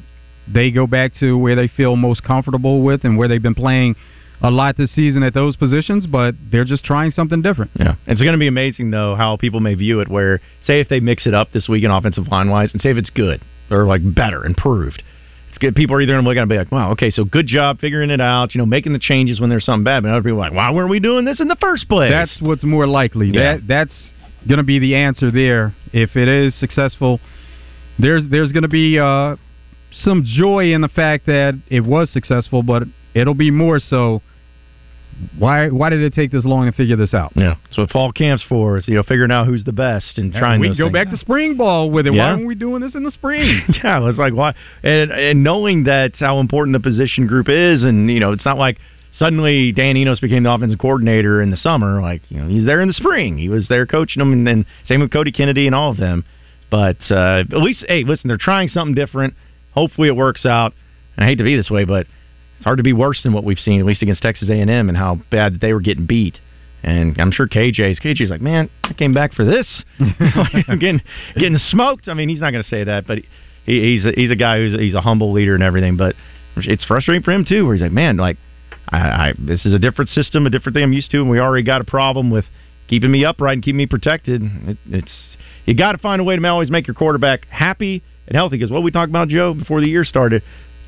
they 0.52 0.72
go 0.72 0.88
back 0.88 1.14
to 1.20 1.38
where 1.38 1.56
they 1.56 1.68
feel 1.68 1.96
most 1.96 2.24
comfortable 2.24 2.82
with 2.82 3.04
and 3.04 3.18
where 3.18 3.28
they've 3.28 3.42
been 3.42 3.56
playing 3.56 3.96
a 4.44 4.52
lot 4.52 4.76
this 4.76 4.94
season 4.94 5.24
at 5.24 5.34
those 5.34 5.56
positions, 5.56 6.06
but 6.06 6.36
they're 6.52 6.66
just 6.66 6.84
trying 6.84 7.12
something 7.12 7.42
different. 7.42 7.72
Yeah, 7.80 7.96
it's 8.06 8.22
going 8.22 8.34
to 8.34 8.40
be 8.40 8.48
amazing 8.48 8.92
though 8.92 9.16
how 9.16 9.38
people 9.38 9.62
may 9.62 9.74
view 9.74 10.02
it. 10.02 10.10
Where 10.10 10.42
say 10.68 10.82
if 10.82 10.90
they 10.90 11.00
mix 11.00 11.26
it 11.26 11.34
up 11.34 11.52
this 11.54 11.68
week 11.68 11.84
in 11.84 11.92
offensive 11.92 12.28
line 12.28 12.50
wise, 12.50 12.72
and 12.74 12.82
say 12.82 12.92
if 12.92 12.98
it's 12.98 13.10
good 13.10 13.42
or 13.72 13.86
like 13.86 14.02
better, 14.14 14.46
improved, 14.46 15.02
it's 15.50 15.58
good. 15.58 15.76
People 15.76 15.96
are 15.96 16.02
either 16.02 16.14
going 16.14 16.24
to 16.24 16.30
look 16.30 16.36
at 16.36 16.40
it 16.40 16.42
and 16.44 16.50
be 16.50 16.58
like, 16.58 16.72
"Wow, 16.72 16.92
okay, 16.92 17.10
so 17.10 17.24
good 17.24 17.48
job 17.48 17.80
figuring 17.80 18.10
it 18.10 18.20
out," 18.20 18.54
you 18.54 18.60
know, 18.60 18.66
making 18.66 18.94
the 18.94 19.00
changes 19.00 19.40
when 19.40 19.50
there's 19.50 19.66
something 19.66 19.86
bad. 19.86 20.04
But 20.04 20.12
other 20.12 20.24
people 20.24 20.40
are 20.40 20.50
like, 20.50 20.54
"Why 20.54 20.72
weren't 20.72 20.90
we 20.90 21.00
doing 21.00 21.26
this 21.26 21.40
in 21.40 21.48
the 21.48 21.58
first 21.62 21.88
place?" 21.88 22.12
That's 22.12 22.42
what's 22.42 22.64
more 22.64 22.86
likely. 22.86 23.30
Yeah. 23.30 23.56
That 23.56 23.68
that's 23.68 24.12
going 24.48 24.58
to 24.58 24.64
be 24.64 24.80
the 24.80 24.96
answer 24.96 25.32
there. 25.32 25.74
If 25.94 26.16
it 26.16 26.28
is 26.28 26.54
successful, 26.60 27.22
there's 27.98 28.24
there's 28.30 28.52
going 28.52 28.64
to 28.64 28.70
be 28.70 29.00
uh, 29.00 29.38
some 29.92 30.24
joy 30.26 30.74
in 30.74 30.82
the 30.82 30.90
fact 30.90 31.28
that 31.28 31.60
it 31.70 31.82
was 31.82 32.10
successful, 32.10 32.64
but 32.64 32.84
it'll 33.14 33.34
be 33.34 33.52
more 33.52 33.80
so. 33.80 34.22
Why 35.38 35.70
why 35.70 35.90
did 35.90 36.02
it 36.02 36.14
take 36.14 36.32
this 36.32 36.46
long 36.46 36.66
to 36.66 36.72
figure 36.72 36.96
this 36.96 37.14
out? 37.14 37.34
Yeah, 37.36 37.56
that's 37.64 37.78
what 37.78 37.90
fall 37.92 38.12
camps 38.12 38.44
for. 38.48 38.78
Is 38.78 38.88
you 38.88 38.96
know 38.96 39.04
figuring 39.04 39.32
out 39.32 39.48
who's 39.48 39.64
the 39.64 39.72
best 39.72 40.18
and 40.18 40.34
trying. 40.34 40.62
To. 40.62 40.70
We 40.70 40.78
go 40.78 40.86
things 40.86 40.94
back 40.94 41.10
to 41.10 41.18
spring 41.18 41.58
ball 41.58 41.90
with 41.90 42.08
it. 42.08 42.14
Yeah. 42.14 42.24
Why 42.24 42.30
aren't 42.32 42.48
we 42.48 42.56
doing 42.56 42.82
this 42.82 42.96
in 42.96 43.04
the 43.04 43.12
spring? 43.12 43.62
yeah, 43.84 44.08
it's 44.08 44.18
like 44.18 44.34
why, 44.34 44.56
and 44.84 45.12
and 45.12 45.44
knowing 45.44 45.86
that 45.86 46.14
how 46.20 46.40
important 46.40 46.74
the 46.74 46.80
position 46.80 47.28
group 47.28 47.48
is, 47.50 47.84
and 47.84 48.10
you 48.10 48.20
know, 48.20 48.32
it's 48.32 48.46
not 48.46 48.58
like 48.58 48.78
suddenly 49.18 49.72
Dan 49.72 49.98
Enos 49.98 50.20
became 50.20 50.44
the 50.44 50.52
offensive 50.52 50.80
coordinator 50.80 51.42
in 51.42 51.52
the 51.52 51.58
summer. 51.58 52.02
Like 52.02 52.22
you 52.30 52.40
know, 52.40 52.48
he's 52.48 52.66
there 52.66 52.82
in 52.82 52.88
the 52.88 52.94
spring. 52.94 53.38
He 53.38 53.50
was 53.50 53.68
there 53.68 53.86
coaching 53.86 54.20
them, 54.20 54.34
and 54.34 54.46
then 54.46 54.66
same 54.88 55.02
with 55.02 55.12
Cody 55.12 55.32
Kennedy 55.32 55.68
and 55.68 55.76
all 55.76 55.92
of 55.92 55.98
them. 55.98 56.26
But 56.70 56.98
uh, 57.12 57.44
at 57.52 57.62
least, 57.62 57.86
hey, 57.88 58.04
listen, 58.04 58.28
they're 58.28 58.38
trying 58.38 58.68
something 58.68 58.96
different. 58.96 59.36
Hopefully, 59.74 60.08
it 60.08 60.16
works 60.16 60.46
out. 60.46 60.74
And 61.16 61.24
I 61.24 61.28
hate 61.28 61.38
to 61.38 61.44
be 61.44 61.56
this 61.56 61.70
way, 61.70 61.86
but 61.86 62.08
it's 62.64 62.66
hard 62.66 62.78
to 62.78 62.84
be 62.84 62.94
worse 62.94 63.22
than 63.24 63.34
what 63.34 63.44
we've 63.44 63.60
seen, 63.60 63.82
at 63.82 63.86
least 63.86 64.02
against 64.02 64.22
Texas 64.22 64.50
A&M, 64.50 64.70
and 64.70 64.98
how 64.98 65.20
bad 65.30 65.60
they 65.60 65.74
were 65.74 65.82
getting 65.82 66.06
beat. 66.06 66.40
And 66.82 67.20
I'm 67.20 67.30
sure 67.30 67.46
KJ's 67.46 68.00
KJ's 68.00 68.30
like, 68.30 68.40
man, 68.40 68.70
I 68.86 68.94
came 68.94 69.14
back 69.14 69.34
for 69.34 69.44
this, 69.44 69.84
getting 70.00 71.02
getting 71.36 71.58
smoked. 71.58 72.08
I 72.08 72.14
mean, 72.14 72.30
he's 72.30 72.40
not 72.40 72.52
going 72.52 72.64
to 72.64 72.70
say 72.70 72.86
that, 72.86 73.06
but 73.06 73.18
he, 73.18 73.26
he's 73.66 74.06
a, 74.06 74.14
he's 74.16 74.32
a 74.32 74.38
guy 74.38 74.60
who's 74.60 74.80
he's 74.80 74.94
a 74.94 75.02
humble 75.02 75.34
leader 75.34 75.56
and 75.56 75.62
everything. 75.62 75.98
But 75.98 76.16
it's 76.56 76.86
frustrating 76.86 77.22
for 77.22 77.34
him 77.34 77.44
too, 77.44 77.66
where 77.66 77.76
he's 77.76 77.82
like, 77.82 77.92
man, 77.92 78.16
like 78.16 78.38
I, 78.88 78.98
I 78.98 79.34
this 79.38 79.66
is 79.66 79.74
a 79.74 79.80
different 79.80 80.12
system, 80.12 80.46
a 80.46 80.50
different 80.50 80.74
thing 80.74 80.86
I'm 80.86 80.94
used 80.94 81.12
to, 81.12 81.18
and 81.18 81.30
we 81.30 81.42
already 81.42 81.66
got 81.66 81.82
a 81.82 81.86
problem 81.86 82.30
with 82.30 82.46
keeping 82.88 83.12
me 83.12 83.26
upright 83.26 83.56
and 83.56 83.64
keeping 83.64 83.78
me 83.78 83.88
protected. 83.88 84.42
It, 84.42 84.78
it's 84.90 85.36
you 85.66 85.76
got 85.76 85.92
to 85.92 85.98
find 85.98 86.22
a 86.22 86.24
way 86.24 86.38
to 86.38 86.48
always 86.48 86.72
make 86.72 86.88
your 86.88 86.96
quarterback 86.96 87.46
happy 87.50 88.04
and 88.26 88.38
healthy. 88.38 88.56
Because 88.56 88.72
what 88.72 88.84
we 88.84 88.92
talked 88.92 89.10
about, 89.10 89.28
Joe, 89.28 89.54
before 89.54 89.82
the 89.82 89.88
year 89.88 90.06
started, 90.06 90.44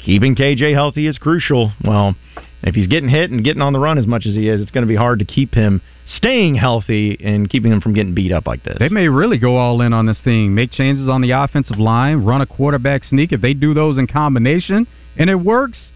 keeping 0.05 0.35
KJ 0.35 0.73
healthy 0.73 1.07
is 1.07 1.17
crucial. 1.17 1.71
Well, 1.83 2.15
if 2.61 2.75
he's 2.75 2.87
getting 2.87 3.09
hit 3.09 3.31
and 3.31 3.43
getting 3.43 3.61
on 3.61 3.73
the 3.73 3.79
run 3.79 3.97
as 3.97 4.07
much 4.07 4.25
as 4.25 4.35
he 4.35 4.47
is, 4.47 4.61
it's 4.61 4.71
going 4.71 4.83
to 4.83 4.87
be 4.87 4.95
hard 4.95 5.19
to 5.19 5.25
keep 5.25 5.53
him 5.53 5.81
staying 6.07 6.55
healthy 6.55 7.17
and 7.23 7.49
keeping 7.49 7.71
him 7.71 7.81
from 7.81 7.93
getting 7.93 8.13
beat 8.13 8.31
up 8.31 8.45
like 8.45 8.63
this. 8.63 8.77
They 8.79 8.89
may 8.89 9.07
really 9.07 9.39
go 9.39 9.57
all 9.57 9.81
in 9.81 9.91
on 9.91 10.05
this 10.05 10.21
thing, 10.23 10.53
make 10.53 10.71
changes 10.71 11.09
on 11.09 11.21
the 11.21 11.31
offensive 11.31 11.79
line, 11.79 12.23
run 12.23 12.41
a 12.41 12.45
quarterback 12.45 13.03
sneak. 13.03 13.33
If 13.33 13.41
they 13.41 13.53
do 13.53 13.73
those 13.73 13.97
in 13.97 14.05
combination 14.07 14.87
and 15.17 15.29
it 15.29 15.35
works, 15.35 15.91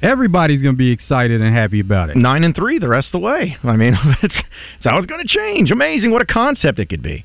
everybody's 0.00 0.62
going 0.62 0.74
to 0.74 0.78
be 0.78 0.92
excited 0.92 1.40
and 1.40 1.54
happy 1.54 1.80
about 1.80 2.10
it. 2.10 2.16
Nine 2.16 2.44
and 2.44 2.54
three 2.54 2.78
the 2.78 2.88
rest 2.88 3.08
of 3.08 3.20
the 3.20 3.26
way. 3.26 3.56
I 3.64 3.76
mean, 3.76 3.94
it's 4.22 4.36
how 4.82 4.98
it's 4.98 5.06
going 5.06 5.26
to 5.26 5.28
change. 5.28 5.72
Amazing. 5.72 6.12
What 6.12 6.22
a 6.22 6.26
concept 6.26 6.78
it 6.78 6.88
could 6.88 7.02
be. 7.02 7.24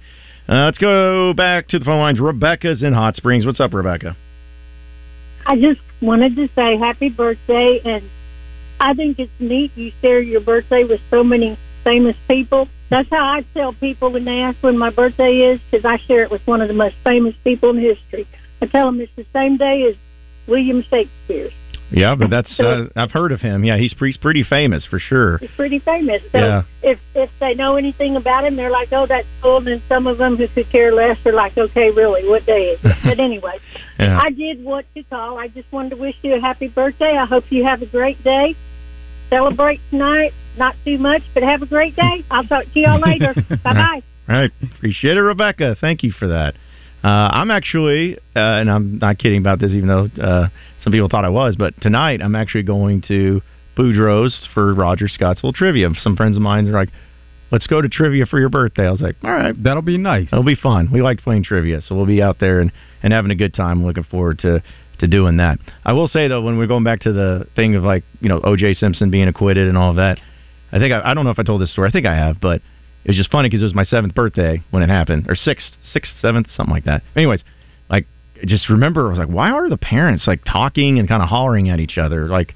Uh, 0.50 0.66
let's 0.66 0.78
go 0.78 1.34
back 1.34 1.68
to 1.70 1.80
the 1.80 1.86
phone 1.86 2.00
lines. 2.00 2.20
Rebecca's 2.20 2.84
in 2.84 2.94
Hot 2.94 3.16
Springs. 3.16 3.46
What's 3.46 3.60
up, 3.60 3.74
Rebecca? 3.74 4.18
I 5.46 5.58
just 5.58 5.82
wanted 6.02 6.36
to 6.38 6.48
say 6.56 6.78
happy 6.78 7.10
birthday, 7.10 7.82
and 7.84 8.10
I 8.80 8.94
think 8.94 9.20
it's 9.20 9.32
neat 9.40 9.76
you 9.76 9.92
share 10.02 10.20
your 10.20 10.42
birthday 10.42 10.84
with 10.84 11.02
so 11.10 11.24
many 11.24 11.58
famous 11.84 12.16
people. 12.28 12.68
That's 12.90 13.10
how 13.10 13.26
I 13.26 13.46
tell 13.54 13.74
people 13.74 14.12
when 14.12 14.26
they 14.26 14.40
ask 14.40 14.58
when 14.62 14.78
my 14.78 14.90
birthday 14.90 15.38
is, 15.38 15.60
because 15.70 15.86
I 15.86 15.98
share 15.98 16.24
it 16.24 16.32
with 16.32 16.46
one 16.48 16.62
of 16.62 16.68
the 16.68 16.74
most 16.74 16.96
famous 17.04 17.36
people 17.44 17.72
in 17.72 17.78
history. 17.78 18.28
I 18.62 18.68
tell 18.68 18.86
them 18.86 19.02
it's 19.02 19.12
the 19.16 19.26
same 19.34 19.58
day 19.58 19.84
as 19.90 19.96
William 20.48 20.84
Shakespeare's. 20.84 21.54
Yeah, 21.92 22.16
but 22.16 22.30
that's 22.32 22.60
uh, 22.60 22.86
I've 22.96 23.12
heard 23.12 23.32
of 23.32 23.42
him. 23.42 23.64
Yeah, 23.64 23.78
he's 23.78 23.94
pretty 23.94 24.18
pretty 24.20 24.44
famous 24.44 24.86
for 24.86 25.00
sure. 25.00 25.38
He's 25.40 25.50
pretty 25.56 25.80
famous. 25.80 26.22
So 26.32 26.38
Yeah. 26.40 26.64
if 26.82 27.00
if 27.16 27.30
they 27.40 27.54
know 27.54 27.76
anything 27.76 28.16
about 28.16 28.46
him, 28.46 28.56
they're 28.56 28.72
like, 28.72 28.90
"Oh, 28.92 29.06
that's 29.06 29.28
cool." 29.42 29.58
And 29.58 29.68
then 29.68 29.84
some 29.88 30.08
of 30.08 30.18
them 30.18 30.38
who 30.38 30.48
could 30.48 30.70
care 30.72 30.94
less 30.94 31.18
are 31.26 31.34
like, 31.34 31.58
"Okay, 31.58 31.92
really, 31.92 32.28
what 32.28 32.46
day 32.46 32.72
is 32.72 32.80
it?" 32.84 32.96
but 33.04 33.20
anyway, 33.20 33.60
Yeah. 34.00 34.20
I 34.22 34.30
did 34.32 34.64
want 34.64 34.86
to 34.96 35.04
call. 35.04 35.38
I 35.38 35.48
just 35.50 35.72
wanted 35.72 35.92
to 35.92 35.96
wish 35.98 36.16
you 36.24 36.36
a 36.36 36.40
happy 36.42 36.68
birthday. 36.68 37.16
I 37.18 37.26
hope 37.26 37.46
you 37.50 37.64
have 37.66 37.82
a 37.82 37.86
great 37.88 38.24
day. 38.24 38.56
Celebrate 39.30 39.80
tonight. 39.90 40.34
Not 40.58 40.76
too 40.86 40.98
much, 41.00 41.24
but 41.34 41.42
have 41.44 41.62
a 41.64 41.66
great 41.66 41.96
day. 41.96 42.24
I'll 42.32 42.44
talk 42.46 42.66
to 42.74 42.80
y'all 42.80 43.00
later. 43.00 43.34
bye 43.64 43.74
bye. 43.74 44.02
All 44.30 44.36
right, 44.36 44.52
appreciate 44.76 45.18
it, 45.18 45.22
Rebecca. 45.22 45.76
Thank 45.82 46.04
you 46.04 46.12
for 46.12 46.28
that. 46.28 46.56
Uh, 47.04 47.08
I'm 47.34 47.52
actually, 47.52 48.16
uh, 48.36 48.40
and 48.40 48.72
I'm 48.72 48.98
not 49.00 49.18
kidding 49.18 49.40
about 49.40 49.60
this, 49.60 49.72
even 49.72 49.90
though 49.90 50.08
uh, 50.24 50.48
some 50.84 50.92
people 50.92 51.08
thought 51.10 51.26
I 51.26 51.30
was, 51.30 51.56
but 51.56 51.80
tonight 51.82 52.22
I'm 52.22 52.36
actually 52.36 52.64
going 52.64 53.02
to 53.08 53.42
Boudreaux's 53.78 54.48
for 54.54 54.74
Roger 54.74 55.08
Scottsville 55.08 55.54
trivia. 55.54 55.90
Some 56.00 56.16
friends 56.16 56.36
of 56.36 56.42
mine 56.42 56.68
are 56.68 56.72
like, 56.72 56.90
"Let's 57.52 57.68
go 57.68 57.82
to 57.82 57.90
trivia 57.90 58.26
for 58.26 58.40
your 58.40 58.50
birthday." 58.50 58.88
I 58.88 58.92
was 58.92 59.02
like, 59.02 59.16
"All 59.24 59.32
right, 59.32 59.56
that'll 59.64 59.82
be 59.82 59.98
nice. 59.98 60.28
It'll 60.32 60.44
be 60.44 60.56
fun. 60.56 60.90
We 60.92 61.02
like 61.02 61.22
playing 61.22 61.44
trivia, 61.44 61.82
so 61.82 61.96
we'll 61.96 62.06
be 62.06 62.22
out 62.22 62.40
there 62.40 62.60
and, 62.60 62.72
and 63.02 63.14
having 63.14 63.32
a 63.32 63.36
good 63.36 63.54
time. 63.54 63.86
Looking 63.86 64.04
forward 64.04 64.40
to 64.40 64.62
to 65.00 65.08
doing 65.08 65.38
that. 65.38 65.60
I 65.86 65.94
will 65.94 66.08
say 66.08 66.28
though, 66.28 66.42
when 66.42 66.58
we're 66.58 66.68
going 66.68 66.84
back 66.84 67.02
to 67.02 67.14
the 67.14 67.48
thing 67.56 67.76
of 67.76 67.84
like 67.84 68.04
you 68.20 68.30
know 68.30 68.40
O.J. 68.44 68.76
Simpson 68.76 69.10
being 69.10 69.28
acquitted 69.28 69.68
and 69.68 69.78
all 69.78 69.90
of 69.90 69.96
that, 69.96 70.20
I 70.72 70.80
think 70.80 70.94
I, 70.94 71.12
I 71.12 71.14
don't 71.14 71.26
know 71.26 71.32
if 71.32 71.40
I 71.40 71.44
told 71.44 71.62
this 71.62 71.72
story. 71.72 71.90
I 71.90 71.92
think 71.92 72.06
I 72.06 72.16
have, 72.16 72.40
but 72.40 72.62
it 73.04 73.10
was 73.10 73.18
just 73.18 73.32
funny 73.32 73.50
because 73.50 73.62
it 73.62 73.66
was 73.66 73.76
my 73.76 73.84
seventh 73.84 74.16
birthday 74.16 74.62
when 74.72 74.84
it 74.84 74.90
happened, 74.90 75.26
or 75.30 75.36
sixth, 75.36 75.74
sixth, 75.92 76.14
seventh, 76.22 76.48
something 76.56 76.74
like 76.74 76.86
that. 76.86 77.04
Anyways, 77.16 77.44
just 78.46 78.70
remember 78.70 79.08
I 79.08 79.10
was 79.10 79.20
like, 79.20 79.30
why 79.30 79.52
are 79.52 79.70
the 79.70 79.78
parents 79.78 80.26
like 80.28 80.44
talking 80.46 81.00
and 81.00 81.08
kind 81.08 81.24
of 81.24 81.30
hollering 81.30 81.70
at 81.70 81.80
each 81.80 81.98
other? 81.98 82.28
Like, 82.28 82.56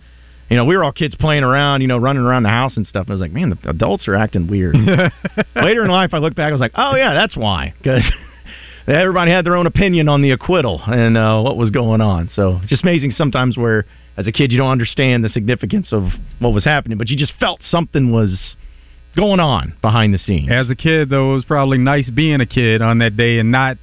you 0.49 0.55
know, 0.55 0.65
we 0.65 0.77
were 0.77 0.83
all 0.83 0.91
kids 0.91 1.15
playing 1.15 1.43
around, 1.43 1.81
you 1.81 1.87
know, 1.87 1.97
running 1.97 2.23
around 2.23 2.43
the 2.43 2.49
house 2.49 2.77
and 2.77 2.87
stuff. 2.87 3.03
And 3.03 3.11
I 3.11 3.13
was 3.13 3.21
like, 3.21 3.31
man, 3.31 3.49
the 3.49 3.69
adults 3.69 4.07
are 4.07 4.15
acting 4.15 4.47
weird. 4.47 4.75
Later 5.55 5.83
in 5.83 5.91
life, 5.91 6.13
I 6.13 6.19
look 6.19 6.35
back, 6.35 6.49
I 6.49 6.51
was 6.51 6.61
like, 6.61 6.73
oh 6.75 6.95
yeah, 6.95 7.13
that's 7.13 7.35
why, 7.35 7.73
because 7.77 8.03
everybody 8.87 9.31
had 9.31 9.45
their 9.45 9.55
own 9.55 9.67
opinion 9.67 10.07
on 10.07 10.21
the 10.21 10.31
acquittal 10.31 10.81
and 10.85 11.17
uh, 11.17 11.41
what 11.41 11.57
was 11.57 11.71
going 11.71 12.01
on. 12.01 12.29
So 12.33 12.59
it's 12.61 12.69
just 12.69 12.83
amazing 12.83 13.11
sometimes 13.11 13.57
where, 13.57 13.85
as 14.15 14.27
a 14.27 14.31
kid, 14.31 14.51
you 14.51 14.57
don't 14.57 14.71
understand 14.71 15.23
the 15.23 15.29
significance 15.29 15.91
of 15.91 16.03
what 16.39 16.53
was 16.53 16.63
happening, 16.63 16.97
but 16.97 17.09
you 17.09 17.17
just 17.17 17.33
felt 17.39 17.61
something 17.69 18.11
was 18.11 18.55
going 19.15 19.39
on 19.39 19.75
behind 19.81 20.13
the 20.13 20.17
scenes. 20.17 20.49
As 20.51 20.69
a 20.69 20.75
kid, 20.75 21.09
though, 21.09 21.31
it 21.31 21.35
was 21.35 21.45
probably 21.45 21.77
nice 21.77 22.09
being 22.09 22.41
a 22.41 22.45
kid 22.45 22.81
on 22.81 22.99
that 22.99 23.17
day 23.17 23.39
and 23.39 23.51
not 23.51 23.77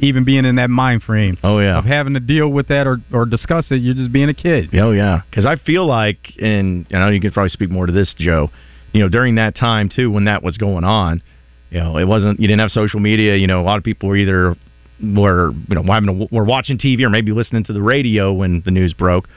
even 0.00 0.24
being 0.24 0.44
in 0.44 0.56
that 0.56 0.70
mind 0.70 1.02
frame. 1.02 1.36
Oh 1.42 1.58
yeah, 1.58 1.78
of 1.78 1.84
having 1.84 2.14
to 2.14 2.20
deal 2.20 2.48
with 2.48 2.68
that 2.68 2.86
or 2.86 2.98
or 3.12 3.26
discuss 3.26 3.66
it. 3.70 3.76
You're 3.76 3.94
just 3.94 4.12
being 4.12 4.28
a 4.28 4.34
kid. 4.34 4.70
Oh 4.74 4.90
yeah, 4.92 5.22
because 5.28 5.46
I 5.46 5.56
feel 5.56 5.86
like, 5.86 6.18
and 6.40 6.86
I 6.90 6.98
know 6.98 7.08
you 7.10 7.20
can 7.20 7.30
probably 7.32 7.50
speak 7.50 7.70
more 7.70 7.86
to 7.86 7.92
this, 7.92 8.14
Joe. 8.18 8.50
You 8.92 9.00
know, 9.00 9.08
during 9.08 9.36
that 9.36 9.54
time 9.54 9.88
too, 9.94 10.10
when 10.10 10.24
that 10.24 10.42
was 10.42 10.56
going 10.56 10.84
on, 10.84 11.22
you 11.70 11.78
know, 11.78 11.96
it 11.98 12.04
wasn't 12.04 12.40
you 12.40 12.48
didn't 12.48 12.60
have 12.60 12.70
social 12.70 13.00
media. 13.00 13.36
You 13.36 13.46
know, 13.46 13.60
a 13.60 13.64
lot 13.64 13.78
of 13.78 13.84
people 13.84 14.08
were 14.08 14.16
either 14.16 14.56
were 15.02 15.52
you 15.68 15.74
know 15.74 15.82
having 15.82 16.08
a, 16.08 16.34
were 16.34 16.44
watching 16.44 16.78
TV 16.78 17.02
or 17.02 17.10
maybe 17.10 17.32
listening 17.32 17.64
to 17.64 17.72
the 17.72 17.82
radio 17.82 18.32
when 18.32 18.62
the 18.64 18.70
news 18.70 18.92
broke, 18.92 19.28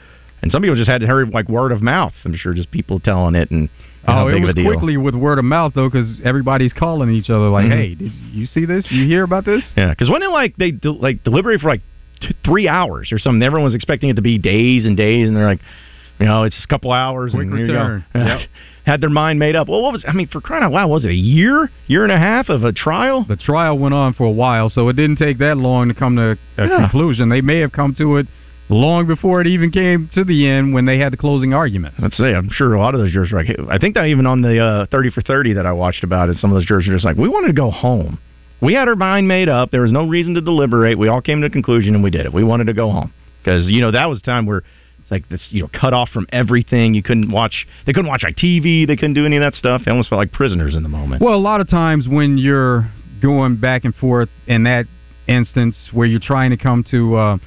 and 0.42 0.50
some 0.50 0.62
people 0.62 0.76
just 0.76 0.90
had 0.90 1.00
to 1.02 1.06
hear 1.06 1.26
like 1.26 1.48
word 1.48 1.72
of 1.72 1.82
mouth. 1.82 2.14
I'm 2.24 2.34
sure 2.36 2.54
just 2.54 2.70
people 2.70 3.00
telling 3.00 3.34
it 3.34 3.50
and. 3.50 3.68
Oh, 4.06 4.28
it 4.28 4.36
of 4.36 4.42
was 4.42 4.54
quickly 4.54 4.96
with 4.96 5.14
word 5.14 5.38
of 5.38 5.44
mouth 5.44 5.72
though, 5.74 5.88
because 5.88 6.20
everybody's 6.24 6.72
calling 6.72 7.10
each 7.10 7.30
other 7.30 7.48
like, 7.48 7.66
Mhm. 7.66 7.72
"Hey, 7.72 7.94
did 7.94 8.12
you 8.32 8.46
see 8.46 8.64
this? 8.64 8.90
You 8.90 9.06
hear 9.06 9.22
about 9.24 9.44
this?" 9.44 9.64
Yeah, 9.76 9.90
because 9.90 10.10
when 10.10 10.22
it 10.22 10.30
like 10.30 10.56
they 10.56 10.70
de- 10.72 10.90
like 10.92 11.24
deliberate 11.24 11.60
for 11.60 11.68
like 11.68 11.80
two, 12.20 12.34
three 12.44 12.68
hours 12.68 13.12
or 13.12 13.18
something, 13.18 13.42
everyone 13.42 13.64
was 13.64 13.74
expecting 13.74 14.10
it 14.10 14.16
to 14.16 14.22
be 14.22 14.38
days 14.38 14.84
and 14.84 14.96
days, 14.96 15.28
and 15.28 15.36
they're 15.36 15.46
like, 15.46 15.60
you 16.20 16.26
know, 16.26 16.44
it's 16.44 16.54
just 16.54 16.66
a 16.66 16.68
couple 16.68 16.92
hours. 16.92 17.32
Quick 17.32 17.44
and 17.48 17.52
here 17.56 17.66
you 17.66 17.72
go. 17.72 17.78
return. 17.78 18.04
Yep. 18.14 18.40
Had 18.84 19.00
their 19.00 19.08
mind 19.10 19.38
made 19.38 19.56
up. 19.56 19.68
Well, 19.68 19.80
what 19.82 19.94
was 19.94 20.04
I 20.06 20.12
mean? 20.12 20.26
For 20.26 20.42
crying 20.42 20.62
out 20.62 20.70
loud, 20.72 20.90
was 20.90 21.04
it 21.06 21.10
a 21.10 21.14
year, 21.14 21.70
year 21.86 22.02
and 22.02 22.12
a 22.12 22.18
half 22.18 22.50
of 22.50 22.64
a 22.64 22.72
trial? 22.72 23.24
The 23.26 23.34
trial 23.36 23.78
went 23.78 23.94
on 23.94 24.12
for 24.12 24.24
a 24.24 24.30
while, 24.30 24.68
so 24.68 24.88
it 24.90 24.96
didn't 24.96 25.16
take 25.16 25.38
that 25.38 25.56
long 25.56 25.88
to 25.88 25.94
come 25.94 26.16
to 26.16 26.36
a 26.58 26.66
Yeah. 26.68 26.76
conclusion. 26.80 27.30
They 27.30 27.40
may 27.40 27.60
have 27.60 27.72
come 27.72 27.94
to 27.94 28.18
it 28.18 28.26
long 28.68 29.06
before 29.06 29.40
it 29.40 29.46
even 29.46 29.70
came 29.70 30.08
to 30.14 30.24
the 30.24 30.48
end 30.48 30.72
when 30.72 30.86
they 30.86 30.98
had 30.98 31.12
the 31.12 31.16
closing 31.16 31.52
arguments. 31.52 31.98
Let's 32.00 32.16
say 32.16 32.34
I'm 32.34 32.48
sure 32.50 32.74
a 32.74 32.78
lot 32.78 32.94
of 32.94 33.00
those 33.00 33.12
jurors 33.12 33.32
were 33.32 33.42
like, 33.42 33.56
I 33.70 33.78
think 33.78 33.94
that 33.94 34.06
even 34.06 34.26
on 34.26 34.42
the 34.42 34.58
uh, 34.58 34.86
30 34.90 35.10
for 35.10 35.22
30 35.22 35.54
that 35.54 35.66
I 35.66 35.72
watched 35.72 36.04
about 36.04 36.28
it, 36.28 36.38
some 36.38 36.50
of 36.50 36.56
those 36.56 36.66
jurors 36.66 36.86
were 36.86 36.94
just 36.94 37.04
like, 37.04 37.16
we 37.16 37.28
wanted 37.28 37.48
to 37.48 37.52
go 37.54 37.70
home. 37.70 38.18
We 38.60 38.74
had 38.74 38.88
our 38.88 38.96
mind 38.96 39.28
made 39.28 39.48
up. 39.48 39.70
There 39.70 39.82
was 39.82 39.92
no 39.92 40.06
reason 40.06 40.34
to 40.34 40.40
deliberate. 40.40 40.98
We 40.98 41.08
all 41.08 41.20
came 41.20 41.40
to 41.42 41.48
a 41.48 41.50
conclusion 41.50 41.94
and 41.94 42.02
we 42.02 42.10
did 42.10 42.24
it. 42.24 42.32
We 42.32 42.44
wanted 42.44 42.66
to 42.68 42.72
go 42.72 42.90
home 42.90 43.12
because 43.42 43.66
you 43.66 43.82
know 43.82 43.90
that 43.90 44.06
was 44.06 44.20
a 44.20 44.22
time 44.22 44.46
where 44.46 44.62
it's 45.04 45.10
like 45.10 45.28
this, 45.28 45.46
you 45.50 45.62
know, 45.62 45.68
cut 45.78 45.92
off 45.92 46.08
from 46.08 46.26
everything. 46.32 46.94
You 46.94 47.02
couldn't 47.02 47.30
watch. 47.30 47.66
They 47.84 47.92
couldn't 47.92 48.08
watch 48.08 48.22
like 48.22 48.36
TV. 48.36 48.86
They 48.86 48.96
couldn't 48.96 49.12
do 49.12 49.26
any 49.26 49.36
of 49.36 49.42
that 49.42 49.54
stuff. 49.54 49.82
They 49.84 49.90
almost 49.90 50.08
felt 50.08 50.18
like 50.18 50.32
prisoners 50.32 50.74
in 50.74 50.82
the 50.82 50.88
moment. 50.88 51.20
Well, 51.20 51.34
a 51.34 51.36
lot 51.36 51.60
of 51.60 51.68
times 51.68 52.08
when 52.08 52.38
you're 52.38 52.90
going 53.20 53.56
back 53.56 53.84
and 53.84 53.94
forth 53.94 54.30
in 54.46 54.64
that 54.64 54.86
instance 55.28 55.90
where 55.92 56.06
you're 56.06 56.20
trying 56.20 56.50
to 56.50 56.56
come 56.56 56.84
to 56.90 57.16
uh, 57.16 57.38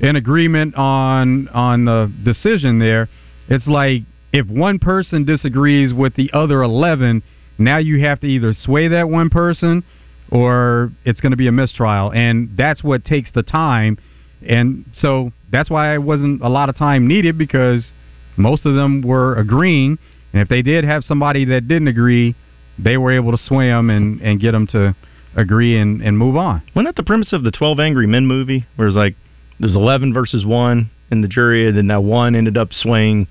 an 0.00 0.16
agreement 0.16 0.74
on 0.74 1.48
on 1.48 1.84
the 1.84 2.12
decision 2.24 2.78
there, 2.78 3.08
it's 3.48 3.66
like 3.66 4.02
if 4.32 4.46
one 4.48 4.78
person 4.78 5.24
disagrees 5.24 5.92
with 5.92 6.14
the 6.16 6.30
other 6.32 6.62
11, 6.62 7.22
now 7.58 7.78
you 7.78 8.04
have 8.04 8.20
to 8.20 8.26
either 8.26 8.52
sway 8.52 8.88
that 8.88 9.08
one 9.08 9.30
person 9.30 9.84
or 10.30 10.90
it's 11.04 11.20
going 11.20 11.30
to 11.30 11.36
be 11.36 11.46
a 11.46 11.52
mistrial. 11.52 12.10
And 12.12 12.50
that's 12.56 12.82
what 12.82 13.04
takes 13.04 13.30
the 13.32 13.44
time. 13.44 13.98
And 14.46 14.84
so 14.92 15.30
that's 15.52 15.70
why 15.70 15.94
it 15.94 16.02
wasn't 16.02 16.42
a 16.42 16.48
lot 16.48 16.68
of 16.68 16.76
time 16.76 17.06
needed 17.06 17.38
because 17.38 17.92
most 18.36 18.66
of 18.66 18.74
them 18.74 19.02
were 19.02 19.36
agreeing. 19.36 19.98
And 20.32 20.42
if 20.42 20.48
they 20.48 20.62
did 20.62 20.84
have 20.84 21.04
somebody 21.04 21.44
that 21.46 21.68
didn't 21.68 21.88
agree 21.88 22.34
they 22.78 22.96
were 22.96 23.12
able 23.12 23.30
to 23.30 23.38
sway 23.38 23.68
them 23.68 23.90
and, 23.90 24.20
and 24.20 24.40
get 24.40 24.52
them 24.52 24.66
to 24.68 24.96
agree 25.36 25.78
and, 25.78 26.02
and 26.02 26.18
move 26.18 26.36
on. 26.36 26.62
Wasn't 26.74 26.88
that 26.88 27.00
the 27.00 27.06
premise 27.06 27.32
of 27.32 27.42
the 27.42 27.50
Twelve 27.50 27.80
Angry 27.80 28.06
Men 28.06 28.26
movie, 28.26 28.66
where 28.76 28.88
it's 28.88 28.96
like 28.96 29.16
there's 29.60 29.76
eleven 29.76 30.12
versus 30.12 30.44
one 30.44 30.90
in 31.10 31.20
the 31.20 31.28
jury, 31.28 31.68
and 31.68 31.76
then 31.76 31.86
that 31.88 32.02
one 32.02 32.34
ended 32.34 32.56
up 32.56 32.72
swaying 32.72 33.26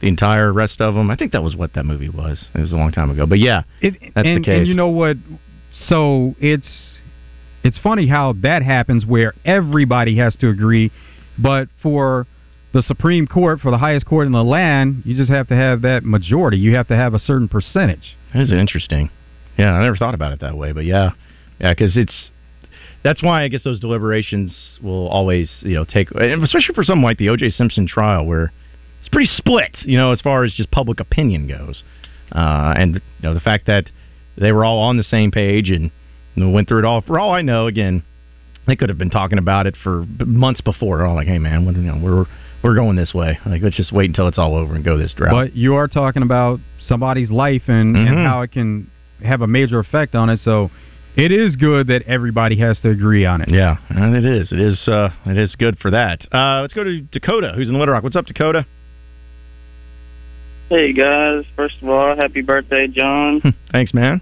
the 0.00 0.08
entire 0.08 0.52
rest 0.52 0.80
of 0.80 0.94
them? 0.94 1.10
I 1.10 1.16
think 1.16 1.32
that 1.32 1.42
was 1.42 1.56
what 1.56 1.74
that 1.74 1.84
movie 1.84 2.08
was. 2.08 2.44
It 2.54 2.60
was 2.60 2.72
a 2.72 2.76
long 2.76 2.92
time 2.92 3.10
ago, 3.10 3.26
but 3.26 3.38
yeah, 3.38 3.62
It, 3.80 3.94
that's 4.14 4.26
and, 4.26 4.38
the 4.38 4.44
case. 4.44 4.58
And 4.60 4.66
you 4.66 4.74
know 4.74 4.88
what? 4.88 5.16
So 5.88 6.34
it's 6.38 6.98
it's 7.62 7.78
funny 7.78 8.06
how 8.06 8.34
that 8.42 8.62
happens 8.62 9.04
where 9.04 9.34
everybody 9.44 10.16
has 10.18 10.36
to 10.36 10.48
agree, 10.48 10.92
but 11.38 11.68
for 11.82 12.26
the 12.72 12.82
Supreme 12.82 13.26
Court, 13.26 13.60
for 13.60 13.70
the 13.70 13.78
highest 13.78 14.06
court 14.06 14.26
in 14.26 14.32
the 14.32 14.44
land, 14.44 15.02
you 15.04 15.16
just 15.16 15.30
have 15.30 15.48
to 15.48 15.56
have 15.56 15.82
that 15.82 16.04
majority. 16.04 16.58
You 16.58 16.76
have 16.76 16.88
to 16.88 16.96
have 16.96 17.14
a 17.14 17.18
certain 17.18 17.48
percentage. 17.48 18.16
That 18.32 18.42
is 18.42 18.52
interesting. 18.52 19.10
Yeah, 19.58 19.72
I 19.72 19.82
never 19.82 19.96
thought 19.96 20.14
about 20.14 20.32
it 20.32 20.40
that 20.40 20.56
way, 20.56 20.72
but 20.72 20.84
yeah, 20.84 21.12
yeah, 21.58 21.72
because 21.72 21.96
it's 21.96 22.30
that's 23.02 23.22
why 23.22 23.42
I 23.42 23.48
guess 23.48 23.62
those 23.64 23.80
deliberations 23.80 24.78
will 24.82 25.08
always 25.08 25.50
you 25.60 25.74
know 25.74 25.84
take, 25.84 26.10
especially 26.12 26.74
for 26.74 26.84
something 26.84 27.02
like 27.04 27.18
the 27.18 27.28
O.J. 27.28 27.50
Simpson 27.50 27.86
trial 27.86 28.24
where 28.26 28.52
it's 29.00 29.08
pretty 29.08 29.30
split, 29.32 29.76
you 29.82 29.96
know, 29.96 30.10
as 30.12 30.20
far 30.20 30.44
as 30.44 30.52
just 30.54 30.70
public 30.70 30.98
opinion 31.00 31.46
goes, 31.46 31.84
uh, 32.32 32.74
and 32.76 32.94
you 32.96 33.00
know 33.22 33.34
the 33.34 33.40
fact 33.40 33.66
that 33.66 33.90
they 34.36 34.52
were 34.52 34.64
all 34.64 34.78
on 34.80 34.96
the 34.96 35.04
same 35.04 35.30
page 35.30 35.70
and 35.70 35.90
you 36.34 36.44
know, 36.44 36.50
went 36.50 36.68
through 36.68 36.80
it 36.80 36.84
all. 36.84 37.00
For 37.00 37.18
all 37.18 37.32
I 37.32 37.42
know, 37.42 37.66
again, 37.66 38.02
they 38.66 38.76
could 38.76 38.88
have 38.88 38.98
been 38.98 39.10
talking 39.10 39.38
about 39.38 39.66
it 39.66 39.76
for 39.82 40.04
months 40.24 40.60
before. 40.60 41.04
All 41.06 41.14
like, 41.14 41.28
"Hey, 41.28 41.38
man, 41.38 41.64
what- 41.64 41.76
you 41.76 41.82
know, 41.82 41.98
we're 41.98 42.26
we're 42.62 42.74
going 42.74 42.96
this 42.96 43.14
way. 43.14 43.38
Like, 43.46 43.62
let's 43.62 43.76
just 43.76 43.92
wait 43.92 44.10
until 44.10 44.26
it's 44.26 44.38
all 44.38 44.56
over 44.56 44.74
and 44.74 44.84
go 44.84 44.96
this 44.98 45.14
route." 45.18 45.30
But 45.30 45.54
you 45.54 45.76
are 45.76 45.86
talking 45.86 46.22
about 46.22 46.58
somebody's 46.80 47.30
life 47.30 47.62
and, 47.68 47.96
and 47.96 48.08
Mhm. 48.08 48.24
how 48.26 48.42
it 48.42 48.50
can 48.50 48.90
have 49.22 49.40
a 49.40 49.46
major 49.46 49.78
effect 49.78 50.14
on 50.16 50.28
it. 50.30 50.40
So 50.40 50.70
it 51.16 51.32
is 51.32 51.56
good 51.56 51.86
that 51.88 52.02
everybody 52.02 52.58
has 52.58 52.78
to 52.80 52.90
agree 52.90 53.24
on 53.24 53.40
it. 53.40 53.48
Yeah, 53.48 53.78
and 53.88 54.14
it 54.14 54.24
is. 54.24 54.52
It 54.52 54.60
is. 54.60 54.86
Uh, 54.86 55.08
it 55.24 55.38
is 55.38 55.54
good 55.56 55.78
for 55.78 55.90
that. 55.90 56.26
Uh, 56.32 56.60
let's 56.60 56.74
go 56.74 56.84
to 56.84 57.00
Dakota, 57.00 57.52
who's 57.56 57.68
in 57.68 57.78
Little 57.78 57.94
Rock. 57.94 58.02
What's 58.02 58.16
up, 58.16 58.26
Dakota? 58.26 58.66
Hey 60.68 60.92
guys, 60.92 61.44
first 61.54 61.76
of 61.80 61.88
all, 61.88 62.16
happy 62.16 62.42
birthday, 62.42 62.88
John. 62.88 63.54
Thanks, 63.72 63.94
man. 63.94 64.20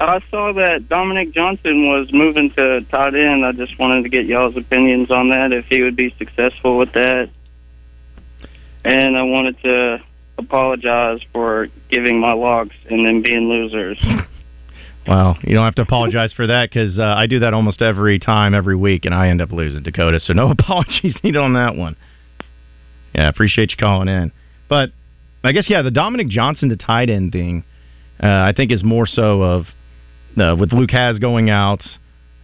I 0.00 0.20
saw 0.30 0.52
that 0.54 0.88
Dominique 0.88 1.32
Johnson 1.32 1.86
was 1.86 2.08
moving 2.12 2.50
to 2.56 2.80
tight 2.90 3.14
end. 3.14 3.44
I 3.44 3.52
just 3.52 3.78
wanted 3.78 4.02
to 4.02 4.08
get 4.08 4.24
y'all's 4.26 4.56
opinions 4.56 5.10
on 5.10 5.28
that, 5.28 5.52
if 5.52 5.66
he 5.66 5.82
would 5.82 5.94
be 5.94 6.12
successful 6.18 6.78
with 6.78 6.92
that. 6.94 7.28
And 8.84 9.16
I 9.16 9.22
wanted 9.22 9.62
to 9.62 10.02
apologize 10.38 11.20
for 11.32 11.68
giving 11.88 12.18
my 12.18 12.32
locks 12.32 12.74
and 12.90 13.06
then 13.06 13.22
being 13.22 13.48
losers. 13.48 14.02
Well, 15.06 15.36
you 15.42 15.54
don't 15.54 15.64
have 15.64 15.74
to 15.76 15.82
apologize 15.82 16.32
for 16.32 16.46
that 16.46 16.70
because 16.70 16.98
uh, 16.98 17.02
I 17.02 17.26
do 17.26 17.40
that 17.40 17.54
almost 17.54 17.82
every 17.82 18.18
time, 18.18 18.54
every 18.54 18.76
week, 18.76 19.04
and 19.04 19.14
I 19.14 19.28
end 19.28 19.40
up 19.40 19.50
losing 19.50 19.82
Dakota. 19.82 20.20
So 20.20 20.32
no 20.32 20.50
apologies 20.58 21.16
needed 21.22 21.40
on 21.40 21.54
that 21.54 21.76
one. 21.76 21.96
Yeah, 23.14 23.26
I 23.26 23.28
appreciate 23.28 23.72
you 23.72 23.76
calling 23.78 24.08
in. 24.08 24.32
But 24.68 24.90
I 25.44 25.52
guess 25.52 25.68
yeah, 25.68 25.82
the 25.82 25.90
Dominique 25.90 26.28
Johnson 26.28 26.68
to 26.68 26.76
tight 26.76 27.10
end 27.10 27.32
thing, 27.32 27.64
uh, 28.22 28.26
I 28.26 28.52
think 28.56 28.72
is 28.72 28.84
more 28.84 29.06
so 29.06 29.42
of 29.42 29.66
uh, 30.40 30.56
with 30.58 30.72
Luke 30.72 30.90
Hasz 30.90 31.18
going 31.18 31.50
out. 31.50 31.82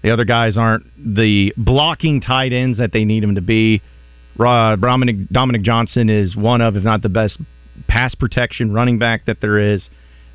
The 0.03 0.11
other 0.11 0.25
guys 0.25 0.57
aren't 0.57 0.85
the 0.97 1.53
blocking 1.57 2.21
tight 2.21 2.53
ends 2.53 2.79
that 2.79 2.93
they 2.93 3.05
need 3.05 3.23
him 3.23 3.35
to 3.35 3.41
be. 3.41 3.83
Uh, 4.39 4.77
Dominique, 4.77 5.29
Dominique 5.31 5.63
Johnson 5.63 6.09
is 6.09 6.37
one 6.37 6.61
of, 6.61 6.77
if 6.77 6.85
not 6.85 7.03
the 7.03 7.09
best, 7.09 7.39
pass 7.89 8.15
protection 8.15 8.73
running 8.73 8.99
back 8.99 9.27
that 9.27 9.41
there 9.41 9.59
is. 9.75 9.83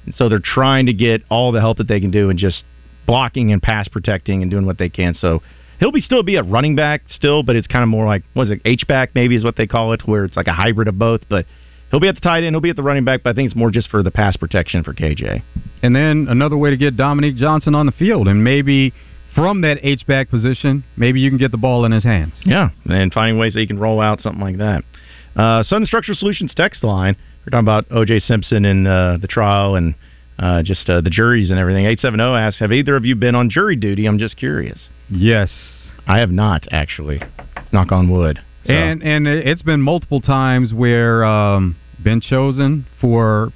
And 0.05 0.15
so 0.15 0.29
they're 0.29 0.39
trying 0.43 0.87
to 0.87 0.93
get 0.93 1.23
all 1.29 1.51
the 1.51 1.59
help 1.59 1.77
that 1.77 1.87
they 1.87 1.99
can 1.99 2.11
do 2.11 2.29
and 2.29 2.37
just 2.37 2.63
blocking 3.05 3.51
and 3.51 3.61
pass 3.61 3.87
protecting 3.87 4.41
and 4.41 4.51
doing 4.51 4.65
what 4.65 4.77
they 4.77 4.89
can. 4.89 5.13
So 5.15 5.41
he'll 5.79 5.91
be 5.91 6.01
still 6.01 6.23
be 6.23 6.35
a 6.35 6.43
running 6.43 6.75
back 6.75 7.03
still, 7.09 7.43
but 7.43 7.55
it's 7.55 7.67
kind 7.67 7.83
of 7.83 7.89
more 7.89 8.05
like 8.05 8.23
what 8.33 8.47
is 8.47 8.51
it 8.51 8.61
H 8.65 8.87
back 8.87 9.11
maybe 9.15 9.35
is 9.35 9.43
what 9.43 9.55
they 9.55 9.67
call 9.67 9.93
it, 9.93 10.01
where 10.05 10.25
it's 10.25 10.37
like 10.37 10.47
a 10.47 10.53
hybrid 10.53 10.87
of 10.87 10.97
both. 10.97 11.21
But 11.29 11.45
he'll 11.91 11.99
be 11.99 12.07
at 12.07 12.15
the 12.15 12.21
tight 12.21 12.43
end, 12.43 12.53
he'll 12.53 12.61
be 12.61 12.69
at 12.69 12.75
the 12.75 12.83
running 12.83 13.05
back, 13.05 13.23
but 13.23 13.31
I 13.31 13.33
think 13.33 13.47
it's 13.47 13.55
more 13.55 13.71
just 13.71 13.89
for 13.89 14.03
the 14.03 14.11
pass 14.11 14.37
protection 14.37 14.83
for 14.83 14.93
KJ. 14.93 15.43
And 15.81 15.95
then 15.95 16.27
another 16.29 16.57
way 16.57 16.69
to 16.69 16.77
get 16.77 16.95
Dominique 16.95 17.35
Johnson 17.35 17.75
on 17.75 17.85
the 17.85 17.91
field, 17.91 18.27
and 18.27 18.43
maybe 18.43 18.93
from 19.35 19.61
that 19.61 19.79
H 19.83 20.05
back 20.07 20.29
position, 20.29 20.83
maybe 20.95 21.19
you 21.19 21.29
can 21.29 21.37
get 21.37 21.51
the 21.51 21.57
ball 21.57 21.85
in 21.85 21.91
his 21.91 22.03
hands. 22.03 22.39
Yeah, 22.45 22.69
and 22.85 23.11
finding 23.11 23.37
ways 23.37 23.53
that 23.53 23.59
he 23.59 23.67
can 23.67 23.79
roll 23.79 23.99
out 23.99 24.21
something 24.21 24.41
like 24.41 24.57
that. 24.57 24.83
Uh, 25.35 25.63
Southern 25.63 25.87
Structural 25.87 26.15
Solutions 26.15 26.53
text 26.55 26.83
line. 26.83 27.15
We're 27.45 27.51
talking 27.51 27.65
about 27.65 27.85
O.J. 27.91 28.19
Simpson 28.19 28.63
and 28.65 28.87
uh, 28.87 29.17
the 29.19 29.27
trial 29.27 29.75
and 29.75 29.95
uh, 30.39 30.63
just 30.63 30.89
uh, 30.89 31.01
the 31.01 31.09
juries 31.09 31.49
and 31.49 31.59
everything. 31.59 31.85
Eight 31.85 31.99
seven 31.99 32.19
zero 32.19 32.35
asks, 32.35 32.59
"Have 32.59 32.71
either 32.71 32.95
of 32.95 33.05
you 33.05 33.15
been 33.15 33.35
on 33.35 33.49
jury 33.49 33.75
duty?" 33.75 34.05
I'm 34.05 34.17
just 34.17 34.37
curious. 34.37 34.87
Yes, 35.09 35.89
I 36.07 36.19
have 36.19 36.31
not 36.31 36.63
actually. 36.71 37.21
Knock 37.71 37.91
on 37.91 38.09
wood. 38.09 38.39
So. 38.65 38.73
And 38.73 39.03
and 39.03 39.27
it's 39.27 39.61
been 39.61 39.81
multiple 39.81 40.21
times 40.21 40.73
where 40.73 41.25
um, 41.25 41.75
been 42.01 42.21
chosen 42.21 42.85
for 43.01 43.51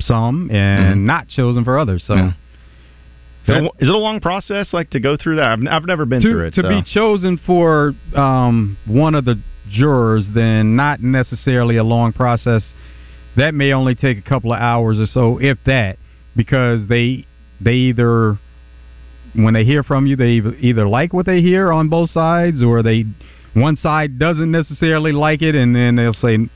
some 0.00 0.50
and 0.50 0.96
Mhm. 0.96 1.04
not 1.04 1.28
chosen 1.28 1.64
for 1.64 1.78
others. 1.78 2.02
So. 2.04 2.14
Yeah. 2.16 2.32
Is 3.46 3.50
it, 3.50 3.62
a, 3.62 3.64
is 3.78 3.88
it 3.90 3.94
a 3.94 3.98
long 3.98 4.20
process, 4.20 4.72
like 4.72 4.88
to 4.90 5.00
go 5.00 5.18
through 5.18 5.36
that? 5.36 5.44
I've, 5.44 5.58
I've 5.70 5.84
never 5.84 6.06
been 6.06 6.22
to, 6.22 6.30
through 6.30 6.46
it. 6.46 6.54
to 6.54 6.62
so. 6.62 6.68
be 6.70 6.82
chosen 6.82 7.36
for 7.46 7.92
um, 8.16 8.78
one 8.86 9.14
of 9.14 9.26
the 9.26 9.38
jurors, 9.70 10.26
then 10.34 10.76
not 10.76 11.02
necessarily 11.02 11.76
a 11.76 11.84
long 11.84 12.14
process. 12.14 12.64
That 13.36 13.54
may 13.54 13.72
only 13.72 13.94
take 13.94 14.18
a 14.18 14.22
couple 14.22 14.52
of 14.52 14.60
hours 14.60 14.98
or 15.00 15.06
so, 15.06 15.38
if 15.40 15.58
that, 15.66 15.98
because 16.36 16.86
they 16.88 17.26
they 17.60 17.74
either 17.74 18.38
when 19.34 19.54
they 19.54 19.64
hear 19.64 19.82
from 19.82 20.06
you, 20.06 20.14
they 20.16 20.40
either- 20.60 20.86
like 20.86 21.12
what 21.12 21.26
they 21.26 21.40
hear 21.40 21.72
on 21.72 21.88
both 21.88 22.10
sides, 22.10 22.62
or 22.62 22.82
they 22.82 23.04
one 23.54 23.76
side 23.76 24.18
doesn't 24.18 24.50
necessarily 24.50 25.12
like 25.12 25.42
it, 25.42 25.54
and 25.54 25.74
then 25.74 25.96
they'll 25.96 26.12
say, 26.12 26.48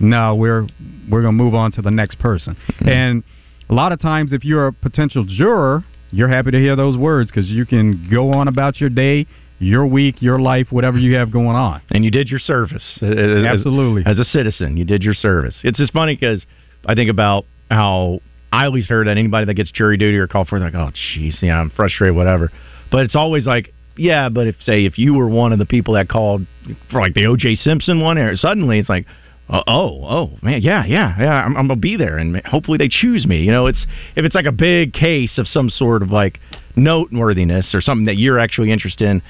"No, 0.00 0.34
we're 0.34 0.66
we're 1.08 1.22
gonna 1.22 1.32
move 1.32 1.54
on 1.54 1.72
to 1.72 1.82
the 1.82 1.90
next 1.90 2.18
person." 2.18 2.56
Hmm. 2.80 2.88
And 2.88 3.22
a 3.70 3.74
lot 3.74 3.92
of 3.92 4.00
times, 4.00 4.32
if 4.32 4.44
you're 4.44 4.66
a 4.68 4.72
potential 4.72 5.24
juror, 5.24 5.84
you're 6.10 6.28
happy 6.28 6.50
to 6.50 6.58
hear 6.58 6.76
those 6.76 6.96
words 6.96 7.30
because 7.30 7.50
you 7.50 7.64
can 7.64 8.08
go 8.10 8.32
on 8.32 8.48
about 8.48 8.80
your 8.80 8.90
day, 8.90 9.26
your 9.58 9.86
week, 9.86 10.20
your 10.20 10.38
life, 10.38 10.66
whatever 10.70 10.98
you 10.98 11.16
have 11.16 11.30
going 11.30 11.56
on. 11.56 11.80
and 11.90 12.04
you 12.04 12.10
did 12.10 12.28
your 12.28 12.40
service. 12.40 12.98
as- 13.00 13.44
Absolutely. 13.44 14.02
As 14.04 14.18
a 14.18 14.24
citizen, 14.24 14.76
you 14.76 14.84
did 14.84 15.02
your 15.02 15.14
service. 15.14 15.56
It's 15.62 15.78
just 15.78 15.92
funny 15.92 16.14
because 16.16 16.44
I 16.86 16.94
think 16.94 17.10
about 17.10 17.46
how 17.70 18.20
I 18.52 18.66
always 18.66 18.86
heard 18.86 19.06
that 19.06 19.16
anybody 19.16 19.46
that 19.46 19.54
gets 19.54 19.70
jury 19.72 19.96
duty 19.96 20.16
or 20.18 20.26
called 20.26 20.48
for, 20.48 20.58
they're 20.58 20.70
like, 20.70 20.74
oh, 20.76 20.90
jeez, 21.16 21.40
yeah, 21.42 21.58
I'm 21.58 21.70
frustrated, 21.70 22.14
whatever. 22.16 22.50
But 22.90 23.04
it's 23.04 23.16
always 23.16 23.46
like, 23.46 23.72
yeah, 23.96 24.28
but 24.28 24.46
if, 24.48 24.56
say, 24.60 24.84
if 24.84 24.98
you 24.98 25.14
were 25.14 25.28
one 25.28 25.52
of 25.52 25.58
the 25.58 25.66
people 25.66 25.94
that 25.94 26.08
called 26.08 26.46
for 26.90 27.00
like 27.00 27.14
the 27.14 27.26
O.J. 27.26 27.54
Simpson 27.56 28.00
one, 28.00 28.18
or 28.18 28.34
suddenly 28.36 28.78
it's 28.80 28.88
like, 28.88 29.06
uh, 29.48 29.62
oh, 29.66 30.04
oh, 30.04 30.30
man, 30.42 30.62
yeah, 30.62 30.84
yeah, 30.84 31.14
yeah, 31.18 31.44
I'm, 31.44 31.56
I'm 31.56 31.68
gonna 31.68 31.78
be 31.78 31.96
there, 31.96 32.16
and 32.16 32.40
hopefully 32.46 32.78
they 32.78 32.88
choose 32.88 33.26
me. 33.26 33.40
You 33.42 33.52
know, 33.52 33.66
it's 33.66 33.86
if 34.16 34.24
it's 34.24 34.34
like 34.34 34.46
a 34.46 34.52
big 34.52 34.92
case 34.94 35.36
of 35.38 35.46
some 35.46 35.68
sort 35.68 36.02
of 36.02 36.10
like 36.10 36.40
noteworthiness 36.76 37.74
or 37.74 37.80
something 37.80 38.06
that 38.06 38.16
you're 38.16 38.38
actually 38.38 38.70
interested 38.72 39.08
in. 39.08 39.22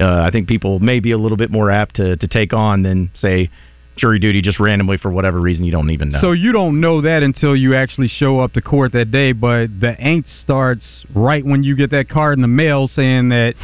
Uh, 0.00 0.22
I 0.22 0.30
think 0.30 0.48
people 0.48 0.80
may 0.80 1.00
be 1.00 1.12
a 1.12 1.18
little 1.18 1.36
bit 1.36 1.50
more 1.50 1.70
apt 1.70 1.96
to, 1.96 2.16
to 2.16 2.28
take 2.28 2.52
on 2.52 2.82
than 2.82 3.10
say 3.14 3.50
jury 3.96 4.18
duty 4.18 4.42
just 4.42 4.58
randomly 4.58 4.96
for 4.96 5.10
whatever 5.10 5.40
reason 5.40 5.64
you 5.64 5.72
don't 5.72 5.90
even 5.90 6.10
know. 6.10 6.18
So 6.20 6.32
you 6.32 6.52
don't 6.52 6.80
know 6.80 7.00
that 7.02 7.22
until 7.22 7.54
you 7.54 7.74
actually 7.74 8.08
show 8.08 8.40
up 8.40 8.52
to 8.54 8.60
court 8.60 8.92
that 8.92 9.10
day, 9.10 9.32
but 9.32 9.68
the 9.80 9.94
angst 10.00 10.42
starts 10.42 11.04
right 11.14 11.44
when 11.44 11.62
you 11.62 11.76
get 11.76 11.90
that 11.90 12.08
card 12.08 12.36
in 12.36 12.42
the 12.42 12.48
mail 12.48 12.88
saying 12.88 13.28
that 13.28 13.54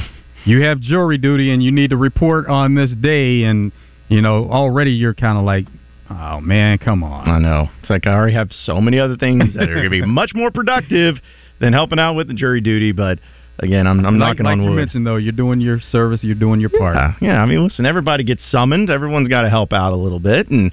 you 0.45 0.63
have 0.63 0.81
jury 0.81 1.19
duty 1.19 1.51
and 1.51 1.63
you 1.63 1.73
need 1.73 1.91
to 1.91 1.97
report 1.97 2.47
on 2.47 2.75
this 2.75 2.91
day, 3.01 3.43
and 3.43 3.73
you 4.09 4.21
know 4.21 4.49
already 4.51 4.93
you're 4.93 5.15
kind 5.15 5.37
of 5.37 5.45
like, 5.45 5.67
oh 6.09 6.41
man, 6.41 6.79
come 6.79 7.03
on. 7.03 7.29
I 7.29 7.39
know. 7.39 7.69
It's 7.81 7.91
like 7.91 8.07
I 8.07 8.15
already 8.15 8.35
have 8.35 8.51
so 8.53 8.81
many 8.81 8.99
other 8.99 9.17
things 9.17 9.55
that 9.55 9.69
are 9.69 9.75
going 9.75 9.85
to 9.85 9.91
be 9.91 10.03
much 10.07 10.33
more 10.35 10.51
productive 10.51 11.17
than 11.61 11.73
helping 11.73 11.99
out 11.99 12.15
with 12.15 12.29
the 12.29 12.35
jury 12.35 12.61
duty. 12.61 12.93
But 12.93 13.19
again, 13.61 13.87
I'm, 13.87 14.05
I'm 14.05 14.19
like, 14.19 14.39
knocking 14.39 14.45
like 14.47 14.53
on 14.53 14.63
you 14.65 14.71
mentioned 14.71 15.07
though, 15.07 15.17
you're 15.17 15.33
doing 15.33 15.61
your 15.61 15.81
service, 15.81 16.21
you're 16.23 16.35
doing 16.35 16.61
your 16.61 16.71
part. 16.71 16.97
Yeah, 16.97 17.15
yeah. 17.21 17.43
I 17.43 17.47
mean, 17.47 17.63
listen, 17.65 17.87
everybody 17.87 18.25
gets 18.25 18.43
summoned. 18.51 18.91
Everyone's 18.91 19.29
got 19.29 19.43
to 19.43 19.51
help 19.51 19.73
out 19.73 19.93
a 19.93 19.97
little 19.97 20.21
bit, 20.21 20.49
and 20.49 20.73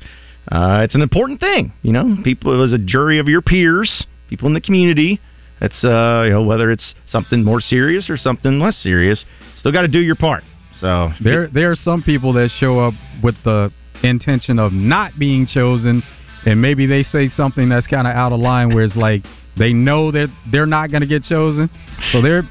uh, 0.51 0.81
it's 0.83 0.95
an 0.95 1.01
important 1.01 1.39
thing. 1.39 1.73
You 1.81 1.93
know, 1.93 2.17
people 2.23 2.63
as 2.63 2.73
a 2.73 2.77
jury 2.77 3.19
of 3.19 3.27
your 3.27 3.41
peers, 3.41 4.05
people 4.29 4.47
in 4.47 4.53
the 4.53 4.61
community. 4.61 5.19
It's 5.59 5.83
uh, 5.83 6.23
you 6.25 6.31
know 6.31 6.43
whether 6.43 6.71
it's 6.71 6.93
something 7.11 7.43
more 7.43 7.61
serious 7.61 8.09
or 8.09 8.17
something 8.17 8.59
less 8.59 8.77
serious. 8.77 9.23
Still 9.57 9.71
got 9.71 9.81
to 9.81 9.87
do 9.87 9.99
your 9.99 10.15
part. 10.15 10.43
So 10.79 11.09
There, 11.23 11.47
there 11.47 11.71
are 11.71 11.75
some 11.75 12.03
people 12.03 12.33
that 12.33 12.49
show 12.59 12.79
up 12.79 12.93
with 13.23 13.35
the 13.43 13.71
intention 14.03 14.59
of 14.59 14.71
not 14.71 15.17
being 15.17 15.47
chosen, 15.47 16.03
and 16.45 16.61
maybe 16.61 16.85
they 16.85 17.01
say 17.01 17.29
something 17.29 17.67
that's 17.67 17.87
kind 17.87 18.07
of 18.07 18.15
out 18.15 18.31
of 18.31 18.39
line, 18.39 18.73
where 18.73 18.83
it's 18.83 18.95
like 18.95 19.23
they 19.57 19.73
know 19.73 20.11
that 20.11 20.27
they're 20.51 20.67
not 20.67 20.91
going 20.91 21.01
to 21.01 21.07
get 21.07 21.23
chosen. 21.23 21.69
So 22.11 22.21
there, 22.21 22.43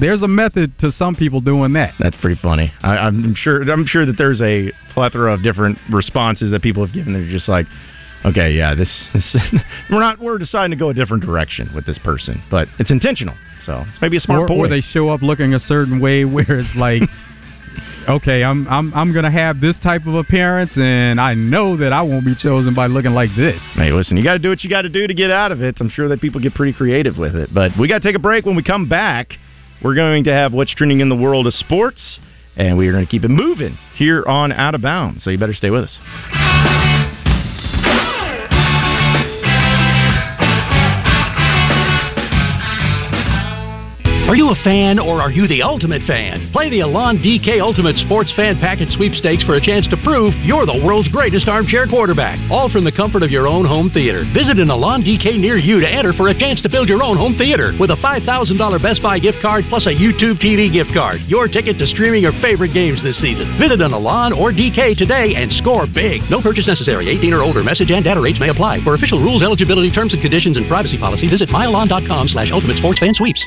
there's 0.00 0.22
a 0.22 0.28
method 0.28 0.78
to 0.80 0.92
some 0.92 1.14
people 1.14 1.40
doing 1.40 1.72
that. 1.74 1.94
That's 1.98 2.16
pretty 2.20 2.40
funny. 2.40 2.72
I, 2.82 2.96
I'm 2.96 3.34
sure. 3.36 3.62
I'm 3.62 3.86
sure 3.86 4.06
that 4.06 4.16
there's 4.18 4.40
a 4.40 4.72
plethora 4.92 5.32
of 5.32 5.42
different 5.42 5.78
responses 5.90 6.50
that 6.50 6.62
people 6.62 6.84
have 6.84 6.94
given. 6.94 7.12
They're 7.12 7.30
just 7.30 7.48
like, 7.48 7.66
okay, 8.24 8.52
yeah, 8.52 8.74
this, 8.74 8.88
this 9.12 9.36
we're 9.90 10.00
not. 10.00 10.18
We're 10.18 10.38
deciding 10.38 10.70
to 10.70 10.76
go 10.76 10.90
a 10.90 10.94
different 10.94 11.24
direction 11.24 11.70
with 11.74 11.86
this 11.86 11.98
person, 11.98 12.42
but 12.50 12.68
it's 12.78 12.90
intentional. 12.90 13.34
So 13.66 13.84
it's 13.86 14.02
maybe 14.02 14.16
a 14.16 14.20
smart 14.20 14.42
or, 14.42 14.48
boy. 14.48 14.66
or 14.66 14.68
they 14.68 14.80
show 14.80 15.08
up 15.08 15.22
looking 15.22 15.54
a 15.54 15.60
certain 15.60 16.00
way, 16.00 16.24
where 16.24 16.60
it's 16.60 16.74
like. 16.76 17.02
Okay, 18.08 18.44
I'm 18.44 18.68
I'm 18.68 18.92
I'm 18.94 19.12
gonna 19.12 19.32
have 19.32 19.60
this 19.60 19.76
type 19.82 20.06
of 20.06 20.14
appearance, 20.14 20.70
and 20.76 21.18
I 21.18 21.34
know 21.34 21.76
that 21.78 21.92
I 21.92 22.02
won't 22.02 22.24
be 22.24 22.36
chosen 22.36 22.74
by 22.74 22.86
looking 22.86 23.12
like 23.12 23.30
this. 23.34 23.60
Hey, 23.74 23.90
listen, 23.90 24.16
you 24.16 24.22
got 24.22 24.34
to 24.34 24.38
do 24.38 24.50
what 24.50 24.62
you 24.62 24.70
got 24.70 24.82
to 24.82 24.90
do 24.90 25.06
to 25.06 25.14
get 25.14 25.30
out 25.30 25.50
of 25.50 25.62
it. 25.62 25.76
I'm 25.80 25.88
sure 25.88 26.08
that 26.10 26.20
people 26.20 26.40
get 26.40 26.54
pretty 26.54 26.74
creative 26.74 27.16
with 27.16 27.34
it. 27.34 27.48
But 27.52 27.72
we 27.80 27.88
got 27.88 28.02
to 28.02 28.06
take 28.06 28.14
a 28.14 28.20
break. 28.20 28.44
When 28.44 28.54
we 28.54 28.62
come 28.62 28.88
back, 28.88 29.32
we're 29.84 29.94
going 29.94 30.24
to 30.24 30.32
have 30.32 30.52
what's 30.52 30.74
trending 30.74 31.00
in 31.00 31.10
the 31.10 31.16
world 31.16 31.46
of 31.46 31.54
sports, 31.54 32.18
and 32.56 32.78
we 32.78 32.88
are 32.88 32.92
going 32.92 33.04
to 33.04 33.10
keep 33.10 33.22
it 33.22 33.28
moving 33.28 33.78
here 33.96 34.24
on 34.26 34.50
Out 34.50 34.74
of 34.74 34.80
Bounds. 34.80 35.22
So 35.22 35.30
you 35.30 35.38
better 35.38 35.54
stay 35.54 35.70
with 35.70 35.84
us. 35.84 36.93
Are 44.24 44.34
you 44.34 44.48
a 44.48 44.56
fan 44.64 44.96
or 44.98 45.20
are 45.20 45.30
you 45.30 45.44
the 45.46 45.60
ultimate 45.60 46.00
fan? 46.08 46.48
Play 46.48 46.72
the 46.72 46.80
Alon 46.80 47.20
DK 47.20 47.60
Ultimate 47.60 47.92
Sports 48.08 48.32
Fan 48.32 48.56
Package 48.56 48.88
Sweepstakes 48.96 49.44
for 49.44 49.60
a 49.60 49.60
chance 49.60 49.84
to 49.92 50.00
prove 50.00 50.32
you're 50.40 50.64
the 50.64 50.80
world's 50.80 51.12
greatest 51.12 51.44
armchair 51.44 51.84
quarterback. 51.84 52.40
All 52.48 52.72
from 52.72 52.88
the 52.88 52.96
comfort 52.96 53.20
of 53.20 53.28
your 53.28 53.44
own 53.44 53.68
home 53.68 53.92
theater. 53.92 54.24
Visit 54.32 54.56
an 54.56 54.72
Alon 54.72 55.04
DK 55.04 55.36
near 55.36 55.60
you 55.60 55.76
to 55.76 55.84
enter 55.84 56.16
for 56.16 56.32
a 56.32 56.38
chance 56.40 56.64
to 56.64 56.72
build 56.72 56.88
your 56.88 57.04
own 57.04 57.20
home 57.20 57.36
theater 57.36 57.76
with 57.76 57.92
a 57.92 58.00
$5,000 58.00 58.24
Best 58.80 59.04
Buy 59.04 59.20
gift 59.20 59.44
card 59.44 59.68
plus 59.68 59.84
a 59.84 59.92
YouTube 59.92 60.40
TV 60.40 60.72
gift 60.72 60.96
card. 60.96 61.20
Your 61.28 61.44
ticket 61.44 61.76
to 61.76 61.86
streaming 61.92 62.24
your 62.24 62.32
favorite 62.40 62.72
games 62.72 63.04
this 63.04 63.20
season. 63.20 63.60
Visit 63.60 63.84
an 63.84 63.92
Alon 63.92 64.32
or 64.32 64.56
DK 64.56 64.96
today 64.96 65.36
and 65.36 65.52
score 65.60 65.84
big. 65.84 66.24
No 66.32 66.40
purchase 66.40 66.64
necessary. 66.64 67.12
18 67.12 67.28
or 67.36 67.44
older. 67.44 67.62
Message 67.62 67.92
and 67.92 68.00
data 68.00 68.24
rates 68.24 68.40
may 68.40 68.48
apply. 68.48 68.80
For 68.88 68.96
official 68.96 69.20
rules, 69.20 69.44
eligibility, 69.44 69.92
terms 69.92 70.16
and 70.16 70.22
conditions, 70.24 70.56
and 70.56 70.64
privacy 70.64 70.96
policy, 70.96 71.28
visit 71.28 71.52
myalon.com 71.52 72.32
slash 72.32 72.48
ultimate 72.50 72.80
sports 72.80 73.04
fan 73.04 73.12
sweeps. 73.12 73.44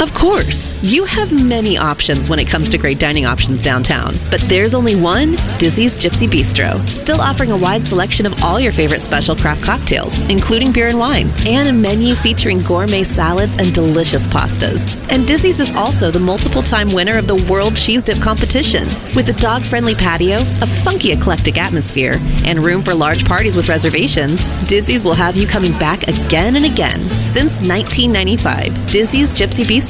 Of 0.00 0.08
course, 0.16 0.56
you 0.80 1.04
have 1.04 1.28
many 1.28 1.76
options 1.76 2.24
when 2.32 2.40
it 2.40 2.48
comes 2.48 2.72
to 2.72 2.80
great 2.80 2.96
dining 2.96 3.28
options 3.28 3.60
downtown, 3.60 4.16
but 4.32 4.40
there's 4.48 4.72
only 4.72 4.96
one 4.96 5.36
Dizzy's 5.60 5.92
Gypsy 6.00 6.24
Bistro, 6.24 6.80
still 7.04 7.20
offering 7.20 7.52
a 7.52 7.60
wide 7.60 7.84
selection 7.92 8.24
of 8.24 8.32
all 8.40 8.56
your 8.56 8.72
favorite 8.72 9.04
special 9.04 9.36
craft 9.36 9.60
cocktails, 9.60 10.16
including 10.32 10.72
beer 10.72 10.88
and 10.88 10.96
wine, 10.96 11.28
and 11.44 11.68
a 11.68 11.76
menu 11.76 12.16
featuring 12.24 12.64
gourmet 12.64 13.04
salads 13.12 13.52
and 13.60 13.76
delicious 13.76 14.24
pastas. 14.32 14.80
And 15.12 15.28
Dizzy's 15.28 15.60
is 15.60 15.68
also 15.76 16.08
the 16.08 16.22
multiple 16.22 16.64
time 16.64 16.96
winner 16.96 17.20
of 17.20 17.28
the 17.28 17.36
World 17.44 17.76
Cheese 17.84 18.00
Dip 18.08 18.24
Competition. 18.24 19.12
With 19.12 19.28
a 19.28 19.36
dog 19.36 19.68
friendly 19.68 19.92
patio, 19.92 20.48
a 20.64 20.68
funky 20.80 21.12
eclectic 21.12 21.60
atmosphere, 21.60 22.16
and 22.48 22.64
room 22.64 22.80
for 22.88 22.96
large 22.96 23.20
parties 23.28 23.52
with 23.52 23.68
reservations, 23.68 24.40
Dizzy's 24.64 25.04
will 25.04 25.18
have 25.18 25.36
you 25.36 25.44
coming 25.44 25.76
back 25.76 26.08
again 26.08 26.56
and 26.56 26.64
again. 26.64 27.04
Since 27.36 27.52
1995, 27.68 28.88
Dizzy's 28.88 29.28
Gypsy 29.36 29.68
Bistro, 29.68 29.89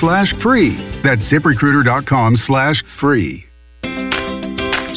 slash 0.00 0.34
free. 0.42 1.00
That's 1.04 1.22
ziprecruiter.com 1.32 2.34
slash 2.36 2.82
free. 3.00 3.49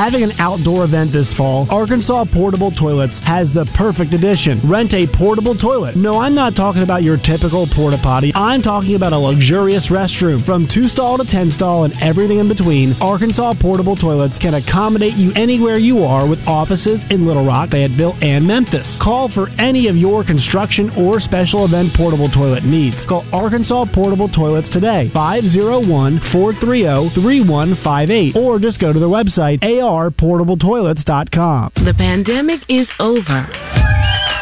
Having 0.00 0.22
an 0.22 0.32
outdoor 0.38 0.84
event 0.84 1.12
this 1.12 1.28
fall, 1.36 1.68
Arkansas 1.68 2.24
Portable 2.32 2.72
Toilets 2.72 3.12
has 3.20 3.52
the 3.52 3.68
perfect 3.76 4.14
addition. 4.14 4.64
Rent 4.64 4.94
a 4.94 5.04
portable 5.06 5.54
toilet. 5.54 5.94
No, 5.94 6.16
I'm 6.16 6.34
not 6.34 6.56
talking 6.56 6.80
about 6.80 7.02
your 7.02 7.18
typical 7.18 7.68
porta 7.76 7.98
potty. 8.02 8.32
I'm 8.34 8.62
talking 8.62 8.94
about 8.94 9.12
a 9.12 9.18
luxurious 9.18 9.88
restroom. 9.92 10.42
From 10.46 10.66
2 10.72 10.88
stall 10.88 11.18
to 11.18 11.24
10 11.28 11.52
stall 11.52 11.84
and 11.84 11.92
everything 12.00 12.38
in 12.38 12.48
between, 12.48 12.96
Arkansas 12.98 13.60
Portable 13.60 13.94
Toilets 13.94 14.38
can 14.40 14.54
accommodate 14.54 15.20
you 15.20 15.32
anywhere 15.36 15.76
you 15.76 15.98
are 16.02 16.26
with 16.26 16.38
offices 16.46 17.04
in 17.10 17.26
Little 17.26 17.44
Rock, 17.44 17.68
Fayetteville, 17.68 18.16
and 18.22 18.46
Memphis. 18.46 18.88
Call 19.02 19.28
for 19.28 19.50
any 19.60 19.86
of 19.86 19.96
your 19.96 20.24
construction 20.24 20.88
or 20.96 21.20
special 21.20 21.66
event 21.66 21.92
portable 21.94 22.30
toilet 22.30 22.64
needs. 22.64 22.96
Call 23.06 23.26
Arkansas 23.34 23.84
Portable 23.92 24.30
Toilets 24.30 24.70
today, 24.72 25.10
501 25.12 26.20
430 26.32 27.12
3158, 27.20 28.36
or 28.40 28.58
just 28.58 28.80
go 28.80 28.94
to 28.94 28.98
their 28.98 29.06
website, 29.06 29.62
arportabletoilets.com. 29.90 31.72
The 31.82 31.94
pandemic 31.98 32.60
is 32.68 32.86
over, 33.02 33.42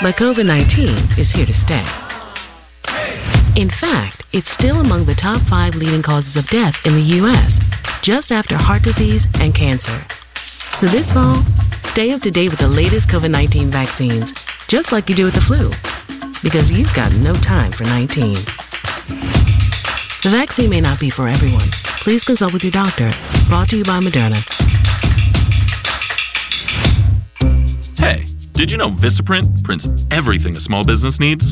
but 0.05 0.21
COVID 0.21 0.45
19 0.45 1.17
is 1.17 1.33
here 1.33 1.49
to 1.49 1.57
stay. 1.65 1.85
In 3.57 3.73
fact, 3.81 4.23
it's 4.33 4.53
still 4.61 4.81
among 4.85 5.07
the 5.07 5.17
top 5.17 5.41
five 5.49 5.75
leading 5.75 6.03
causes 6.03 6.37
of 6.37 6.45
death 6.53 6.77
in 6.85 6.95
the 6.95 7.17
U.S., 7.25 7.51
just 8.05 8.31
after 8.31 8.57
heart 8.57 8.83
disease 8.85 9.25
and 9.35 9.57
cancer. 9.57 10.05
So 10.81 10.87
this 10.87 11.09
fall, 11.17 11.43
stay 11.91 12.13
up 12.13 12.21
to 12.23 12.31
date 12.31 12.53
with 12.53 12.61
the 12.61 12.69
latest 12.69 13.09
COVID 13.09 13.33
19 13.33 13.73
vaccines, 13.73 14.31
just 14.69 14.93
like 14.93 15.09
you 15.09 15.17
do 15.17 15.25
with 15.25 15.35
the 15.35 15.43
flu, 15.49 15.73
because 16.45 16.71
you've 16.71 16.95
got 16.95 17.11
no 17.11 17.33
time 17.41 17.73
for 17.73 17.83
19. 17.83 18.45
The 20.23 20.31
vaccine 20.31 20.71
may 20.71 20.81
not 20.81 21.01
be 21.01 21.11
for 21.11 21.27
everyone. 21.27 21.71
Please 22.05 22.23
consult 22.25 22.53
with 22.53 22.63
your 22.63 22.73
doctor. 22.73 23.11
Brought 23.49 23.69
to 23.71 23.77
you 23.77 23.85
by 23.85 23.99
Moderna. 23.99 24.45
Hey, 27.99 28.27
did 28.55 28.71
you 28.71 28.77
know 28.77 28.91
Vistaprint 28.95 29.65
prints 29.65 29.87
everything 30.13 30.55
a 30.55 30.61
small 30.61 30.87
business 30.87 31.19
needs? 31.19 31.43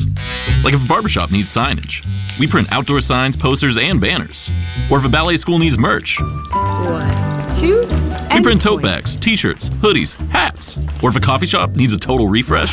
Like 0.63 0.73
if 0.73 0.79
a 0.79 0.87
barbershop 0.87 1.29
needs 1.29 1.49
signage, 1.51 1.91
we 2.39 2.49
print 2.49 2.69
outdoor 2.71 3.01
signs, 3.01 3.35
posters, 3.35 3.77
and 3.79 3.99
banners. 3.99 4.37
Or 4.89 4.99
if 4.99 5.05
a 5.05 5.09
ballet 5.09 5.35
school 5.37 5.59
needs 5.59 5.77
merch, 5.77 6.07
One, 6.19 7.59
two, 7.59 7.83
we 8.31 8.39
print 8.43 8.63
tote 8.63 8.81
bags, 8.81 9.17
t-shirts, 9.21 9.67
hoodies, 9.83 10.15
hats. 10.31 10.77
Or 11.03 11.11
if 11.11 11.15
a 11.15 11.19
coffee 11.19 11.47
shop 11.47 11.71
needs 11.71 11.91
a 11.91 11.99
total 11.99 12.29
refresh, 12.29 12.71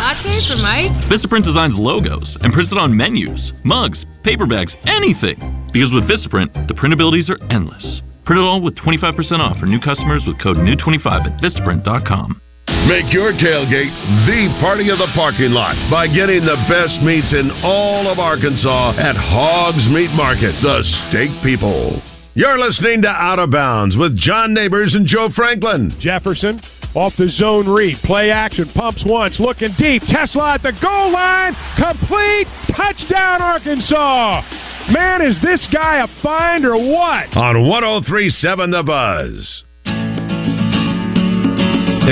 latte 0.00 0.40
for 0.48 0.56
Mike. 0.56 0.92
Vistaprint 1.12 1.44
designs 1.44 1.74
logos 1.76 2.36
and 2.40 2.52
prints 2.52 2.72
it 2.72 2.78
on 2.78 2.96
menus, 2.96 3.52
mugs, 3.64 4.06
paper 4.24 4.46
bags, 4.46 4.74
anything. 4.86 5.36
Because 5.72 5.92
with 5.92 6.08
Vistaprint, 6.08 6.66
the 6.66 6.74
printabilities 6.74 7.28
are 7.28 7.36
endless. 7.52 8.00
Print 8.24 8.40
it 8.40 8.46
all 8.46 8.62
with 8.62 8.76
25% 8.76 9.12
off 9.40 9.58
for 9.58 9.66
new 9.66 9.80
customers 9.80 10.24
with 10.26 10.40
code 10.40 10.56
NEW25 10.56 11.26
at 11.28 11.40
Vistaprint.com. 11.42 12.41
Make 12.88 13.12
your 13.14 13.32
tailgate 13.32 13.94
the 14.26 14.58
party 14.60 14.90
of 14.90 14.98
the 14.98 15.06
parking 15.14 15.52
lot 15.54 15.78
by 15.88 16.08
getting 16.08 16.42
the 16.42 16.58
best 16.66 16.98
meats 17.02 17.32
in 17.32 17.50
all 17.62 18.10
of 18.10 18.18
Arkansas 18.18 18.98
at 18.98 19.14
Hogs 19.14 19.86
Meat 19.88 20.10
Market, 20.10 20.50
the 20.62 20.82
steak 21.06 21.30
people. 21.46 22.02
You're 22.34 22.58
listening 22.58 23.02
to 23.02 23.08
Out 23.08 23.38
of 23.38 23.52
Bounds 23.52 23.96
with 23.96 24.18
John 24.18 24.52
Neighbors 24.52 24.94
and 24.94 25.06
Joe 25.06 25.28
Franklin. 25.34 25.94
Jefferson 26.00 26.60
off 26.94 27.12
the 27.16 27.28
zone 27.28 27.68
read. 27.68 27.98
Play 28.04 28.30
action. 28.30 28.70
Pumps 28.74 29.04
once. 29.06 29.38
Looking 29.38 29.74
deep. 29.78 30.02
Tesla 30.08 30.54
at 30.54 30.62
the 30.62 30.72
goal 30.82 31.12
line. 31.12 31.54
Complete. 31.78 32.46
Touchdown, 32.74 33.40
Arkansas. 33.42 34.42
Man, 34.90 35.22
is 35.22 35.36
this 35.42 35.66
guy 35.72 36.02
a 36.02 36.22
find 36.22 36.64
or 36.66 36.76
what? 36.76 37.30
On 37.36 37.62
1037 37.68 38.70
The 38.70 38.82
Buzz. 38.82 39.64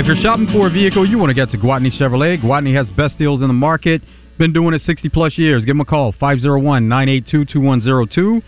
If 0.01 0.07
you're 0.07 0.15
shopping 0.15 0.47
for 0.51 0.65
a 0.65 0.71
vehicle, 0.71 1.07
you 1.07 1.19
want 1.19 1.29
to 1.29 1.35
get 1.35 1.51
to 1.51 1.59
Gwatney 1.59 1.91
Chevrolet. 1.95 2.43
Gwatney 2.43 2.75
has 2.75 2.89
best 2.97 3.19
deals 3.19 3.43
in 3.43 3.47
the 3.47 3.53
market. 3.53 4.01
Been 4.39 4.51
doing 4.51 4.73
it 4.73 4.81
60 4.81 5.09
plus 5.09 5.37
years. 5.37 5.63
Give 5.63 5.75
them 5.75 5.81
a 5.81 5.85
call, 5.85 6.11
501 6.19 6.89
982 6.89 7.45
2102. 7.45 8.41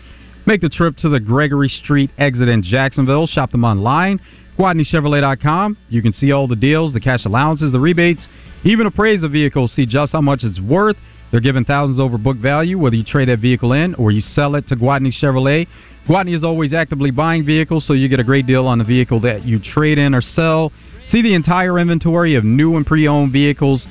Make 0.48 0.62
the 0.62 0.68
trip 0.68 0.96
to 0.96 1.08
the 1.08 1.20
Gregory 1.20 1.68
Street 1.68 2.10
exit 2.18 2.48
in 2.48 2.64
Jacksonville. 2.64 3.28
Shop 3.28 3.52
them 3.52 3.62
online, 3.62 4.20
GwatneyChevrolet.com. 4.58 5.78
You 5.90 6.02
can 6.02 6.12
see 6.12 6.32
all 6.32 6.48
the 6.48 6.56
deals, 6.56 6.92
the 6.92 6.98
cash 6.98 7.24
allowances, 7.24 7.70
the 7.70 7.78
rebates, 7.78 8.26
even 8.64 8.88
appraise 8.88 9.22
a 9.22 9.28
vehicle, 9.28 9.68
see 9.68 9.86
just 9.86 10.10
how 10.10 10.20
much 10.20 10.40
it's 10.42 10.60
worth. 10.60 10.96
They're 11.30 11.38
giving 11.38 11.64
thousands 11.64 12.00
over 12.00 12.18
book 12.18 12.38
value, 12.38 12.80
whether 12.80 12.96
you 12.96 13.04
trade 13.04 13.28
that 13.28 13.38
vehicle 13.38 13.74
in 13.74 13.94
or 13.94 14.10
you 14.10 14.22
sell 14.22 14.56
it 14.56 14.66
to 14.70 14.74
Gwatney 14.74 15.12
Chevrolet. 15.22 15.68
Gwatney 16.08 16.34
is 16.34 16.42
always 16.42 16.74
actively 16.74 17.12
buying 17.12 17.46
vehicles, 17.46 17.86
so 17.86 17.92
you 17.92 18.08
get 18.08 18.18
a 18.18 18.24
great 18.24 18.44
deal 18.44 18.66
on 18.66 18.78
the 18.78 18.84
vehicle 18.84 19.20
that 19.20 19.44
you 19.44 19.60
trade 19.60 19.98
in 19.98 20.16
or 20.16 20.20
sell. 20.20 20.72
See 21.10 21.22
the 21.22 21.34
entire 21.34 21.78
inventory 21.78 22.34
of 22.34 22.44
new 22.44 22.76
and 22.76 22.86
pre-owned 22.86 23.32
vehicles 23.32 23.86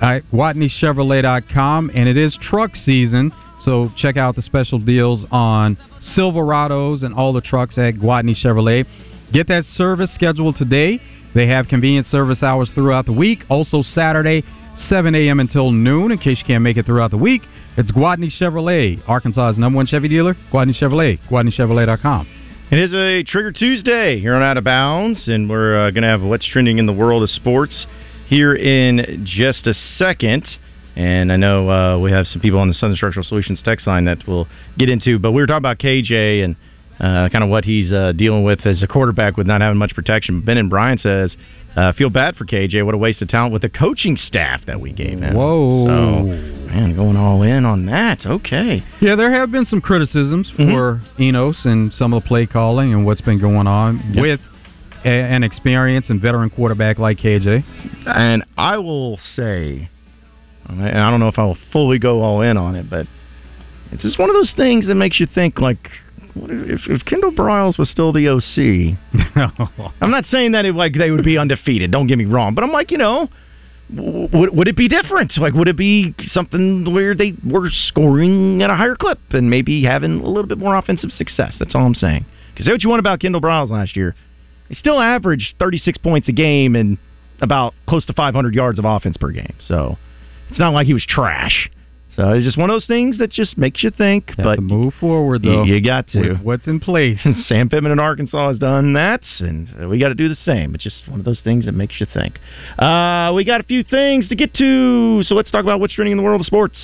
at 0.00 0.22
GwatneyChevrolet.com, 0.32 1.90
and 1.94 2.08
it 2.08 2.16
is 2.16 2.36
truck 2.40 2.74
season, 2.76 3.32
so 3.60 3.90
check 3.96 4.16
out 4.16 4.36
the 4.36 4.42
special 4.42 4.78
deals 4.78 5.26
on 5.30 5.76
Silverados 6.16 7.02
and 7.02 7.14
all 7.14 7.32
the 7.32 7.40
trucks 7.40 7.78
at 7.78 7.94
Gwatney 7.94 8.34
Chevrolet. 8.34 8.86
Get 9.32 9.48
that 9.48 9.64
service 9.76 10.12
scheduled 10.14 10.56
today. 10.56 11.00
They 11.34 11.46
have 11.46 11.68
convenient 11.68 12.06
service 12.06 12.42
hours 12.42 12.70
throughout 12.74 13.06
the 13.06 13.12
week. 13.12 13.40
Also 13.48 13.82
Saturday, 13.82 14.42
7 14.88 15.14
a.m. 15.14 15.40
until 15.40 15.70
noon. 15.70 16.10
In 16.10 16.18
case 16.18 16.38
you 16.38 16.44
can't 16.46 16.62
make 16.62 16.76
it 16.76 16.86
throughout 16.86 17.10
the 17.10 17.16
week, 17.16 17.42
it's 17.76 17.92
Gwatney 17.92 18.30
Chevrolet, 18.40 19.06
Arkansas's 19.06 19.58
number 19.58 19.76
one 19.76 19.86
Chevy 19.86 20.08
dealer. 20.08 20.34
Gwatney 20.52 20.74
Chevrolet, 20.74 21.18
GwatneyChevrolet.com. 21.30 22.39
It 22.70 22.78
is 22.78 22.94
a 22.94 23.24
Trigger 23.24 23.50
Tuesday 23.50 24.20
here 24.20 24.32
on 24.32 24.44
Out 24.44 24.56
of 24.56 24.62
Bounds, 24.62 25.26
and 25.26 25.50
we're 25.50 25.88
uh, 25.88 25.90
going 25.90 26.04
to 26.04 26.08
have 26.08 26.22
what's 26.22 26.46
trending 26.46 26.78
in 26.78 26.86
the 26.86 26.92
world 26.92 27.24
of 27.24 27.30
sports 27.30 27.88
here 28.28 28.54
in 28.54 29.26
just 29.26 29.66
a 29.66 29.74
second. 29.74 30.46
And 30.94 31.32
I 31.32 31.36
know 31.36 31.68
uh, 31.68 31.98
we 31.98 32.12
have 32.12 32.28
some 32.28 32.40
people 32.40 32.60
on 32.60 32.68
the 32.68 32.74
Southern 32.74 32.94
Structural 32.94 33.24
Solutions 33.24 33.60
text 33.64 33.88
line 33.88 34.04
that 34.04 34.18
we'll 34.24 34.46
get 34.78 34.88
into, 34.88 35.18
but 35.18 35.32
we 35.32 35.42
were 35.42 35.48
talking 35.48 35.58
about 35.58 35.78
KJ 35.78 36.44
and 36.44 36.54
uh, 37.00 37.28
kind 37.30 37.42
of 37.42 37.50
what 37.50 37.64
he's 37.64 37.92
uh, 37.92 38.12
dealing 38.12 38.44
with 38.44 38.66
as 38.66 38.82
a 38.82 38.86
quarterback 38.86 39.36
with 39.36 39.46
not 39.46 39.60
having 39.60 39.78
much 39.78 39.94
protection. 39.94 40.42
Ben 40.42 40.58
and 40.58 40.68
Brian 40.70 40.98
says, 40.98 41.36
uh, 41.76 41.92
feel 41.92 42.10
bad 42.10 42.34
for 42.36 42.44
KJ. 42.44 42.84
What 42.84 42.94
a 42.94 42.98
waste 42.98 43.22
of 43.22 43.28
talent 43.28 43.52
with 43.52 43.62
the 43.62 43.68
coaching 43.68 44.16
staff 44.16 44.60
that 44.66 44.80
we 44.80 44.92
gave 44.92 45.20
him. 45.20 45.34
Whoa. 45.36 45.86
So, 45.86 46.22
man, 46.66 46.96
going 46.96 47.16
all 47.16 47.42
in 47.42 47.64
on 47.64 47.86
that. 47.86 48.26
Okay. 48.26 48.82
Yeah, 49.00 49.14
there 49.16 49.30
have 49.32 49.50
been 49.52 49.64
some 49.64 49.80
criticisms 49.80 50.50
Mm-hmm. 50.58 50.72
for 50.72 51.00
Enos 51.20 51.64
and 51.64 51.92
some 51.94 52.12
of 52.12 52.22
the 52.22 52.28
play 52.28 52.44
calling 52.46 52.92
and 52.92 53.06
what's 53.06 53.20
been 53.20 53.40
going 53.40 53.66
on 53.68 54.12
Yep. 54.14 54.22
with 54.22 54.40
a, 55.04 55.08
an 55.08 55.42
experienced 55.44 56.10
and 56.10 56.20
veteran 56.20 56.50
quarterback 56.50 56.98
like 56.98 57.18
KJ. 57.18 57.62
And 58.06 58.44
I 58.58 58.76
will 58.78 59.18
say, 59.36 59.88
and 60.68 60.98
I 60.98 61.08
don't 61.10 61.20
know 61.20 61.28
if 61.28 61.38
I 61.38 61.44
will 61.44 61.58
fully 61.72 61.98
go 62.00 62.20
all 62.20 62.42
in 62.42 62.56
on 62.56 62.74
it, 62.74 62.90
but 62.90 63.06
it's 63.92 64.02
just 64.02 64.18
one 64.18 64.28
of 64.28 64.34
those 64.34 64.52
things 64.56 64.86
that 64.88 64.94
makes 64.96 65.18
you 65.20 65.26
think, 65.32 65.60
like, 65.60 65.88
if, 66.34 66.80
if 66.86 67.04
Kendall 67.04 67.32
Briles 67.32 67.78
was 67.78 67.90
still 67.90 68.12
the 68.12 68.28
OC? 68.28 68.96
I'm 70.00 70.10
not 70.10 70.24
saying 70.26 70.52
that 70.52 70.64
it, 70.64 70.74
like 70.74 70.94
they 70.94 71.10
would 71.10 71.24
be 71.24 71.38
undefeated. 71.38 71.90
Don't 71.90 72.06
get 72.06 72.18
me 72.18 72.24
wrong, 72.24 72.54
but 72.54 72.64
I'm 72.64 72.72
like, 72.72 72.90
you 72.90 72.98
know, 72.98 73.28
would 73.92 74.54
would 74.54 74.68
it 74.68 74.76
be 74.76 74.88
different? 74.88 75.32
Like, 75.38 75.54
would 75.54 75.68
it 75.68 75.76
be 75.76 76.14
something 76.26 76.92
where 76.92 77.14
they 77.14 77.34
were 77.44 77.68
scoring 77.70 78.62
at 78.62 78.70
a 78.70 78.74
higher 78.74 78.94
clip 78.94 79.18
and 79.30 79.50
maybe 79.50 79.84
having 79.84 80.20
a 80.20 80.28
little 80.28 80.46
bit 80.46 80.58
more 80.58 80.76
offensive 80.76 81.10
success? 81.10 81.56
That's 81.58 81.74
all 81.74 81.84
I'm 81.84 81.94
saying. 81.94 82.24
Because 82.52 82.66
say 82.66 82.72
what 82.72 82.82
you 82.82 82.88
want 82.88 83.00
about 83.00 83.20
Kendall 83.20 83.40
Briles 83.40 83.70
last 83.70 83.96
year, 83.96 84.14
he 84.68 84.74
still 84.74 85.00
averaged 85.00 85.54
36 85.58 85.98
points 85.98 86.28
a 86.28 86.32
game 86.32 86.76
and 86.76 86.98
about 87.40 87.74
close 87.88 88.04
to 88.06 88.12
500 88.12 88.54
yards 88.54 88.78
of 88.78 88.84
offense 88.84 89.16
per 89.16 89.30
game. 89.30 89.54
So 89.66 89.96
it's 90.50 90.58
not 90.58 90.72
like 90.72 90.86
he 90.86 90.94
was 90.94 91.04
trash. 91.06 91.70
So 92.16 92.30
it's 92.30 92.44
just 92.44 92.58
one 92.58 92.70
of 92.70 92.74
those 92.74 92.86
things 92.86 93.18
that 93.18 93.30
just 93.30 93.56
makes 93.56 93.82
you 93.82 93.90
think. 93.90 94.30
Have 94.30 94.44
but 94.44 94.56
to 94.56 94.60
move 94.60 94.94
forward 95.00 95.44
you, 95.44 95.50
though. 95.50 95.64
you 95.64 95.80
got 95.80 96.08
to. 96.08 96.32
with 96.32 96.40
what's 96.42 96.66
in 96.66 96.80
place. 96.80 97.18
Sam 97.46 97.68
Pittman 97.68 97.92
in 97.92 97.98
Arkansas 97.98 98.48
has 98.48 98.58
done 98.58 98.92
that, 98.94 99.22
and 99.38 99.88
we 99.88 99.98
got 99.98 100.08
to 100.08 100.14
do 100.14 100.28
the 100.28 100.34
same. 100.34 100.74
It's 100.74 100.84
just 100.84 101.08
one 101.08 101.20
of 101.20 101.24
those 101.24 101.40
things 101.40 101.66
that 101.66 101.72
makes 101.72 102.00
you 102.00 102.06
think. 102.12 102.38
Uh, 102.78 103.32
we 103.34 103.44
got 103.44 103.60
a 103.60 103.64
few 103.64 103.84
things 103.84 104.28
to 104.28 104.36
get 104.36 104.54
to, 104.54 105.22
so 105.24 105.34
let's 105.34 105.50
talk 105.50 105.62
about 105.62 105.80
what's 105.80 105.94
trending 105.94 106.12
in 106.12 106.18
the 106.18 106.24
world 106.24 106.40
of 106.40 106.46
sports. 106.46 106.78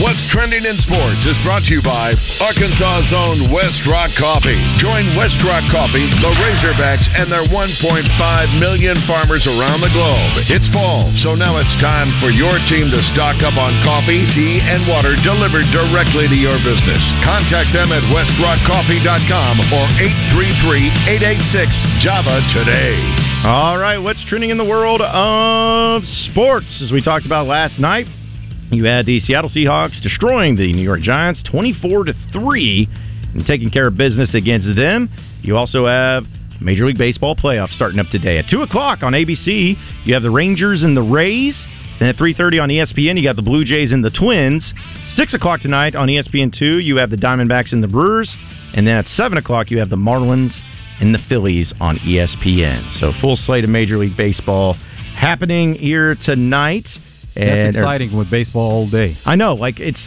What's 0.00 0.24
trending 0.32 0.64
in 0.64 0.80
sports 0.80 1.20
is 1.28 1.36
brought 1.44 1.68
to 1.68 1.76
you 1.76 1.84
by 1.84 2.16
Arkansas's 2.40 3.12
own 3.12 3.52
West 3.52 3.84
Rock 3.84 4.08
Coffee. 4.16 4.56
Join 4.80 5.12
West 5.20 5.36
Rock 5.44 5.60
Coffee, 5.68 6.08
the 6.24 6.32
Razorbacks, 6.40 7.04
and 7.20 7.28
their 7.28 7.44
1.5 7.44 8.08
million 8.56 8.96
farmers 9.04 9.44
around 9.44 9.84
the 9.84 9.92
globe. 9.92 10.48
It's 10.48 10.64
fall, 10.72 11.12
so 11.20 11.36
now 11.36 11.60
it's 11.60 11.76
time 11.76 12.08
for 12.24 12.32
your 12.32 12.56
team 12.72 12.88
to 12.88 13.04
stock 13.12 13.44
up 13.44 13.60
on 13.60 13.76
coffee, 13.84 14.24
tea, 14.32 14.64
and 14.64 14.88
water 14.88 15.12
delivered 15.20 15.68
directly 15.76 16.24
to 16.24 16.38
your 16.40 16.56
business. 16.64 17.04
Contact 17.20 17.68
them 17.76 17.92
at 17.92 18.00
westrockcoffee.com 18.08 19.60
or 19.76 19.84
833-886-JAVA 20.32 22.36
today. 22.56 22.96
All 23.44 23.76
right, 23.76 24.00
what's 24.00 24.24
trending 24.24 24.48
in 24.48 24.56
the 24.56 24.64
world 24.64 25.04
of 25.04 26.00
sports? 26.32 26.80
As 26.80 26.88
we 26.88 27.04
talked 27.04 27.28
about 27.28 27.44
last 27.44 27.76
night, 27.76 28.08
you 28.72 28.84
had 28.84 29.04
the 29.04 29.20
Seattle 29.20 29.50
Seahawks 29.50 30.00
destroying 30.00 30.56
the 30.56 30.72
New 30.72 30.82
York 30.82 31.02
Giants 31.02 31.42
24 31.50 32.04
to 32.04 32.14
3 32.32 32.88
and 33.34 33.46
taking 33.46 33.70
care 33.70 33.86
of 33.86 33.96
business 33.98 34.34
against 34.34 34.66
them. 34.74 35.10
You 35.42 35.58
also 35.58 35.86
have 35.86 36.24
Major 36.58 36.86
League 36.86 36.96
Baseball 36.96 37.36
playoffs 37.36 37.72
starting 37.72 37.98
up 37.98 38.06
today 38.10 38.38
at 38.38 38.46
2 38.50 38.62
o'clock 38.62 39.02
on 39.02 39.12
ABC. 39.12 39.74
You 40.06 40.14
have 40.14 40.22
the 40.22 40.30
Rangers 40.30 40.82
and 40.82 40.96
the 40.96 41.02
Rays. 41.02 41.54
Then 42.00 42.08
at 42.08 42.16
3.30 42.16 42.62
on 42.62 42.68
ESPN, 42.70 43.18
you 43.18 43.22
got 43.22 43.36
the 43.36 43.42
Blue 43.42 43.62
Jays 43.62 43.92
and 43.92 44.02
the 44.02 44.10
Twins. 44.10 44.72
6 45.16 45.34
o'clock 45.34 45.60
tonight 45.60 45.94
on 45.94 46.08
E 46.08 46.18
ESPN 46.18 46.56
2, 46.58 46.78
you 46.78 46.96
have 46.96 47.10
the 47.10 47.16
Diamondbacks 47.16 47.72
and 47.72 47.82
the 47.82 47.88
Brewers. 47.88 48.34
And 48.74 48.86
then 48.86 48.96
at 48.96 49.06
7 49.08 49.36
o'clock, 49.36 49.70
you 49.70 49.78
have 49.80 49.90
the 49.90 49.96
Marlins 49.96 50.52
and 50.98 51.14
the 51.14 51.20
Phillies 51.28 51.74
on 51.78 51.98
ESPN. 51.98 52.98
So 52.98 53.12
full 53.20 53.36
slate 53.36 53.64
of 53.64 53.70
Major 53.70 53.98
League 53.98 54.16
Baseball 54.16 54.74
happening 55.14 55.74
here 55.74 56.16
tonight. 56.24 56.88
That's 57.34 57.48
And- 57.48 57.76
exciting 57.76 58.16
with 58.16 58.30
baseball 58.30 58.70
all 58.70 58.86
day. 58.88 59.16
I 59.24 59.36
know, 59.36 59.54
like 59.54 59.80
it's. 59.80 60.00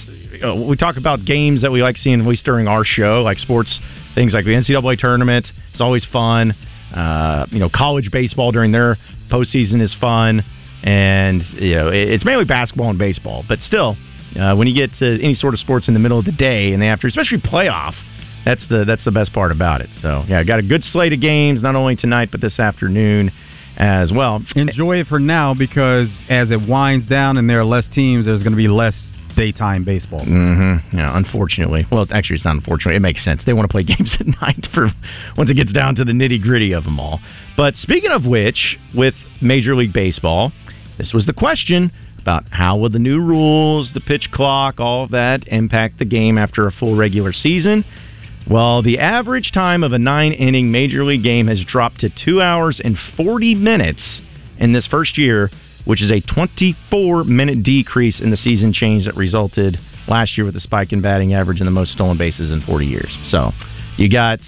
Uh, 0.43 0.53
we 0.55 0.76
talk 0.76 0.97
about 0.97 1.26
games 1.26 1.61
that 1.61 1.71
we 1.71 1.82
like 1.82 1.97
seeing 1.97 2.19
at 2.19 2.28
least 2.28 2.43
during 2.45 2.67
our 2.67 2.84
show, 2.84 3.21
like 3.23 3.39
sports 3.39 3.80
things 4.13 4.34
like 4.34 4.45
the 4.45 4.53
NCAA 4.53 4.97
tournament. 4.99 5.51
It's 5.71 5.82
always 5.82 6.05
fun. 6.05 6.53
Uh, 6.93 7.45
you 7.49 7.59
know, 7.59 7.69
college 7.69 8.11
baseball 8.11 8.51
during 8.51 8.71
their 8.71 8.97
postseason 9.32 9.82
is 9.82 9.93
fun, 9.99 10.43
and 10.84 11.43
you 11.53 11.76
know 11.76 11.88
it, 11.89 12.09
it's 12.09 12.26
mainly 12.26 12.45
basketball 12.45 12.89
and 12.89 12.99
baseball. 12.99 13.43
But 13.47 13.59
still, 13.59 13.97
uh, 14.39 14.55
when 14.55 14.67
you 14.67 14.76
get 14.76 14.95
to 14.99 15.19
any 15.21 15.34
sort 15.34 15.53
of 15.53 15.59
sports 15.59 15.88
in 15.88 15.93
the 15.93 15.99
middle 15.99 16.19
of 16.19 16.26
the 16.26 16.32
day 16.32 16.73
and 16.73 16.82
the 16.82 16.86
after, 16.88 17.07
especially 17.07 17.39
playoff, 17.39 17.93
that's 18.45 18.61
the 18.69 18.86
that's 18.86 19.03
the 19.03 19.11
best 19.11 19.34
part 19.34 19.51
about 19.51 19.82
it. 19.82 19.89
So 20.01 20.23
yeah, 20.28 20.43
got 20.43 20.59
a 20.59 20.63
good 20.63 20.84
slate 20.84 21.13
of 21.13 21.21
games 21.21 21.63
not 21.63 21.76
only 21.76 21.95
tonight 21.95 22.30
but 22.32 22.39
this 22.41 22.59
afternoon 22.59 23.32
as 23.78 24.11
well. 24.11 24.41
Enjoy 24.55 24.97
it 24.97 25.07
for 25.07 25.19
now 25.19 25.53
because 25.53 26.07
as 26.30 26.51
it 26.51 26.67
winds 26.67 27.05
down 27.07 27.38
and 27.38 27.49
there 27.49 27.59
are 27.59 27.65
less 27.65 27.88
teams, 27.93 28.26
there's 28.26 28.43
going 28.43 28.53
to 28.53 28.57
be 28.57 28.67
less 28.67 28.95
daytime 29.36 29.84
baseball. 29.84 30.21
Mm-hmm. 30.21 30.97
Yeah, 30.97 31.15
unfortunately. 31.15 31.86
Well, 31.91 32.07
actually, 32.11 32.38
it's 32.38 32.45
not 32.45 32.55
unfortunately. 32.55 32.95
It 32.95 33.01
makes 33.01 33.23
sense. 33.23 33.41
They 33.45 33.53
want 33.53 33.69
to 33.69 33.71
play 33.71 33.84
games 33.84 34.15
at 34.19 34.28
night 34.41 34.67
for 34.73 34.89
once 35.38 35.49
it 35.49 35.55
gets 35.55 35.73
down 35.73 35.95
to 35.95 36.05
the 36.05 36.13
nitty 36.13 36.41
gritty 36.41 36.73
of 36.73 36.84
them 36.84 36.99
all. 36.99 37.19
But 37.57 37.76
speaking 37.76 38.11
of 38.11 38.26
which, 38.26 38.78
with 38.93 39.13
Major 39.41 39.76
League 39.76 39.93
Baseball, 39.93 40.51
this 40.97 41.11
was 41.13 41.26
the 41.26 41.34
question 41.34 41.91
about 42.19 42.45
how 42.49 42.78
will 42.78 42.89
the 42.89 42.99
new 42.99 43.21
rules, 43.21 43.91
the 43.93 44.01
pitch 44.01 44.30
clock, 44.32 44.80
all 44.80 45.03
of 45.03 45.11
that 45.11 45.47
impact 45.47 45.99
the 45.99 46.05
game 46.05 46.38
after 46.38 46.65
a 46.67 46.71
full 46.71 46.95
regular 46.95 47.32
season. 47.34 47.86
Well, 48.49 48.83
the 48.83 48.99
average 48.99 49.51
time 49.51 49.83
of 49.83 49.91
a 49.91 49.97
nine 49.97 50.31
inning 50.31 50.71
Major 50.71 51.03
League 51.03 51.23
game 51.23 51.47
has 51.47 51.63
dropped 51.65 52.01
to 52.01 52.09
two 52.09 52.41
hours 52.41 52.79
and 52.83 52.95
40 53.17 53.55
minutes 53.55 54.21
in 54.59 54.71
this 54.71 54.85
first 54.87 55.17
year, 55.17 55.49
which 55.85 56.01
is 56.01 56.11
a 56.11 56.21
24 56.21 57.23
minute 57.23 57.63
decrease 57.63 58.21
in 58.21 58.29
the 58.29 58.37
season 58.37 58.71
change 58.71 59.05
that 59.05 59.15
resulted 59.15 59.77
last 60.07 60.37
year 60.37 60.45
with 60.45 60.53
the 60.53 60.59
spike 60.59 60.93
in 60.93 61.01
batting 61.01 61.33
average 61.33 61.59
and 61.59 61.67
the 61.67 61.71
most 61.71 61.91
stolen 61.93 62.17
bases 62.17 62.51
in 62.51 62.61
40 62.61 62.85
years. 62.85 63.17
So 63.29 63.51
you 63.97 64.11
got 64.11 64.39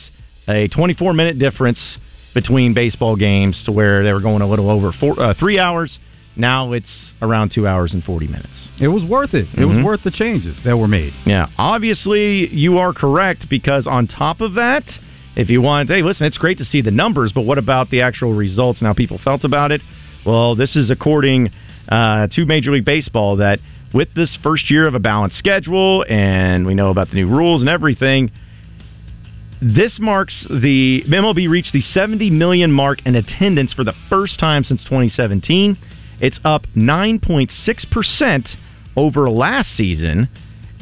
a 0.48 0.68
24 0.68 1.14
minute 1.14 1.40
difference 1.40 1.98
between 2.36 2.76
baseball 2.76 3.16
games 3.16 3.60
to 3.66 3.72
where 3.72 4.04
they 4.04 4.14
were 4.14 4.22
going 4.22 4.44
a 4.44 4.48
little 4.48 4.70
over 4.70 4.92
four, 4.92 5.20
uh, 5.20 5.34
three 5.40 5.58
hours. 5.58 5.98
Now 6.38 6.74
it's 6.74 7.12
around 7.22 7.52
two 7.52 7.68
hours 7.68 7.94
and 7.94 8.04
40 8.04 8.28
minutes. 8.28 8.70
It 8.80 8.88
was 8.88 9.04
worth 9.04 9.34
it. 9.34 9.48
It 9.58 9.66
was 9.66 9.78
Mhm. 9.78 9.84
worth 9.84 10.04
the 10.04 10.12
changes 10.12 10.62
that 10.64 10.78
were 10.78 10.88
made. 10.88 11.14
Yeah, 11.26 11.48
obviously 11.58 12.48
you 12.54 12.78
are 12.78 12.94
correct 12.94 13.50
because 13.50 13.88
on 13.88 14.08
top 14.08 14.42
of 14.42 14.54
that, 14.54 14.84
if 15.36 15.50
you 15.50 15.62
want, 15.62 15.90
hey, 15.90 16.02
listen, 16.02 16.26
it's 16.26 16.38
great 16.38 16.58
to 16.60 16.66
see 16.66 16.82
the 16.82 16.92
numbers, 16.92 17.32
but 17.32 17.42
what 17.42 17.58
about 17.58 17.90
the 17.90 18.02
actual 18.02 18.34
results 18.34 18.80
and 18.80 18.88
how 18.88 18.94
people 18.94 19.18
felt 19.18 19.44
about 19.44 19.72
it? 19.72 19.82
Well, 20.26 20.56
this 20.56 20.76
is 20.76 20.90
according 20.90 21.50
uh, 21.90 22.28
to 22.28 22.46
Major 22.46 22.72
League 22.72 22.84
Baseball 22.84 23.38
that 23.38 23.60
with 23.94 24.14
this 24.14 24.36
first 24.44 24.70
year 24.70 24.86
of 24.88 24.94
a 24.94 25.00
balanced 25.00 25.38
schedule, 25.38 26.04
and 26.10 26.66
we 26.66 26.74
know 26.74 26.90
about 26.90 27.10
the 27.10 27.16
new 27.16 27.28
rules 27.28 27.62
and 27.62 27.70
everything, 27.70 28.30
this 29.62 29.98
marks 30.00 30.46
the 30.50 31.04
MLB 31.08 31.48
reached 31.48 31.74
the 31.74 31.82
70 31.82 32.30
million 32.30 32.72
mark 32.72 33.00
in 33.06 33.16
attendance 33.16 33.74
for 33.74 33.84
the 33.84 33.94
first 34.10 34.38
time 34.40 34.64
since 34.64 34.84
2017. 34.84 35.78
It's 36.20 36.40
up 36.44 36.64
9.6% 36.76 38.48
over 38.96 39.30
last 39.30 39.76
season, 39.78 40.30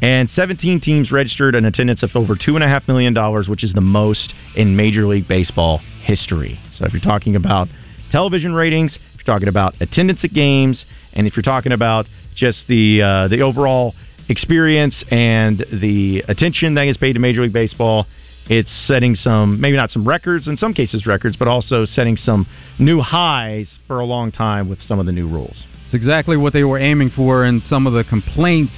and 0.02 0.30
17 0.30 0.80
teams 0.82 1.12
registered 1.12 1.56
an 1.56 1.66
attendance 1.66 2.04
of 2.04 2.12
over 2.16 2.36
$2.5 2.36 2.88
million, 2.88 3.16
which 3.50 3.64
is 3.64 3.74
the 3.74 3.82
most 3.82 4.34
in 4.56 4.76
Major 4.76 5.06
League 5.08 5.28
Baseball 5.28 5.82
history. 6.04 6.60
So 6.76 6.86
if 6.86 6.94
you're 6.94 7.02
talking 7.02 7.36
about 7.36 7.68
television 8.12 8.54
ratings, 8.54 8.98
if 9.14 9.26
you're 9.26 9.36
talking 9.36 9.50
about 9.50 9.76
attendance 9.82 10.24
at 10.24 10.32
games, 10.32 10.86
and 11.14 11.28
if 11.28 11.36
you're 11.36 11.44
talking 11.44 11.72
about 11.72 12.06
just 12.36 12.60
the 12.68 13.02
uh, 13.02 13.28
the 13.28 13.42
overall 13.42 13.94
experience 14.30 15.04
and 15.10 15.66
the 15.82 16.24
attention 16.28 16.76
that 16.76 16.88
is 16.88 16.98
paid 16.98 17.14
to 17.14 17.20
Major 17.20 17.42
League 17.42 17.54
Baseball, 17.54 18.06
it's 18.48 18.70
setting 18.88 19.16
some 19.16 19.60
maybe 19.60 19.76
not 19.78 19.90
some 19.92 20.08
records 20.08 20.48
in 20.48 20.58
some 20.58 20.74
cases 20.74 21.06
records, 21.06 21.36
but 21.36 21.48
also 21.48 21.86
setting 21.86 22.16
some 22.18 22.46
new 22.80 23.02
highs 23.02 23.68
for 23.88 24.00
a 24.00 24.06
long 24.06 24.32
time 24.32 24.70
with 24.70 24.80
some 24.82 25.00
of 25.00 25.06
the 25.06 25.12
new 25.12 25.28
rules. 25.28 25.64
It's 25.86 25.94
exactly 25.94 26.38
what 26.38 26.54
they 26.54 26.64
were 26.64 26.80
aiming 26.80 27.12
for, 27.16 27.44
and 27.46 27.62
some 27.64 27.88
of 27.88 27.94
the 27.94 28.04
complaints. 28.04 28.74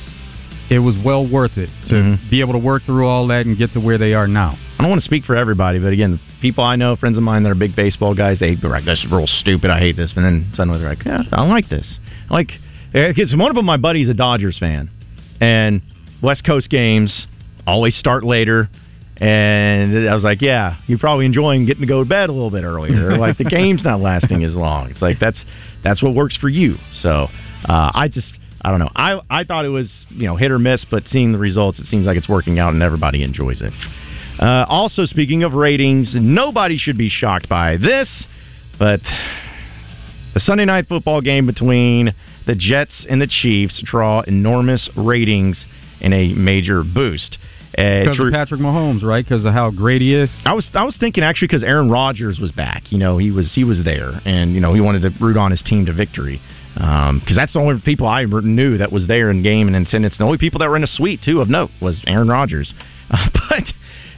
It 0.69 0.79
was 0.79 0.95
well 1.05 1.25
worth 1.25 1.57
it 1.57 1.69
to 1.87 1.93
Mm-hmm. 1.93 2.29
be 2.29 2.41
able 2.41 2.51
to 2.51 2.59
work 2.59 2.83
through 2.83 3.07
all 3.07 3.25
that 3.27 3.45
and 3.45 3.57
get 3.57 3.71
to 3.71 3.79
where 3.79 3.97
they 3.97 4.13
are 4.13 4.27
now. 4.27 4.57
I 4.77 4.81
don't 4.81 4.89
want 4.89 4.99
to 5.01 5.05
speak 5.05 5.23
for 5.23 5.33
everybody, 5.33 5.79
but 5.79 5.93
again, 5.93 6.19
people 6.41 6.61
I 6.61 6.75
know, 6.75 6.97
friends 6.97 7.15
of 7.15 7.23
mine 7.23 7.43
that 7.43 7.49
are 7.49 7.55
big 7.55 7.73
baseball 7.73 8.13
guys, 8.13 8.39
they 8.39 8.55
be 8.55 8.67
like, 8.67 8.83
"This 8.83 8.99
is 8.99 9.09
real 9.09 9.27
stupid. 9.27 9.69
I 9.69 9.79
hate 9.79 9.95
this," 9.95 10.11
and 10.17 10.25
then 10.25 10.47
suddenly 10.55 10.79
they're 10.79 10.89
like, 10.89 11.05
"Yeah, 11.05 11.23
I 11.31 11.45
like 11.47 11.69
this." 11.69 11.99
I 12.29 12.33
like 12.33 12.51
because 12.91 13.33
one 13.33 13.49
of 13.49 13.55
them, 13.55 13.65
my 13.65 13.77
buddy's 13.77 14.09
a 14.09 14.13
Dodgers 14.13 14.57
fan, 14.57 14.89
and 15.39 15.81
West 16.21 16.43
Coast 16.43 16.69
games 16.69 17.27
always 17.65 17.95
start 17.95 18.25
later, 18.25 18.69
And 19.19 20.07
I 20.07 20.13
was 20.13 20.23
like, 20.23 20.41
yeah, 20.41 20.77
you're 20.85 20.99
probably 20.99 21.25
enjoying 21.25 21.65
getting 21.65 21.81
to 21.81 21.87
go 21.87 22.03
to 22.03 22.09
bed 22.09 22.29
a 22.29 22.31
little 22.31 22.51
bit 22.51 22.63
earlier. 22.63 23.17
like 23.17 23.37
the 23.37 23.45
game's 23.45 23.83
not 23.83 23.99
lasting 23.99 24.43
as 24.43 24.53
long. 24.53 24.91
It's 24.91 25.01
like 25.01 25.17
that's 25.19 25.43
that's 25.83 26.03
what 26.03 26.13
works 26.13 26.37
for 26.37 26.49
you. 26.49 26.75
So 27.01 27.27
uh, 27.67 27.91
I 27.93 28.09
just 28.09 28.31
I 28.61 28.69
don't 28.69 28.79
know. 28.79 28.91
I 28.95 29.19
I 29.29 29.43
thought 29.43 29.65
it 29.65 29.69
was 29.69 29.89
you 30.09 30.27
know 30.27 30.35
hit 30.35 30.51
or 30.51 30.59
miss, 30.59 30.85
but 30.89 31.03
seeing 31.07 31.31
the 31.31 31.39
results, 31.39 31.79
it 31.79 31.87
seems 31.87 32.05
like 32.05 32.17
it's 32.17 32.29
working 32.29 32.59
out 32.59 32.73
and 32.73 32.83
everybody 32.83 33.23
enjoys 33.23 33.61
it. 33.61 33.73
Uh, 34.39 34.65
also, 34.69 35.05
speaking 35.05 35.41
of 35.41 35.53
ratings, 35.53 36.11
nobody 36.13 36.77
should 36.77 36.97
be 36.97 37.09
shocked 37.09 37.49
by 37.49 37.77
this, 37.77 38.07
but 38.77 38.99
the 40.35 40.39
Sunday 40.41 40.65
night 40.65 40.87
football 40.87 41.21
game 41.21 41.47
between 41.47 42.13
the 42.45 42.53
Jets 42.53 43.05
and 43.09 43.19
the 43.19 43.25
Chiefs 43.25 43.81
draw 43.83 44.21
enormous 44.21 44.87
ratings 44.95 45.65
and 46.01 46.13
a 46.13 46.33
major 46.33 46.83
boost. 46.83 47.39
Uh, 47.77 48.03
Because 48.03 48.19
of 48.19 48.31
Patrick 48.31 48.59
Mahomes, 48.59 49.03
right? 49.03 49.23
Because 49.23 49.45
of 49.45 49.53
how 49.53 49.69
great 49.69 50.01
he 50.01 50.13
is. 50.15 50.29
I 50.45 50.53
was 50.53 50.67
I 50.73 50.83
was 50.83 50.97
thinking 50.99 51.23
actually 51.23 51.49
because 51.49 51.63
Aaron 51.63 51.89
Rodgers 51.91 52.39
was 52.39 52.51
back. 52.51 52.91
You 52.91 52.97
know, 52.97 53.17
he 53.17 53.29
was 53.31 53.53
he 53.53 53.63
was 53.63 53.83
there, 53.83 54.19
and 54.25 54.53
you 54.55 54.61
know 54.61 54.73
he 54.73 54.81
wanted 54.81 55.03
to 55.03 55.11
root 55.23 55.37
on 55.37 55.51
his 55.51 55.61
team 55.63 55.85
to 55.85 55.93
victory. 55.93 56.41
Because 56.73 57.35
that's 57.35 57.53
the 57.53 57.59
only 57.59 57.81
people 57.81 58.07
I 58.07 58.23
knew 58.25 58.77
that 58.77 58.91
was 58.91 59.07
there 59.07 59.31
in 59.31 59.41
game 59.41 59.65
and 59.67 59.75
in 59.75 59.83
attendance. 59.87 60.15
The 60.17 60.23
only 60.23 60.37
people 60.37 60.59
that 60.59 60.69
were 60.69 60.75
in 60.75 60.83
a 60.83 60.87
suite 60.87 61.21
too 61.25 61.41
of 61.41 61.49
note 61.49 61.71
was 61.81 62.01
Aaron 62.05 62.27
Rodgers. 62.27 62.71
Uh, 63.09 63.29
but 63.33 63.63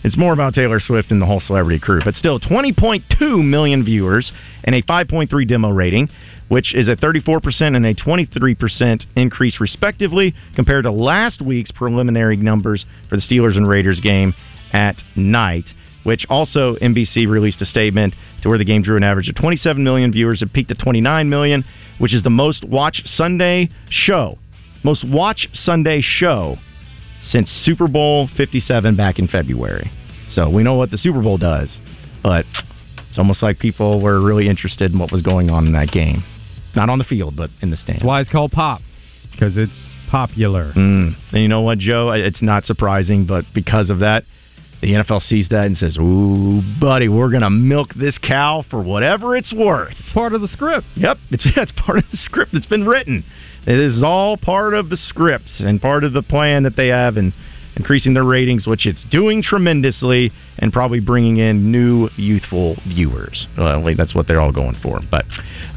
it's 0.04 0.18
more 0.18 0.34
about 0.34 0.54
Taylor 0.54 0.80
Swift 0.80 1.12
and 1.12 1.22
the 1.22 1.26
whole 1.26 1.41
celebrity 1.41 1.80
crew. 1.80 2.02
But 2.04 2.16
still, 2.16 2.39
20.2 2.39 3.43
million 3.43 3.84
viewers 3.84 4.32
and 4.64 4.76
a 4.76 4.82
5.3 4.84 5.47
demo 5.47 5.70
rating, 5.70 6.10
which 6.47 6.74
is 6.74 6.88
a 6.88 6.95
34% 6.95 7.76
and 7.76 7.86
a 7.86 7.93
23% 7.93 9.06
increase 9.16 9.60
respectively 9.60 10.34
compared 10.56 10.86
to 10.86 10.91
last 10.91 11.41
week's 11.41 11.72
preliminary 11.72 12.38
numbers 12.38 12.86
for 13.10 13.18
the 13.18 13.22
Steelers 13.22 13.58
and 13.58 13.68
Raiders 13.68 14.00
game 14.00 14.34
at 14.72 14.95
night. 15.16 15.66
Which 16.04 16.26
also 16.30 16.76
NBC 16.76 17.28
released 17.28 17.62
a 17.62 17.66
statement 17.66 18.16
to 18.41 18.50
where 18.50 18.58
the 18.58 18.64
game 18.64 18.82
drew 18.82 18.95
an 18.95 19.04
average 19.04 19.28
of 19.28 19.36
27 19.36 19.84
million 19.84 20.14
viewers. 20.14 20.41
It 20.41 20.54
peaked 20.54 20.72
at 20.72 20.80
29 20.80 21.30
million, 21.30 21.66
which 22.00 22.14
is 22.14 22.24
the 22.24 22.30
most 22.30 22.64
watched 22.64 23.06
Sunday 23.06 23.70
show, 23.89 24.38
most 24.84 25.04
watched 25.04 25.50
Sunday 25.54 26.00
show 26.02 26.56
since 27.30 27.49
Super 27.63 27.88
Bowl 27.88 28.30
57 28.36 28.95
back 28.95 29.19
in 29.19 29.27
February. 29.27 29.91
So 30.32 30.49
we 30.49 30.63
know 30.63 30.75
what 30.75 30.91
the 30.91 30.97
Super 30.97 31.21
Bowl 31.21 31.38
does, 31.38 31.69
but 32.23 32.45
it's 33.09 33.17
almost 33.17 33.41
like 33.41 33.59
people 33.59 34.01
were 34.01 34.21
really 34.21 34.47
interested 34.47 34.91
in 34.91 34.99
what 34.99 35.11
was 35.11 35.21
going 35.21 35.49
on 35.49 35.65
in 35.65 35.73
that 35.73 35.91
game. 35.91 36.23
Not 36.75 36.89
on 36.89 36.99
the 36.99 37.03
field, 37.03 37.36
but 37.36 37.49
in 37.61 37.71
the 37.71 37.77
stands. 37.77 38.01
That's 38.01 38.07
why 38.07 38.21
it's 38.21 38.30
called 38.30 38.51
pop, 38.51 38.82
because 39.32 39.57
it's 39.57 39.95
popular. 40.11 40.71
Mm. 40.75 41.15
And 41.32 41.41
you 41.41 41.47
know 41.47 41.61
what, 41.61 41.80
Joe? 41.80 42.11
It's 42.11 42.41
not 42.41 42.65
surprising, 42.65 43.25
but 43.25 43.45
because 43.53 43.89
of 43.89 43.99
that, 43.99 44.23
the 44.82 44.93
NFL 44.93 45.21
sees 45.23 45.49
that 45.49 45.65
and 45.65 45.77
says, 45.77 45.97
"Ooh, 45.97 46.61
buddy, 46.80 47.09
we're 47.09 47.30
going 47.30 47.43
to 47.43 47.49
milk 47.49 47.93
this 47.95 48.17
cow 48.17 48.63
for 48.69 48.82
whatever 48.82 49.36
it's 49.36 49.53
worth." 49.53 49.93
It's 49.99 50.13
part 50.13 50.34
of 50.34 50.41
the 50.41 50.47
script. 50.47 50.88
Yep, 50.95 51.17
it's 51.32 51.47
it's 51.55 51.71
part 51.73 51.99
of 51.99 52.05
the 52.11 52.17
script 52.17 52.53
that's 52.53 52.65
been 52.65 52.86
written. 52.86 53.23
It 53.65 53.80
is 53.80 54.03
all 54.03 54.38
part 54.38 54.73
of 54.73 54.89
the 54.89 54.97
script 54.97 55.49
and 55.59 55.82
part 55.82 56.03
of 56.03 56.13
the 56.13 56.23
plan 56.23 56.63
that 56.63 56.75
they 56.75 56.88
have 56.88 57.17
in 57.17 57.34
increasing 57.75 58.13
their 58.13 58.23
ratings, 58.23 58.67
which 58.67 58.86
it's 58.86 59.03
doing 59.09 59.41
tremendously 59.41 60.32
and 60.57 60.71
probably 60.73 60.99
bringing 60.99 61.38
in 61.38 61.71
new 61.71 62.09
youthful 62.17 62.75
viewers. 62.88 63.47
Well, 63.57 63.84
that's 63.95 64.13
what 64.13 64.27
they're 64.27 64.41
all 64.41 64.51
going 64.51 64.75
for. 64.84 64.99
But 65.09 65.25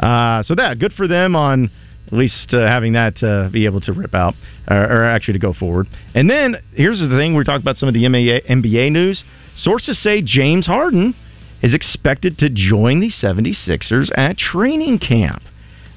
uh, 0.05 0.43
so 0.43 0.55
that 0.57 0.79
good 0.79 0.93
for 0.93 1.07
them 1.07 1.37
on 1.37 1.71
at 2.13 2.19
least 2.19 2.53
uh, 2.53 2.67
having 2.67 2.93
that 2.93 3.23
uh, 3.23 3.49
be 3.51 3.65
able 3.65 3.81
to 3.81 3.93
rip 3.93 4.15
out 4.15 4.35
uh, 4.71 4.75
or 4.75 5.05
actually 5.05 5.33
to 5.33 5.39
go 5.39 5.55
forward. 5.55 5.89
And 6.15 6.29
then 6.29 6.57
here's 6.75 7.01
the 7.01 7.09
thing: 7.09 7.35
we 7.35 7.43
talked 7.45 7.63
about 7.63 7.79
some 7.79 7.89
of 7.89 7.95
the 7.95 8.05
NBA, 8.05 8.47
NBA 8.49 8.93
news. 8.93 9.25
Sources 9.57 10.01
say 10.03 10.21
James 10.23 10.67
Harden 10.67 11.15
is 11.63 11.75
expected 11.75 12.39
to 12.39 12.51
join 12.51 13.01
the 13.01 13.11
76ers 13.11 14.11
at 14.17 14.37
training 14.37 14.99
camp. 14.99 15.43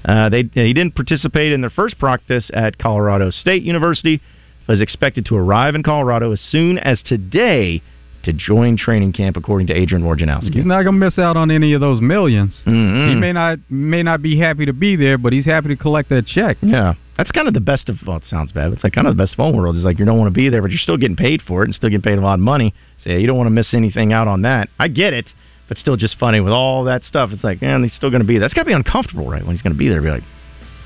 Uh, 0.06 0.30
they 0.30 0.44
he 0.54 0.74
didn't 0.74 0.96
participate 0.96 1.52
in 1.52 1.62
their 1.62 1.70
first 1.70 2.00
practice 2.00 2.50
at 2.54 2.78
Colorado 2.78 3.30
State 3.30 3.64
University, 3.64 4.22
but 4.66 4.74
is 4.74 4.82
expected 4.82 5.26
to 5.26 5.36
arrive 5.36 5.76
in 5.76 5.84
Colorado 5.84 6.32
as 6.32 6.40
soon 6.40 6.78
as 6.78 7.02
today 7.02 7.82
to 8.26 8.34
join 8.34 8.78
training 8.78 9.14
camp, 9.14 9.38
according 9.38 9.68
to 9.68 9.74
Adrian 9.74 10.04
Wojnarowski. 10.04 10.54
He's 10.54 10.66
not 10.66 10.84
gonna 10.84 10.98
miss 10.98 11.18
out 11.18 11.38
on 11.38 11.50
any 11.52 11.74
of 11.74 11.82
those 11.82 12.00
1000000s 12.02 12.64
Mhm. 12.66 13.10
He 13.10 13.16
may 13.16 13.32
not 13.34 13.60
may 13.70 14.04
not 14.04 14.22
be 14.22 14.38
happy 14.38 14.66
to 14.66 14.74
be 14.74 14.96
there, 14.96 15.18
but 15.18 15.32
he's 15.34 15.46
happy 15.46 15.70
to 15.70 15.76
collect 15.76 16.10
that 16.10 16.26
check. 16.28 16.58
Yeah, 16.62 16.94
that's 17.18 17.32
kind 17.32 17.48
of 17.48 17.54
the 17.54 17.62
best 17.62 17.88
of. 17.90 17.98
Well, 18.06 18.18
it 18.18 18.24
sounds 18.30 18.52
bad. 18.52 18.70
But 18.70 18.74
it's 18.76 18.84
like 18.84 18.94
kind 18.94 19.08
of 19.08 19.16
the 19.16 19.22
best 19.24 19.34
of 19.34 19.40
all 19.40 19.54
worlds. 19.54 19.80
Is 19.80 19.86
like 19.86 20.00
you 20.00 20.06
don't 20.06 20.18
want 20.18 20.28
to 20.34 20.38
be 20.38 20.50
there, 20.50 20.62
but 20.62 20.72
you're 20.72 20.78
still 20.80 20.98
getting 20.98 21.16
paid 21.16 21.42
for 21.42 21.62
it 21.64 21.66
and 21.66 21.76
still 21.76 21.90
getting 21.90 22.02
paid 22.02 22.18
a 22.18 22.22
lot 22.22 22.34
of 22.36 22.40
money. 22.42 22.74
So 23.04 23.10
yeah, 23.12 23.18
you 23.18 23.28
don't 23.28 23.38
want 23.38 23.48
to 23.48 23.52
miss 23.54 23.74
anything 23.74 24.12
out 24.12 24.28
on 24.28 24.42
that. 24.44 24.70
I 24.80 24.88
get 24.88 25.14
it, 25.14 25.28
but 25.68 25.78
still 25.78 25.96
just 25.96 26.18
funny 26.18 26.40
with 26.40 26.54
all 26.54 26.84
that 26.86 27.04
stuff. 27.04 27.32
It's 27.32 27.44
like, 27.44 27.62
man, 27.62 27.84
he's 27.84 27.94
still 27.94 28.10
going 28.10 28.22
to 28.22 28.28
be. 28.28 28.34
there. 28.36 28.42
That's 28.42 28.54
got 28.54 28.62
to 28.64 28.68
be 28.68 28.74
uncomfortable, 28.74 29.30
right? 29.30 29.46
When 29.46 29.56
he's 29.56 29.62
going 29.62 29.74
to 29.74 29.80
be 29.80 29.88
there, 29.90 30.02
be 30.02 30.10
like, 30.10 30.24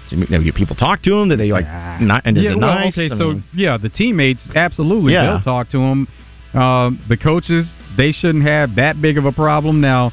do 0.09 0.17
you 0.17 0.25
know, 0.29 0.43
do 0.43 0.51
people 0.53 0.75
talk 0.75 1.01
to 1.03 1.15
him? 1.15 1.29
Do 1.29 1.35
they 1.37 1.51
like 1.51 1.65
not? 2.01 2.23
And 2.25 2.35
is 2.37 2.43
yeah, 2.43 2.51
it 2.51 2.57
well, 2.57 2.73
nice? 2.75 2.93
okay, 2.97 3.13
I 3.13 3.17
so 3.17 3.41
yeah, 3.53 3.77
the 3.77 3.89
teammates 3.89 4.41
absolutely 4.55 5.13
Yeah. 5.13 5.25
they'll 5.27 5.41
talk 5.41 5.69
to 5.69 5.79
him. 5.79 6.07
Um, 6.53 7.03
the 7.07 7.17
coaches 7.17 7.67
they 7.97 8.11
shouldn't 8.11 8.45
have 8.45 8.75
that 8.75 9.01
big 9.01 9.17
of 9.17 9.25
a 9.25 9.31
problem. 9.31 9.81
Now, 9.81 10.11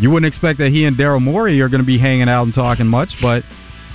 you 0.00 0.10
wouldn't 0.10 0.32
expect 0.32 0.58
that 0.58 0.70
he 0.70 0.84
and 0.84 0.96
Daryl 0.96 1.22
Morey 1.22 1.60
are 1.60 1.68
going 1.68 1.80
to 1.80 1.86
be 1.86 1.98
hanging 1.98 2.28
out 2.28 2.44
and 2.44 2.54
talking 2.54 2.86
much, 2.86 3.10
but 3.20 3.42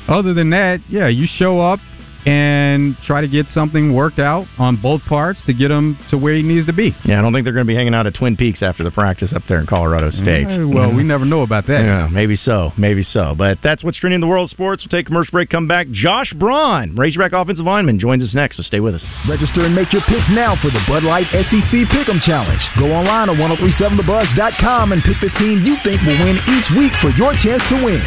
other 0.08 0.34
than 0.34 0.50
that, 0.52 0.82
yeah, 0.90 1.08
you 1.08 1.26
show 1.26 1.60
up 1.60 1.80
and 2.26 2.96
try 3.06 3.22
to 3.22 3.28
get 3.28 3.48
something 3.48 3.94
worked 3.94 4.20
out 4.20 4.48
on 4.58 4.80
both 4.82 5.02
parts 5.04 5.44
to 5.46 5.54
get 5.54 5.72
him 5.72 5.98
to 6.10 6.18
where 6.18 6.36
he 6.36 6.44
needs 6.44 6.66
to 6.68 6.74
be. 6.74 6.96
Yeah, 7.06 7.20
I 7.20 7.22
don't 7.22 7.34
think 7.34 7.44
they're 7.44 7.54
going 7.54 7.66
to 7.66 7.72
be 7.72 7.76
hanging 7.76 7.94
out 7.94 8.08
at 8.08 8.16
Twin 8.16 8.38
Peaks 8.38 8.64
after 8.64 8.84
the 8.84 8.92
practice 8.92 9.34
up 9.34 9.44
there 9.48 9.60
in 9.60 9.66
Colorado 9.66 10.12
State. 10.12 10.48
Eh, 10.48 10.64
well, 10.64 10.94
we 10.94 11.04
never 11.04 11.26
know 11.26 11.42
about 11.42 11.68
that. 11.68 11.82
Yeah, 11.82 12.08
maybe 12.08 12.36
so, 12.36 12.72
maybe 12.78 13.04
so. 13.04 13.36
But 13.38 13.60
that's 13.64 13.84
what's 13.84 14.00
trending 14.00 14.16
in 14.16 14.22
the 14.22 14.28
world 14.28 14.50
of 14.50 14.52
sports. 14.52 14.84
We'll 14.84 14.98
take 14.98 15.08
a 15.08 15.10
commercial 15.10 15.32
break, 15.32 15.50
come 15.50 15.68
back. 15.68 15.88
Josh 15.92 16.34
Braun, 16.34 16.96
Razorback 16.96 17.34
offensive 17.34 17.66
lineman, 17.66 18.00
joins 18.00 18.24
us 18.24 18.34
next, 18.34 18.58
so 18.58 18.64
stay 18.64 18.80
with 18.80 18.96
us. 18.96 19.04
Register 19.28 19.66
and 19.66 19.76
make 19.76 19.92
your 19.92 20.04
picks 20.08 20.30
now 20.30 20.56
for 20.62 20.70
the 20.70 20.82
Bud 20.88 21.04
Light 21.04 21.28
SEC 21.32 21.74
Pick'em 21.92 22.22
Challenge. 22.22 22.62
Go 22.80 22.92
online 22.92 23.30
at 23.30 23.38
1037thebuzz.com 23.38 24.92
and 24.92 25.02
pick 25.04 25.18
the 25.22 25.32
team 25.40 25.64
you 25.64 25.76
think 25.84 26.02
will 26.02 26.20
win 26.24 26.40
each 26.48 26.70
week 26.78 26.94
for 27.02 27.10
your 27.18 27.34
chance 27.44 27.64
to 27.70 27.84
win. 27.84 28.02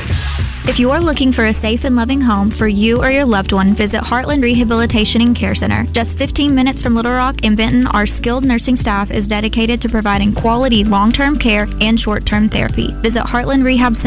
If 0.67 0.81
you 0.81 0.91
are 0.91 1.01
looking 1.01 1.33
for 1.33 1.47
a 1.47 1.55
safe 1.61 1.81
and 1.85 1.95
loving 1.95 2.21
home 2.21 2.51
for 2.59 2.67
you 2.67 2.99
or 2.99 3.11
your 3.11 3.25
loved 3.25 3.53
one, 3.53 3.77
visit 3.77 4.03
Heartland 4.07 4.41
Rehabilitation 4.41 5.21
and 5.21 5.37
Care 5.37 5.57
Center. 5.57 5.85
Just 5.91 6.17
15 6.17 6.55
minutes 6.55 6.81
from 6.81 6.95
Little 6.95 7.11
Rock 7.11 7.43
and 7.43 7.57
Benton, 7.57 7.89
our 7.89 8.07
skilled 8.07 8.45
nursing 8.45 8.77
staff 8.77 9.11
is 9.11 9.27
dedicated 9.27 9.81
to 9.81 9.89
providing 9.89 10.33
quality 10.33 10.85
long 10.85 11.11
term 11.11 11.37
care 11.37 11.67
and 11.81 11.99
short 11.99 12.25
term 12.25 12.49
therapy. 12.49 12.95
Visit 13.03 13.27
Heartland 13.27 13.65
Rehab 13.65 13.95
Center 13.95 14.05